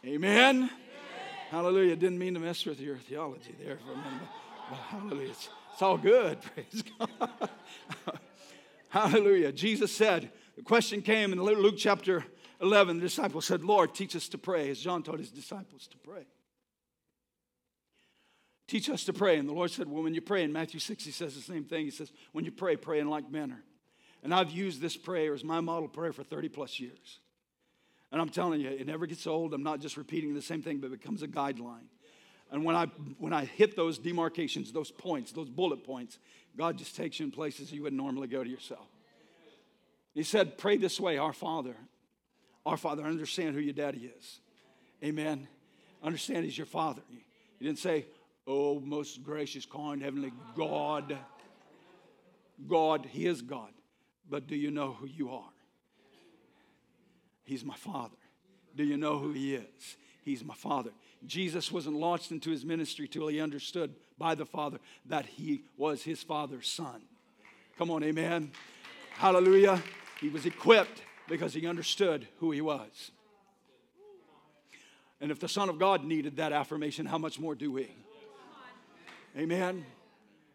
Amen. 0.05 0.57
Amen. 0.57 0.70
Hallelujah. 1.51 1.97
Didn't 1.97 2.18
mean 2.18 2.35
to 2.35 2.41
mess 2.41 2.64
with 2.64 2.81
your 2.81 2.97
theology 2.97 3.55
there 3.62 3.79
for 3.79 3.93
a 3.93 3.97
minute. 3.97 4.29
But 4.70 4.79
hallelujah. 4.79 5.31
It's, 5.31 5.49
it's 5.72 5.83
all 5.83 5.99
good. 5.99 6.39
Praise 6.55 6.83
God. 6.99 7.51
hallelujah. 8.89 9.53
Jesus 9.53 9.95
said, 9.95 10.31
the 10.57 10.62
question 10.62 11.03
came 11.03 11.33
in 11.33 11.43
Luke 11.43 11.77
chapter 11.77 12.25
11. 12.61 12.97
The 12.97 13.03
disciples 13.03 13.45
said, 13.45 13.62
Lord, 13.62 13.95
teach 13.95 14.16
us 14.16 14.29
to 14.29 14.39
pray, 14.39 14.70
as 14.70 14.79
John 14.79 15.03
taught 15.03 15.18
his 15.18 15.31
disciples 15.31 15.87
to 15.89 15.99
pray. 15.99 16.25
Teach 18.66 18.88
us 18.88 19.04
to 19.04 19.12
pray. 19.12 19.36
And 19.36 19.48
the 19.48 19.52
Lord 19.52 19.70
said, 19.70 19.88
Well, 19.88 20.02
when 20.02 20.14
you 20.14 20.20
pray, 20.20 20.42
in 20.42 20.52
Matthew 20.52 20.80
6, 20.80 21.04
he 21.04 21.10
says 21.10 21.34
the 21.34 21.42
same 21.42 21.64
thing. 21.64 21.84
He 21.84 21.90
says, 21.90 22.12
When 22.32 22.44
you 22.44 22.50
pray, 22.50 22.76
pray 22.76 23.00
in 23.00 23.08
like 23.08 23.30
manner. 23.30 23.62
And 24.22 24.32
I've 24.32 24.50
used 24.50 24.80
this 24.80 24.96
prayer 24.96 25.34
as 25.34 25.44
my 25.44 25.60
model 25.60 25.88
prayer 25.88 26.12
for 26.12 26.24
30 26.24 26.48
plus 26.48 26.80
years. 26.80 27.18
And 28.10 28.20
I'm 28.20 28.30
telling 28.30 28.60
you, 28.60 28.70
it 28.70 28.86
never 28.86 29.06
gets 29.06 29.26
old. 29.26 29.52
I'm 29.52 29.62
not 29.62 29.80
just 29.80 29.96
repeating 29.96 30.34
the 30.34 30.42
same 30.42 30.62
thing, 30.62 30.78
but 30.78 30.86
it 30.86 31.00
becomes 31.00 31.22
a 31.22 31.28
guideline. 31.28 31.88
And 32.50 32.64
when 32.64 32.76
I 32.76 32.86
when 33.18 33.32
I 33.32 33.44
hit 33.44 33.76
those 33.76 33.98
demarcations, 33.98 34.72
those 34.72 34.90
points, 34.90 35.32
those 35.32 35.48
bullet 35.48 35.84
points, 35.84 36.18
God 36.56 36.78
just 36.78 36.96
takes 36.96 37.18
you 37.18 37.26
in 37.26 37.32
places 37.32 37.72
you 37.72 37.82
wouldn't 37.82 38.00
normally 38.00 38.28
go 38.28 38.44
to 38.44 38.48
yourself. 38.48 38.86
He 40.14 40.22
said, 40.22 40.56
Pray 40.56 40.76
this 40.76 41.00
way, 41.00 41.18
our 41.18 41.32
Father. 41.32 41.76
Our 42.64 42.76
Father, 42.76 43.02
understand 43.02 43.54
who 43.54 43.60
your 43.60 43.74
daddy 43.74 44.10
is. 44.16 44.40
Amen. 45.02 45.48
Understand 46.02 46.44
he's 46.44 46.56
your 46.56 46.66
father. 46.66 47.02
He 47.58 47.64
didn't 47.64 47.78
say, 47.78 48.06
Oh, 48.47 48.78
most 48.80 49.22
gracious, 49.22 49.64
kind, 49.64 50.03
heavenly 50.03 50.32
God. 50.55 51.16
God, 52.68 53.07
He 53.07 53.26
is 53.26 53.42
God. 53.42 53.70
But 54.28 54.47
do 54.47 54.57
you 54.57 54.70
know 54.70 54.92
who 54.92 55.07
you 55.07 55.30
are? 55.30 55.51
He's 57.45 57.64
my 57.64 57.74
Father. 57.74 58.16
Do 58.76 58.84
you 58.84 58.97
know 58.97 59.18
who 59.18 59.32
He 59.32 59.55
is? 59.55 59.97
He's 60.22 60.45
my 60.45 60.55
Father. 60.55 60.90
Jesus 61.26 61.72
wasn't 61.72 61.97
launched 61.97 62.30
into 62.30 62.51
His 62.51 62.64
ministry 62.64 63.09
till 63.09 63.28
He 63.28 63.40
understood 63.40 63.95
by 64.18 64.34
the 64.34 64.47
Father 64.47 64.78
that 65.07 65.26
He 65.26 65.64
was 65.76 66.03
His 66.03 66.22
Father's 66.22 66.68
Son. 66.68 67.03
Come 67.78 67.90
on, 67.90 68.03
amen. 68.05 68.53
Hallelujah. 69.12 69.82
He 70.20 70.28
was 70.28 70.47
equipped 70.47 71.03
because 71.28 71.55
He 71.55 71.66
understood 71.66 72.28
who 72.38 72.51
He 72.51 72.61
was. 72.61 73.11
And 75.20 75.30
if 75.30 75.40
the 75.40 75.49
Son 75.49 75.68
of 75.68 75.78
God 75.78 76.05
needed 76.05 76.36
that 76.36 76.53
affirmation, 76.53 77.07
how 77.07 77.18
much 77.18 77.38
more 77.38 77.55
do 77.55 77.72
we? 77.72 77.90
Amen. 79.37 79.85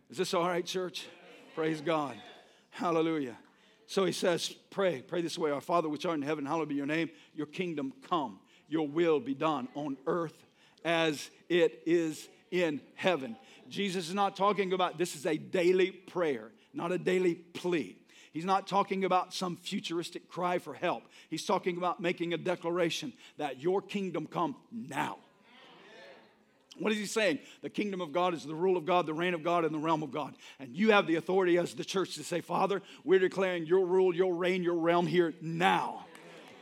Is 0.10 0.16
this 0.16 0.34
all 0.34 0.48
right, 0.48 0.66
church? 0.66 1.06
Praise 1.54 1.82
God. 1.82 2.16
Hallelujah. 2.70 3.38
So 3.88 4.06
he 4.06 4.14
says, 4.14 4.56
Pray, 4.70 5.02
pray 5.02 5.22
this 5.22 5.38
way 5.38 5.52
Our 5.52 5.60
Father 5.60 5.90
which 5.90 6.06
art 6.06 6.16
in 6.16 6.22
heaven, 6.22 6.46
hallowed 6.46 6.70
be 6.70 6.76
your 6.76 6.86
name. 6.86 7.10
Your 7.34 7.48
kingdom 7.48 7.92
come, 8.08 8.40
your 8.70 8.88
will 8.88 9.20
be 9.20 9.34
done 9.34 9.68
on 9.76 9.98
earth 10.08 10.46
as 10.86 11.30
it 11.50 11.84
is 11.86 12.30
in 12.52 12.80
heaven. 12.96 13.36
Jesus 13.68 14.08
is 14.08 14.14
not 14.14 14.38
talking 14.38 14.72
about 14.72 14.98
this 14.98 15.14
is 15.14 15.26
a 15.26 15.36
daily 15.36 15.92
prayer, 15.92 16.50
not 16.74 16.94
a 16.94 16.98
daily 16.98 17.36
plea. 17.36 17.98
He's 18.32 18.46
not 18.46 18.66
talking 18.66 19.04
about 19.04 19.34
some 19.34 19.58
futuristic 19.58 20.30
cry 20.30 20.58
for 20.58 20.74
help. 20.74 21.04
He's 21.30 21.44
talking 21.44 21.76
about 21.76 22.00
making 22.00 22.34
a 22.34 22.38
declaration 22.38 23.12
that 23.38 23.62
your 23.62 23.82
kingdom 23.82 24.26
come 24.26 24.56
now. 24.72 25.18
What 26.80 26.92
is 26.92 26.98
he 26.98 27.06
saying? 27.06 27.40
The 27.62 27.70
kingdom 27.70 28.02
of 28.02 28.12
God 28.12 28.34
is 28.34 28.44
the 28.44 28.56
rule 28.56 28.78
of 28.78 28.86
God, 28.86 29.06
the 29.06 29.14
reign 29.14 29.34
of 29.34 29.44
God, 29.44 29.66
and 29.66 29.74
the 29.74 29.80
realm 29.80 30.04
of 30.04 30.12
God. 30.12 30.36
And 30.60 30.76
you 30.76 30.92
have 30.92 31.08
the 31.08 31.16
authority 31.16 31.58
as 31.58 31.74
the 31.74 31.86
church 31.86 32.16
to 32.16 32.24
say, 32.24 32.42
Father, 32.42 32.82
we're 33.04 33.20
declaring 33.20 33.66
your 33.66 33.86
rule, 33.86 34.16
your 34.16 34.34
reign, 34.34 34.64
your 34.64 34.76
realm 34.76 35.08
here 35.08 35.34
now. 35.42 36.06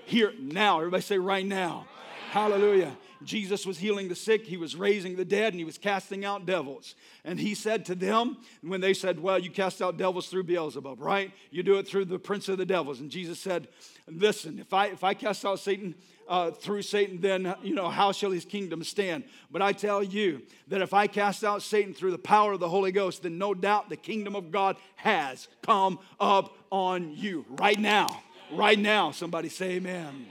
Here 0.05 0.33
now. 0.39 0.79
Everybody 0.79 1.03
say, 1.03 1.17
right 1.17 1.45
now. 1.45 1.85
Hallelujah. 2.31 2.97
Jesus 3.23 3.65
was 3.65 3.77
healing 3.77 4.09
the 4.09 4.15
sick, 4.15 4.45
he 4.45 4.57
was 4.57 4.75
raising 4.75 5.15
the 5.15 5.25
dead, 5.25 5.53
and 5.53 5.59
he 5.59 5.65
was 5.65 5.77
casting 5.77 6.23
out 6.23 6.45
devils. 6.45 6.93
And 7.23 7.39
he 7.39 7.55
said 7.55 7.85
to 7.85 7.95
them, 7.95 8.37
when 8.61 8.81
they 8.81 8.93
said, 8.93 9.19
Well, 9.19 9.39
you 9.39 9.49
cast 9.49 9.81
out 9.81 9.97
devils 9.97 10.27
through 10.27 10.43
Beelzebub, 10.43 11.01
right? 11.01 11.31
You 11.49 11.63
do 11.63 11.77
it 11.77 11.87
through 11.87 12.05
the 12.05 12.19
prince 12.19 12.47
of 12.47 12.57
the 12.57 12.65
devils. 12.65 12.99
And 12.99 13.09
Jesus 13.09 13.39
said, 13.39 13.69
Listen, 14.07 14.59
if 14.59 14.73
I 14.73 14.87
if 14.87 15.03
I 15.03 15.13
cast 15.13 15.45
out 15.45 15.59
Satan, 15.59 15.95
uh, 16.27 16.51
through 16.51 16.81
Satan, 16.81 17.21
then, 17.21 17.55
you 17.61 17.73
know, 17.73 17.89
how 17.89 18.11
shall 18.11 18.31
his 18.31 18.45
kingdom 18.45 18.83
stand? 18.83 19.23
But 19.51 19.61
I 19.61 19.71
tell 19.71 20.03
you 20.03 20.41
that 20.67 20.81
if 20.81 20.93
I 20.93 21.07
cast 21.07 21.43
out 21.43 21.61
Satan 21.61 21.93
through 21.93 22.11
the 22.11 22.17
power 22.17 22.53
of 22.53 22.59
the 22.59 22.69
Holy 22.69 22.91
Ghost, 22.91 23.23
then 23.23 23.37
no 23.37 23.53
doubt 23.53 23.89
the 23.89 23.97
kingdom 23.97 24.35
of 24.35 24.51
God 24.51 24.77
has 24.95 25.47
come 25.61 25.99
up 26.19 26.57
on 26.71 27.15
you 27.15 27.45
right 27.49 27.79
now. 27.79 28.21
Right 28.51 28.79
now. 28.79 29.11
Somebody 29.11 29.49
say 29.49 29.71
amen. 29.71 30.27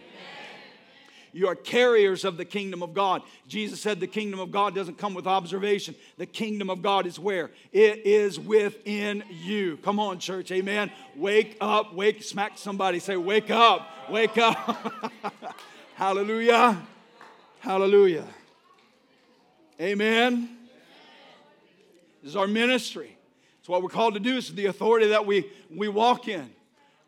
You 1.37 1.49
are 1.49 1.55
carriers 1.55 2.25
of 2.25 2.39
the 2.39 2.47
kingdom 2.47 2.83
of 2.83 2.95
God. 2.95 3.21
Jesus 3.47 3.83
said 3.83 4.01
the 4.01 4.07
kingdom 4.07 4.41
of 4.41 4.51
God 4.51 4.75
doesn't 4.75 4.97
come 4.97 5.13
with 5.13 5.27
observation. 5.27 5.95
The 6.17 6.25
kingdom 6.25 6.71
of 6.71 6.81
God 6.81 7.07
is 7.07 7.19
where? 7.19 7.51
It 7.73 8.07
is 8.07 8.41
within 8.41 9.23
you. 9.29 9.77
Come 9.83 10.01
on, 10.01 10.19
church. 10.19 10.51
Amen. 10.51 10.91
Wake 11.15 11.59
up. 11.61 11.95
Wake, 11.95 12.23
smack 12.23 12.57
somebody. 12.57 13.01
Say, 13.01 13.19
wake 13.19 13.51
up. 13.51 13.87
Wake 14.11 14.39
up. 14.39 15.05
Hallelujah. 15.97 16.77
Hallelujah. 17.61 18.27
Amen. 19.81 20.51
This 22.23 22.33
is 22.33 22.37
our 22.37 22.47
ministry. 22.47 23.17
It's 23.61 23.69
what 23.71 23.83
we're 23.83 23.89
called 23.89 24.13
to 24.13 24.21
do. 24.21 24.37
It's 24.37 24.51
the 24.51 24.67
authority 24.67 25.09
that 25.09 25.25
we, 25.25 25.51
we 25.75 25.89
walk 25.89 26.29
in. 26.29 26.51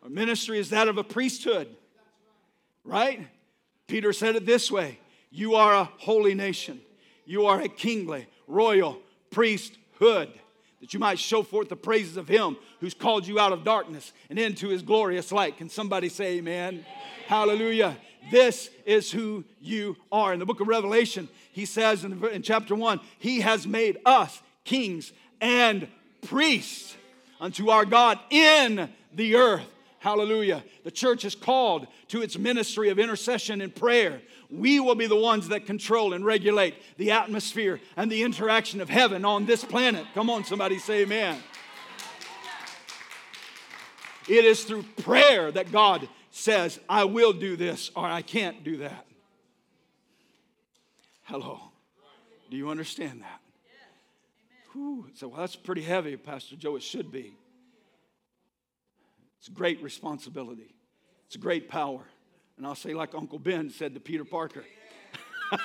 Our 0.01 0.09
ministry 0.09 0.57
is 0.57 0.71
that 0.71 0.87
of 0.87 0.97
a 0.97 1.03
priesthood, 1.03 1.67
right? 2.83 3.27
Peter 3.85 4.11
said 4.11 4.35
it 4.35 4.47
this 4.47 4.71
way 4.71 4.97
You 5.29 5.53
are 5.53 5.75
a 5.75 5.83
holy 5.83 6.33
nation, 6.33 6.81
you 7.25 7.45
are 7.45 7.61
a 7.61 7.69
kingly, 7.69 8.25
royal 8.47 8.97
priesthood, 9.29 10.33
that 10.81 10.95
you 10.95 10.99
might 10.99 11.19
show 11.19 11.43
forth 11.43 11.69
the 11.69 11.75
praises 11.75 12.17
of 12.17 12.27
Him 12.27 12.57
who's 12.79 12.95
called 12.95 13.27
you 13.27 13.39
out 13.39 13.53
of 13.53 13.63
darkness 13.63 14.13
and 14.31 14.39
into 14.39 14.69
His 14.69 14.81
glorious 14.81 15.31
light. 15.31 15.57
Can 15.57 15.69
somebody 15.69 16.09
say 16.09 16.37
amen? 16.37 16.73
amen. 16.73 16.85
Hallelujah. 17.27 17.95
This 18.31 18.69
is 18.85 19.11
who 19.11 19.43
you 19.59 19.97
are. 20.11 20.33
In 20.33 20.39
the 20.39 20.45
book 20.45 20.59
of 20.59 20.67
Revelation, 20.67 21.27
he 21.51 21.65
says 21.65 22.03
in, 22.03 22.23
in 22.25 22.41
chapter 22.41 22.75
1, 22.75 22.99
He 23.17 23.41
has 23.41 23.65
made 23.65 23.97
us 24.05 24.41
kings 24.63 25.11
and 25.41 25.87
priests 26.21 26.95
unto 27.39 27.69
our 27.69 27.85
God 27.85 28.19
in 28.29 28.89
the 29.13 29.35
earth. 29.35 29.65
Hallelujah. 29.99 30.63
The 30.83 30.91
church 30.91 31.25
is 31.25 31.35
called 31.35 31.87
to 32.09 32.21
its 32.21 32.37
ministry 32.37 32.89
of 32.89 32.99
intercession 32.99 33.59
and 33.61 33.75
prayer. 33.75 34.21
We 34.49 34.79
will 34.79 34.95
be 34.95 35.07
the 35.07 35.15
ones 35.15 35.49
that 35.49 35.65
control 35.65 36.13
and 36.13 36.25
regulate 36.25 36.75
the 36.97 37.11
atmosphere 37.11 37.81
and 37.97 38.09
the 38.09 38.23
interaction 38.23 38.79
of 38.79 38.89
heaven 38.89 39.25
on 39.25 39.45
this 39.45 39.63
planet. 39.63 40.05
Come 40.13 40.29
on, 40.29 40.45
somebody 40.45 40.79
say 40.79 41.01
amen. 41.01 41.37
It 44.29 44.45
is 44.45 44.63
through 44.63 44.83
prayer 45.01 45.51
that 45.51 45.71
God 45.71 46.07
says, 46.39 46.79
I 46.87 47.03
will 47.03 47.33
do 47.33 47.55
this 47.55 47.91
or 47.95 48.05
I 48.05 48.21
can't 48.21 48.63
do 48.63 48.77
that. 48.77 49.05
Hello. 51.23 51.59
Do 52.49 52.57
you 52.57 52.69
understand 52.69 53.21
that? 53.21 53.41
Whew. 54.73 55.07
So, 55.15 55.27
well, 55.27 55.41
that's 55.41 55.55
pretty 55.55 55.81
heavy, 55.81 56.15
Pastor 56.15 56.55
Joe. 56.55 56.75
It 56.75 56.83
should 56.83 57.11
be. 57.11 57.35
It's 59.39 59.49
great 59.49 59.81
responsibility, 59.83 60.73
it's 61.27 61.35
great 61.35 61.69
power. 61.69 62.01
And 62.57 62.67
I'll 62.67 62.75
say, 62.75 62.93
like 62.93 63.15
Uncle 63.15 63.39
Ben 63.39 63.69
said 63.69 63.93
to 63.93 64.01
Peter 64.01 64.25
Parker. 64.25 64.65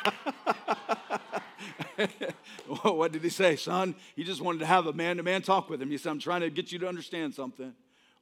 what 2.83 3.11
did 3.11 3.23
he 3.23 3.31
say, 3.31 3.57
son? 3.57 3.97
He 4.15 4.23
just 4.23 4.41
wanted 4.41 4.61
to 4.61 4.67
have 4.67 4.87
a 4.87 4.93
man 4.93 5.17
to 5.17 5.25
man 5.25 5.43
talk 5.43 5.69
with 5.69 5.83
him. 5.83 5.91
He 5.91 5.99
said, 5.99 6.11
I'm 6.11 6.21
trying 6.21 6.43
to 6.43 6.51
get 6.51 6.71
you 6.71 6.79
to 6.79 6.87
understand 6.87 7.35
something. 7.35 7.75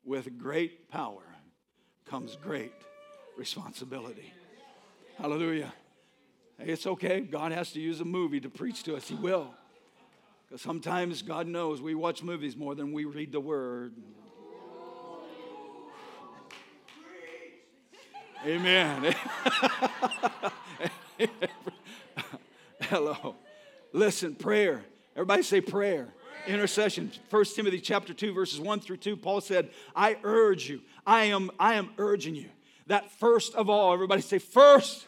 With 0.05 0.39
great 0.39 0.91
power 0.91 1.32
comes 2.05 2.37
great 2.37 2.73
responsibility. 3.37 4.33
Hallelujah. 5.19 5.73
It's 6.59 6.87
okay. 6.87 7.21
God 7.21 7.53
has 7.53 7.73
to 7.73 7.81
use 7.81 8.01
a 8.01 8.05
movie 8.05 8.41
to 8.41 8.49
preach 8.49 8.83
to 8.85 8.97
us. 8.97 9.09
He 9.09 9.15
will. 9.15 9.55
Because 10.47 10.63
sometimes 10.63 11.23
God 11.23 11.47
knows 11.47 11.81
we 11.81 11.95
watch 11.95 12.23
movies 12.23 12.57
more 12.57 12.75
than 12.75 12.93
we 12.93 13.05
read 13.05 13.33
the 13.33 13.41
word. 13.41 13.95
Amen. 18.45 19.15
Hello. 22.83 23.37
Listen, 23.93 24.35
prayer. 24.35 24.85
Everybody 25.15 25.43
say 25.43 25.61
prayer. 25.61 26.13
Intercession. 26.47 27.13
1 27.31 27.45
Timothy 27.55 27.81
chapter 27.81 28.13
2, 28.13 28.33
verses 28.33 28.61
1 28.61 28.81
through 28.81 28.97
2, 28.99 29.17
Paul 29.17 29.41
said, 29.41 29.71
I 29.95 30.17
urge 30.25 30.69
you, 30.69 30.81
I 31.07 31.25
am, 31.25 31.51
I 31.59 31.75
am 31.75 31.91
urging 31.99 32.35
you 32.35 32.49
that 32.87 33.11
first 33.13 33.55
of 33.55 33.71
all, 33.71 33.93
everybody 33.93 34.23
say 34.23 34.39
first, 34.39 35.07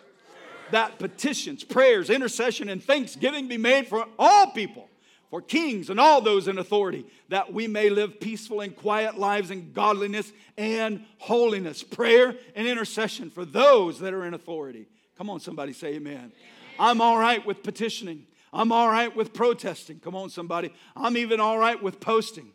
that 0.71 0.99
petitions, 0.99 1.65
prayers, 1.65 2.11
intercession, 2.11 2.69
and 2.69 2.83
thanksgiving 2.83 3.49
be 3.49 3.59
made 3.59 3.87
for 3.87 4.07
all 4.19 4.51
people, 4.53 4.89
for 5.31 5.43
kings 5.43 5.91
and 5.91 6.01
all 6.01 6.21
those 6.21 6.49
in 6.49 6.59
authority, 6.59 7.05
that 7.29 7.53
we 7.53 7.67
may 7.67 7.91
live 7.91 8.21
peaceful 8.21 8.61
and 8.61 8.75
quiet 8.75 9.19
lives 9.19 9.51
in 9.51 9.73
godliness 9.73 10.33
and 10.57 11.05
holiness. 11.19 11.83
Prayer 11.83 12.35
and 12.55 12.67
intercession 12.67 13.31
for 13.31 13.45
those 13.45 13.99
that 14.01 14.15
are 14.15 14.25
in 14.25 14.35
authority. 14.35 14.87
Come 15.19 15.29
on, 15.29 15.41
somebody 15.41 15.73
say 15.73 15.95
amen. 15.95 16.15
amen. 16.17 16.33
I'm 16.79 17.01
all 17.01 17.19
right 17.19 17.45
with 17.45 17.63
petitioning. 17.63 18.27
I'm 18.55 18.71
all 18.71 18.89
right 18.89 19.15
with 19.15 19.35
protesting. 19.35 19.99
Come 19.99 20.15
on, 20.15 20.31
somebody. 20.31 20.73
I'm 20.95 21.17
even 21.17 21.41
all 21.41 21.59
right 21.59 21.83
with 21.83 21.99
posting. 21.99 22.53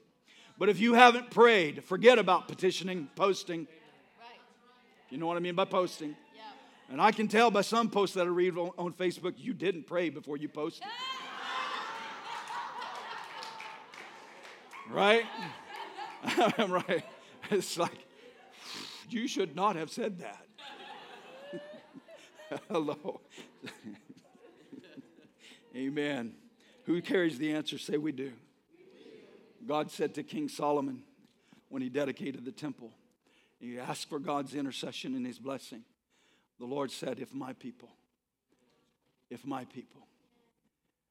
But 0.58 0.70
if 0.70 0.80
you 0.80 0.94
haven't 0.94 1.30
prayed, 1.30 1.84
forget 1.84 2.18
about 2.18 2.48
petitioning, 2.48 3.10
posting. 3.16 3.68
You 5.10 5.18
know 5.18 5.28
what 5.28 5.36
I 5.36 5.42
mean 5.42 5.56
by 5.56 5.66
posting? 5.66 6.16
And 6.90 7.02
I 7.02 7.12
can 7.12 7.28
tell 7.28 7.52
by 7.52 7.62
some 7.62 7.90
posts 7.90 8.16
that 8.16 8.26
I 8.26 8.30
read 8.30 8.58
on, 8.58 8.72
on 8.78 8.94
Facebook, 8.94 9.34
you 9.38 9.54
didn't 9.54 9.86
pray 9.86 10.10
before 10.10 10.38
you 10.38 10.48
posted. 10.48 10.88
right? 14.90 15.26
right. 16.58 17.04
It's 17.52 17.78
like, 17.78 18.08
You 19.10 19.28
should 19.28 19.56
not 19.56 19.76
have 19.76 19.92
said 19.92 20.20
that. 20.20 20.46
Hello. 22.70 23.20
Amen. 25.76 26.34
Who 26.86 27.02
carries 27.02 27.38
the 27.38 27.52
answer? 27.54 27.78
Say 27.78 27.98
we 27.98 28.12
do. 28.12 28.34
God 29.66 29.92
said 29.92 30.16
to 30.16 30.24
King 30.24 30.50
Solomon 30.50 31.04
when 31.68 31.82
he 31.82 31.90
dedicated 31.90 32.46
the 32.46 32.52
temple, 32.52 32.92
he 33.60 33.78
asked 33.78 34.10
for 34.10 34.20
God's 34.20 34.56
intercession 34.56 35.16
and 35.16 35.26
his 35.26 35.38
blessing. 35.38 35.84
The 36.60 36.66
Lord 36.66 36.92
said, 36.92 37.20
If 37.20 37.34
my 37.34 37.54
people, 37.54 37.90
if 39.30 39.46
my 39.46 39.66
people, 39.66 40.08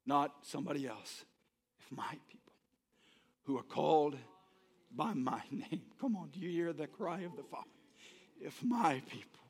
not 0.06 0.32
somebody 0.42 0.86
else, 0.86 1.24
if 1.78 1.96
my 1.96 2.16
people 2.28 2.52
who 3.44 3.58
are 3.58 3.62
called 3.62 4.16
by 4.94 5.14
my 5.14 5.42
name. 5.50 5.82
Come 6.00 6.16
on, 6.16 6.28
do 6.30 6.40
you 6.40 6.50
hear 6.50 6.72
the 6.72 6.86
cry 6.86 7.20
of 7.20 7.36
the 7.36 7.42
Father? 7.42 7.64
If 8.40 8.62
my 8.62 9.02
people, 9.08 9.40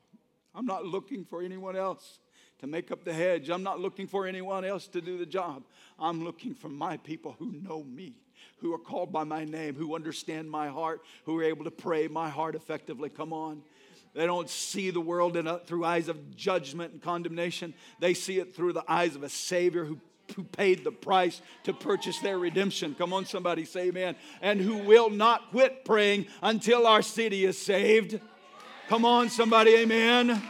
I'm 0.55 0.65
not 0.65 0.85
looking 0.85 1.25
for 1.25 1.41
anyone 1.41 1.75
else 1.75 2.19
to 2.59 2.67
make 2.67 2.91
up 2.91 3.03
the 3.03 3.13
hedge. 3.13 3.49
I'm 3.49 3.63
not 3.63 3.79
looking 3.79 4.07
for 4.07 4.27
anyone 4.27 4.65
else 4.65 4.87
to 4.89 5.01
do 5.01 5.17
the 5.17 5.25
job. 5.25 5.63
I'm 5.97 6.23
looking 6.23 6.53
for 6.53 6.69
my 6.69 6.97
people 6.97 7.35
who 7.39 7.51
know 7.51 7.83
me, 7.83 8.13
who 8.59 8.73
are 8.73 8.79
called 8.79 9.11
by 9.11 9.23
my 9.23 9.45
name, 9.45 9.75
who 9.75 9.95
understand 9.95 10.49
my 10.49 10.67
heart, 10.67 11.01
who 11.25 11.37
are 11.39 11.43
able 11.43 11.65
to 11.65 11.71
pray 11.71 12.07
my 12.07 12.29
heart 12.29 12.55
effectively. 12.55 13.09
Come 13.09 13.33
on. 13.33 13.61
They 14.13 14.25
don't 14.25 14.49
see 14.49 14.89
the 14.89 15.01
world 15.01 15.37
a, 15.37 15.59
through 15.59 15.85
eyes 15.85 16.09
of 16.09 16.35
judgment 16.35 16.93
and 16.93 17.01
condemnation. 17.01 17.73
They 17.99 18.13
see 18.13 18.39
it 18.39 18.55
through 18.55 18.73
the 18.73 18.83
eyes 18.87 19.15
of 19.15 19.23
a 19.23 19.29
Savior 19.29 19.85
who, 19.85 19.99
who 20.35 20.43
paid 20.43 20.83
the 20.83 20.91
price 20.91 21.41
to 21.63 21.73
purchase 21.73 22.19
their 22.19 22.39
redemption. 22.39 22.95
Come 22.97 23.13
on, 23.13 23.25
somebody 23.25 23.65
say 23.65 23.89
amen. 23.89 24.15
And 24.41 24.59
who 24.59 24.79
will 24.79 25.09
not 25.09 25.51
quit 25.51 25.85
praying 25.85 26.25
until 26.41 26.87
our 26.87 27.03
city 27.03 27.45
is 27.45 27.57
saved. 27.57 28.19
Come 28.87 29.05
on, 29.05 29.29
somebody, 29.29 29.75
amen. 29.75 30.41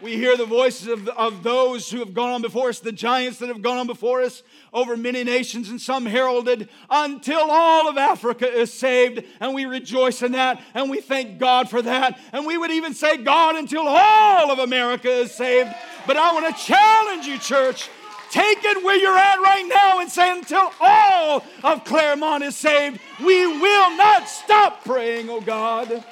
We 0.00 0.16
hear 0.16 0.36
the 0.36 0.46
voices 0.46 0.86
of, 0.86 1.08
of 1.08 1.42
those 1.42 1.90
who 1.90 1.98
have 1.98 2.14
gone 2.14 2.30
on 2.30 2.42
before 2.42 2.68
us, 2.68 2.78
the 2.78 2.92
giants 2.92 3.38
that 3.38 3.48
have 3.48 3.62
gone 3.62 3.78
on 3.78 3.86
before 3.88 4.22
us 4.22 4.44
over 4.72 4.96
many 4.96 5.24
nations, 5.24 5.70
and 5.70 5.80
some 5.80 6.06
heralded 6.06 6.68
until 6.88 7.50
all 7.50 7.88
of 7.88 7.96
Africa 7.96 8.48
is 8.48 8.72
saved. 8.72 9.24
And 9.40 9.54
we 9.54 9.64
rejoice 9.64 10.22
in 10.22 10.32
that, 10.32 10.62
and 10.74 10.88
we 10.88 11.00
thank 11.00 11.38
God 11.38 11.68
for 11.68 11.82
that. 11.82 12.20
And 12.32 12.46
we 12.46 12.56
would 12.56 12.70
even 12.70 12.94
say, 12.94 13.16
God, 13.16 13.56
until 13.56 13.88
all 13.88 14.52
of 14.52 14.60
America 14.60 15.10
is 15.10 15.32
saved. 15.32 15.74
But 16.06 16.16
I 16.16 16.32
want 16.32 16.56
to 16.56 16.62
challenge 16.62 17.26
you, 17.26 17.38
church. 17.38 17.88
Take 18.30 18.62
it 18.62 18.84
where 18.84 18.96
you're 18.96 19.18
at 19.18 19.40
right 19.40 19.66
now 19.66 20.00
and 20.00 20.10
say, 20.10 20.30
until 20.30 20.70
all 20.80 21.42
of 21.64 21.84
Clermont 21.84 22.44
is 22.44 22.56
saved, 22.56 23.00
we 23.24 23.46
will 23.46 23.96
not 23.96 24.28
stop 24.28 24.84
praying, 24.84 25.28
oh 25.28 25.40
God. 25.40 26.04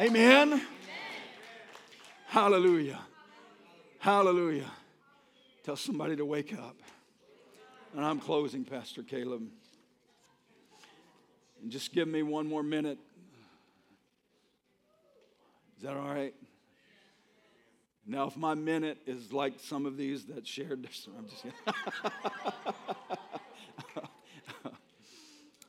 Amen. 0.00 0.62
Hallelujah. 2.30 3.00
Hallelujah. 3.98 4.70
Tell 5.64 5.74
somebody 5.74 6.14
to 6.14 6.24
wake 6.24 6.56
up. 6.56 6.76
And 7.96 8.04
I'm 8.04 8.20
closing, 8.20 8.64
Pastor 8.64 9.02
Caleb. 9.02 9.48
And 11.60 11.72
just 11.72 11.92
give 11.92 12.06
me 12.06 12.22
one 12.22 12.46
more 12.46 12.62
minute. 12.62 12.98
Is 15.76 15.82
that 15.82 15.96
all 15.96 16.06
right? 16.06 16.32
Now, 18.06 18.28
if 18.28 18.36
my 18.36 18.54
minute 18.54 18.98
is 19.08 19.32
like 19.32 19.54
some 19.58 19.84
of 19.84 19.96
these 19.96 20.26
that 20.26 20.46
shared 20.46 20.84
this, 20.84 21.08
I'm 21.18 21.26
just 21.28 21.44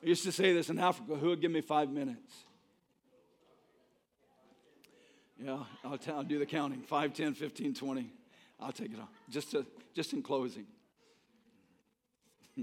used 0.00 0.22
to 0.22 0.30
say 0.30 0.54
this 0.54 0.70
in 0.70 0.78
Africa 0.78 1.16
who 1.16 1.30
would 1.30 1.40
give 1.40 1.50
me 1.50 1.60
five 1.60 1.90
minutes? 1.90 2.32
Yeah, 5.44 5.58
I'll, 5.84 5.98
t- 5.98 6.12
I'll 6.12 6.22
do 6.22 6.38
the 6.38 6.46
counting 6.46 6.82
5, 6.82 7.14
10, 7.14 7.34
15, 7.34 7.74
20. 7.74 8.12
I'll 8.60 8.70
take 8.70 8.92
it 8.92 9.00
on. 9.00 9.08
Just, 9.28 9.50
to, 9.50 9.66
just 9.92 10.12
in 10.12 10.22
closing. 10.22 10.66
I 12.58 12.62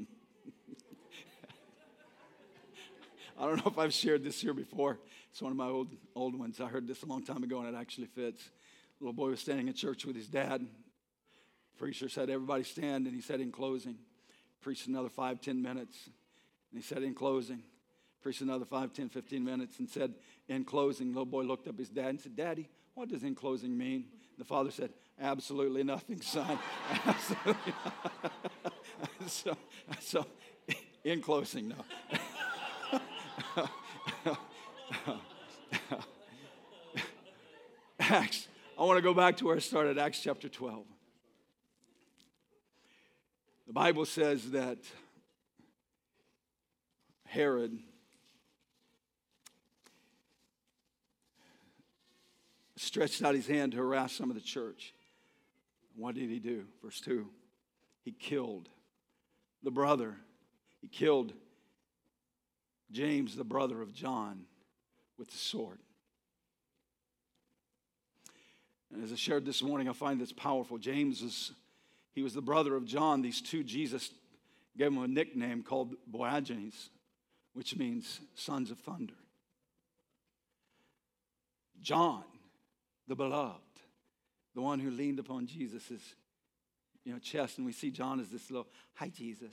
don't 3.37 3.57
know 3.57 3.63
if 3.69 3.77
I've 3.77 3.93
shared 3.93 4.23
this 4.23 4.39
here 4.39 4.53
before. 4.53 4.97
It's 5.29 5.41
one 5.41 5.51
of 5.51 5.57
my 5.57 5.67
old, 5.67 5.89
old 6.15 6.39
ones. 6.39 6.61
I 6.61 6.67
heard 6.67 6.87
this 6.87 7.03
a 7.03 7.05
long 7.05 7.25
time 7.25 7.43
ago, 7.43 7.59
and 7.59 7.67
it 7.67 7.77
actually 7.77 8.07
fits. 8.07 8.49
little 9.01 9.11
boy 9.11 9.31
was 9.31 9.41
standing 9.41 9.67
in 9.67 9.73
church 9.73 10.05
with 10.05 10.15
his 10.15 10.29
dad. 10.29 10.65
Preacher 11.77 12.07
said, 12.07 12.29
Everybody 12.29 12.63
stand. 12.63 13.07
And 13.07 13.13
he 13.15 13.21
said, 13.21 13.41
In 13.41 13.51
closing, 13.51 13.97
preached 14.61 14.87
another 14.87 15.09
five, 15.09 15.41
ten 15.41 15.61
minutes. 15.61 15.97
And 16.71 16.81
he 16.81 16.87
said, 16.87 17.03
In 17.03 17.13
closing, 17.13 17.61
preached 18.21 18.41
another 18.41 18.65
five, 18.65 18.93
ten, 18.93 19.09
fifteen 19.09 19.43
minutes, 19.43 19.79
and 19.79 19.89
said, 19.89 20.13
in 20.47 20.65
closing, 20.65 21.09
little 21.09 21.25
boy 21.25 21.43
looked 21.43 21.67
up 21.67 21.77
his 21.77 21.89
dad 21.89 22.07
and 22.07 22.19
said, 22.19 22.35
Daddy, 22.35 22.69
what 22.93 23.09
does 23.09 23.23
in 23.23 23.35
closing 23.35 23.77
mean? 23.77 24.05
The 24.37 24.45
father 24.45 24.71
said, 24.71 24.91
Absolutely 25.21 25.83
nothing, 25.83 26.21
son. 26.21 26.57
Absolutely. 27.05 27.73
so, 29.27 29.57
so, 29.99 30.25
in 31.03 31.21
closing, 31.21 31.67
no. 31.69 31.75
Acts, 37.99 38.47
I 38.77 38.83
want 38.83 38.97
to 38.97 39.01
go 39.01 39.13
back 39.13 39.37
to 39.37 39.45
where 39.45 39.55
I 39.57 39.59
started, 39.59 39.97
Acts 39.97 40.21
chapter 40.21 40.47
12. 40.47 40.85
The 43.67 43.73
Bible 43.73 44.05
says 44.05 44.51
that 44.51 44.79
Herod 47.25 47.77
stretched 52.79 53.21
out 53.23 53.35
his 53.35 53.47
hand 53.47 53.73
to 53.73 53.77
harass 53.77 54.13
some 54.13 54.29
of 54.29 54.35
the 54.35 54.41
church. 54.41 54.93
What 55.95 56.15
did 56.15 56.29
he 56.29 56.39
do? 56.39 56.63
Verse 56.81 57.01
2 57.01 57.27
He 58.05 58.11
killed 58.11 58.69
the 59.63 59.71
brother. 59.71 60.15
He 60.81 60.87
killed 60.87 61.33
James, 62.91 63.35
the 63.35 63.43
brother 63.43 63.81
of 63.81 63.93
John, 63.93 64.45
with 65.17 65.29
the 65.29 65.37
sword. 65.37 65.79
And 68.93 69.03
as 69.03 69.11
I 69.11 69.15
shared 69.15 69.45
this 69.45 69.61
morning, 69.61 69.89
I 69.89 69.93
find 69.93 70.19
this 70.19 70.31
powerful. 70.31 70.77
James 70.77 71.21
is, 71.21 71.51
he 72.13 72.23
was 72.23 72.33
the 72.33 72.41
brother 72.41 72.75
of 72.75 72.85
John. 72.85 73.21
These 73.21 73.41
two, 73.41 73.63
Jesus 73.63 74.09
gave 74.77 74.87
him 74.87 74.97
a 74.97 75.07
nickname 75.07 75.63
called 75.63 75.95
Boanerges, 76.09 76.89
which 77.53 77.75
means 77.75 78.21
sons 78.35 78.71
of 78.71 78.79
thunder. 78.79 79.13
John 81.81 82.23
the 83.09 83.15
beloved, 83.15 83.59
the 84.53 84.61
one 84.61 84.79
who 84.79 84.91
leaned 84.91 85.19
upon 85.19 85.47
Jesus' 85.47 86.13
you 87.03 87.11
know, 87.11 87.19
chest. 87.19 87.57
And 87.57 87.65
we 87.65 87.73
see 87.73 87.89
John 87.89 88.19
as 88.19 88.29
this 88.29 88.49
little, 88.51 88.67
hi, 88.93 89.09
Jesus. 89.09 89.51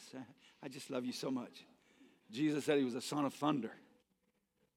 I 0.63 0.69
just 0.69 0.91
love 0.91 1.05
you 1.05 1.13
so 1.13 1.31
much. 1.31 1.65
Jesus 2.31 2.65
said 2.65 2.79
he 2.79 2.85
was 2.85 2.95
a 2.95 3.01
son 3.01 3.25
of 3.25 3.33
thunder. 3.33 3.73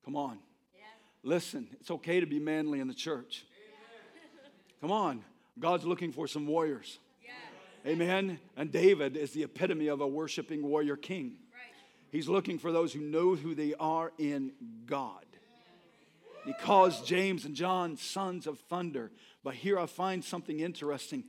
Come 0.05 0.15
on. 0.15 0.39
Yeah. 0.73 0.85
Listen, 1.23 1.67
it's 1.73 1.91
okay 1.91 2.21
to 2.21 2.25
be 2.25 2.39
manly 2.39 2.79
in 2.79 2.87
the 2.87 2.93
church. 2.93 3.43
Amen. 3.57 4.51
Come 4.81 4.91
on. 4.91 5.23
God's 5.59 5.83
looking 5.83 6.13
for 6.13 6.25
some 6.27 6.47
warriors. 6.47 6.99
Yeah. 7.21 7.91
Amen. 7.91 8.39
And 8.55 8.71
David 8.71 9.17
is 9.17 9.31
the 9.31 9.43
epitome 9.43 9.87
of 9.87 9.99
a 9.99 10.07
worshiping 10.07 10.63
warrior 10.63 10.95
king. 10.95 11.35
Right. 11.51 11.73
He's 12.11 12.29
looking 12.29 12.57
for 12.57 12.71
those 12.71 12.93
who 12.93 13.01
know 13.01 13.35
who 13.35 13.55
they 13.55 13.73
are 13.77 14.13
in 14.17 14.53
God. 14.85 15.25
He 16.45 16.53
calls 16.53 17.01
James 17.01 17.45
and 17.45 17.55
John 17.55 17.97
sons 17.97 18.47
of 18.47 18.59
thunder. 18.61 19.11
But 19.43 19.55
here 19.55 19.77
I 19.77 19.85
find 19.85 20.23
something 20.23 20.59
interesting. 20.59 21.25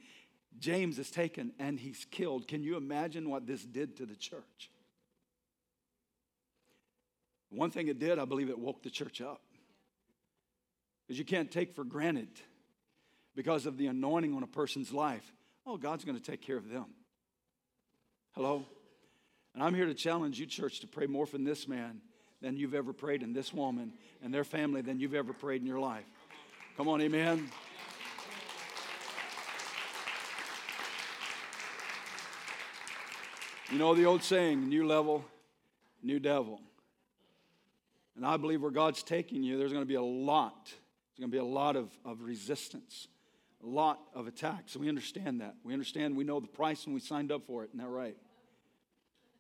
James 0.59 0.99
is 0.99 1.11
taken 1.11 1.53
and 1.59 1.79
he's 1.79 2.07
killed. 2.11 2.49
Can 2.49 2.63
you 2.63 2.77
imagine 2.77 3.29
what 3.29 3.47
this 3.47 3.65
did 3.65 3.97
to 3.97 4.07
the 4.07 4.17
church? 4.17 4.71
One 7.51 7.71
thing 7.71 7.89
it 7.89 7.99
did, 7.99 8.19
I 8.19 8.25
believe 8.25 8.49
it 8.49 8.59
woke 8.59 8.83
the 8.83 8.91
church 8.91 9.21
up. 9.21 9.43
Because 11.07 11.19
you 11.19 11.25
can't 11.25 11.51
take 11.51 11.75
for 11.75 11.83
granted 11.83 12.29
because 13.35 13.67
of 13.67 13.77
the 13.77 13.89
anointing 13.89 14.35
on 14.35 14.43
a 14.43 14.47
person's 14.47 14.93
life. 14.93 15.33
Oh, 15.67 15.77
God's 15.77 16.05
going 16.05 16.19
to 16.19 16.23
take 16.23 16.43
care 16.43 16.57
of 16.57 16.69
them. 16.69 16.87
Hello? 18.33 18.65
And 19.55 19.63
I'm 19.63 19.75
here 19.75 19.87
to 19.87 19.95
challenge 19.95 20.39
you, 20.39 20.47
church, 20.47 20.81
to 20.81 20.87
pray 20.87 21.07
more 21.07 21.27
for 21.27 21.39
this 21.39 21.67
man 21.67 22.01
than 22.41 22.57
you've 22.57 22.75
ever 22.75 22.93
prayed 22.93 23.23
in 23.23 23.33
this 23.33 23.53
woman 23.53 23.93
and 24.23 24.33
their 24.33 24.45
family 24.45 24.81
than 24.81 24.99
you've 24.99 25.15
ever 25.15 25.33
prayed 25.33 25.61
in 25.61 25.67
your 25.67 25.81
life. 25.81 26.05
Come 26.77 26.89
on, 26.89 27.01
amen. 27.01 27.51
You 33.71 33.79
know 33.79 33.95
the 33.95 34.05
old 34.05 34.23
saying, 34.23 34.69
new 34.69 34.87
level, 34.87 35.25
new 36.03 36.19
devil. 36.19 36.61
And 38.17 38.27
I 38.27 38.37
believe 38.37 38.63
where 38.63 38.73
God's 38.73 39.03
taking 39.03 39.43
you, 39.43 39.59
there's 39.59 39.73
going 39.73 39.85
to 39.85 39.89
be 39.89 39.95
a 39.95 40.03
lot. 40.03 40.65
There's 40.65 41.21
going 41.21 41.31
to 41.31 41.35
be 41.35 41.39
a 41.39 41.45
lot 41.45 41.77
of, 41.77 41.91
of 42.05 42.23
resistance, 42.23 43.07
a 43.63 43.67
lot 43.67 44.01
of 44.15 44.27
attacks. 44.27 44.75
And 44.75 44.83
we 44.83 44.89
understand 44.89 45.41
that. 45.41 45.55
We 45.63 45.73
understand, 45.73 46.17
we 46.17 46.25
know 46.25 46.41
the 46.41 46.49
price 46.49 46.85
when 46.85 46.95
we 46.95 47.01
signed 47.01 47.31
up 47.31 47.47
for 47.47 47.63
it. 47.63 47.69
Isn't 47.69 47.79
that 47.79 47.89
right? 47.89 48.17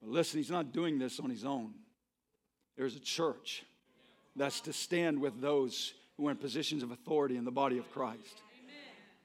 But 0.01 0.11
listen, 0.11 0.39
he's 0.39 0.51
not 0.51 0.73
doing 0.73 0.99
this 0.99 1.19
on 1.19 1.29
his 1.29 1.45
own. 1.45 1.75
There's 2.81 2.97
a 2.97 3.01
church 3.01 3.62
that's 4.35 4.62
to 4.62 4.72
stand 4.72 5.20
with 5.20 5.39
those 5.39 5.93
who 6.16 6.28
are 6.28 6.31
in 6.31 6.39
positions 6.39 6.83
of 6.83 6.91
authority 6.91 7.37
in 7.37 7.45
the 7.45 7.51
body 7.51 7.76
of 7.76 7.93
Christ. 7.93 8.41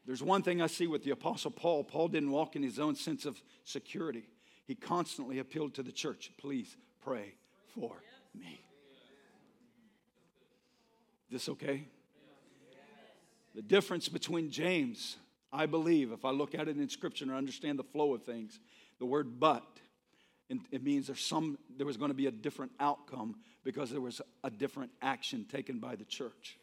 There's 0.05 0.21
one 0.21 0.41
thing 0.41 0.61
I 0.61 0.67
see 0.67 0.87
with 0.87 1.05
the 1.05 1.11
Apostle 1.11 1.51
Paul. 1.51 1.85
Paul 1.85 2.09
didn't 2.09 2.31
walk 2.31 2.57
in 2.57 2.63
his 2.63 2.79
own 2.79 2.95
sense 2.95 3.23
of 3.25 3.41
security. 3.63 4.25
He 4.67 4.75
constantly 4.75 5.39
appealed 5.39 5.73
to 5.75 5.83
the 5.83 5.93
church 5.93 6.33
please 6.37 6.75
pray 7.01 7.35
for 7.73 7.95
me. 8.37 8.59
This 11.31 11.47
okay? 11.47 11.87
The 13.55 13.61
difference 13.61 14.09
between 14.09 14.51
James, 14.51 15.15
I 15.53 15.65
believe, 15.65 16.11
if 16.11 16.25
I 16.25 16.31
look 16.31 16.55
at 16.55 16.67
it 16.67 16.75
in 16.75 16.89
Scripture 16.89 17.23
and 17.23 17.33
understand 17.33 17.79
the 17.79 17.85
flow 17.85 18.15
of 18.15 18.23
things, 18.23 18.59
the 18.99 19.05
word 19.05 19.39
but, 19.39 19.63
it 20.49 20.83
means 20.83 21.07
there's 21.07 21.21
some, 21.21 21.57
there 21.77 21.87
was 21.87 21.97
going 21.97 22.11
to 22.11 22.15
be 22.15 22.27
a 22.27 22.31
different 22.31 22.71
outcome 22.79 23.35
because 23.63 23.89
there 23.89 24.01
was 24.01 24.21
a 24.43 24.49
different 24.49 24.91
action 25.01 25.45
taken 25.51 25.79
by 25.79 25.95
the 25.95 26.05
church. 26.05 26.57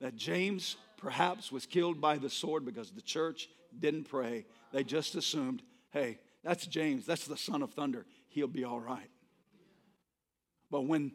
That 0.00 0.14
James 0.14 0.76
perhaps 0.96 1.50
was 1.50 1.66
killed 1.66 2.00
by 2.00 2.18
the 2.18 2.30
sword 2.30 2.64
because 2.64 2.90
the 2.90 3.02
church 3.02 3.48
didn't 3.78 4.04
pray. 4.04 4.46
They 4.72 4.84
just 4.84 5.14
assumed, 5.14 5.62
hey, 5.90 6.18
that's 6.44 6.66
James, 6.66 7.06
that's 7.06 7.26
the 7.26 7.36
son 7.36 7.62
of 7.62 7.72
thunder, 7.72 8.06
he'll 8.28 8.46
be 8.46 8.64
all 8.64 8.80
right. 8.80 9.10
But 10.70 10.82
when, 10.82 11.12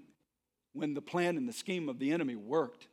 when 0.74 0.94
the 0.94 1.02
plan 1.02 1.38
and 1.38 1.48
the 1.48 1.54
scheme 1.54 1.88
of 1.88 2.00
the 2.00 2.12
enemy 2.12 2.36
worked, 2.36 2.88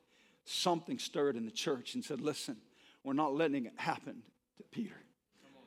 something 0.45 0.99
stirred 0.99 1.37
in 1.37 1.45
the 1.45 1.51
church 1.53 1.95
and 1.95 2.05
said, 2.05 2.21
listen, 2.21 2.57
we're 3.03 3.13
not 3.13 3.35
letting 3.35 3.67
it 3.67 3.73
happen 3.77 4.23
to 4.57 4.63
Peter, 4.71 4.97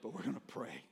but 0.01 0.13
we're 0.13 0.21
going 0.21 0.35
to 0.35 0.41
pray. 0.41 0.83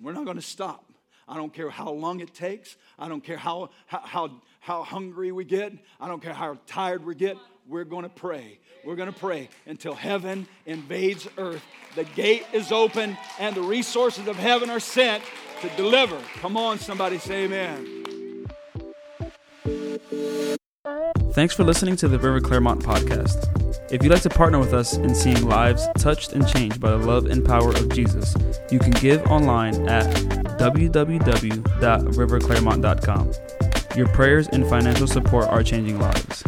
We're 0.00 0.12
not 0.12 0.24
going 0.24 0.36
to 0.36 0.42
stop. 0.42 0.91
I 1.28 1.36
don't 1.36 1.52
care 1.52 1.70
how 1.70 1.90
long 1.90 2.20
it 2.20 2.34
takes. 2.34 2.76
I 2.98 3.08
don't 3.08 3.22
care 3.22 3.36
how, 3.36 3.70
how, 3.86 4.30
how, 4.60 4.82
hungry 4.82 5.32
we 5.32 5.44
get. 5.44 5.72
I 6.00 6.08
don't 6.08 6.22
care 6.22 6.34
how 6.34 6.58
tired 6.66 7.04
we 7.04 7.14
get. 7.14 7.36
We're 7.68 7.84
going 7.84 8.04
to 8.04 8.08
pray. 8.08 8.58
We're 8.84 8.96
going 8.96 9.12
to 9.12 9.18
pray 9.18 9.48
until 9.66 9.94
heaven 9.94 10.46
invades 10.66 11.28
earth. 11.38 11.62
The 11.94 12.04
gate 12.04 12.44
is 12.52 12.72
open 12.72 13.16
and 13.38 13.54
the 13.54 13.62
resources 13.62 14.26
of 14.26 14.36
heaven 14.36 14.70
are 14.70 14.80
sent 14.80 15.22
to 15.60 15.68
deliver. 15.76 16.18
Come 16.40 16.56
on, 16.56 16.78
somebody 16.78 17.18
say 17.18 17.44
amen. 17.44 18.02
Thanks 21.32 21.54
for 21.54 21.64
listening 21.64 21.96
to 21.96 22.08
the 22.08 22.18
River 22.18 22.40
Clermont 22.40 22.82
podcast. 22.82 23.48
If 23.90 24.02
you'd 24.02 24.12
like 24.12 24.22
to 24.22 24.28
partner 24.28 24.58
with 24.58 24.74
us 24.74 24.96
in 24.96 25.14
seeing 25.14 25.46
lives 25.46 25.86
touched 25.96 26.32
and 26.32 26.46
changed 26.46 26.78
by 26.80 26.90
the 26.90 26.98
love 26.98 27.26
and 27.26 27.44
power 27.44 27.70
of 27.70 27.88
Jesus, 27.88 28.34
you 28.70 28.78
can 28.78 28.90
give 28.90 29.22
online 29.26 29.88
at 29.88 30.41
www.riverclermont.com. 30.62 33.32
Your 33.96 34.06
prayers 34.08 34.48
and 34.48 34.66
financial 34.68 35.06
support 35.08 35.48
are 35.48 35.62
changing 35.64 35.98
lives. 35.98 36.44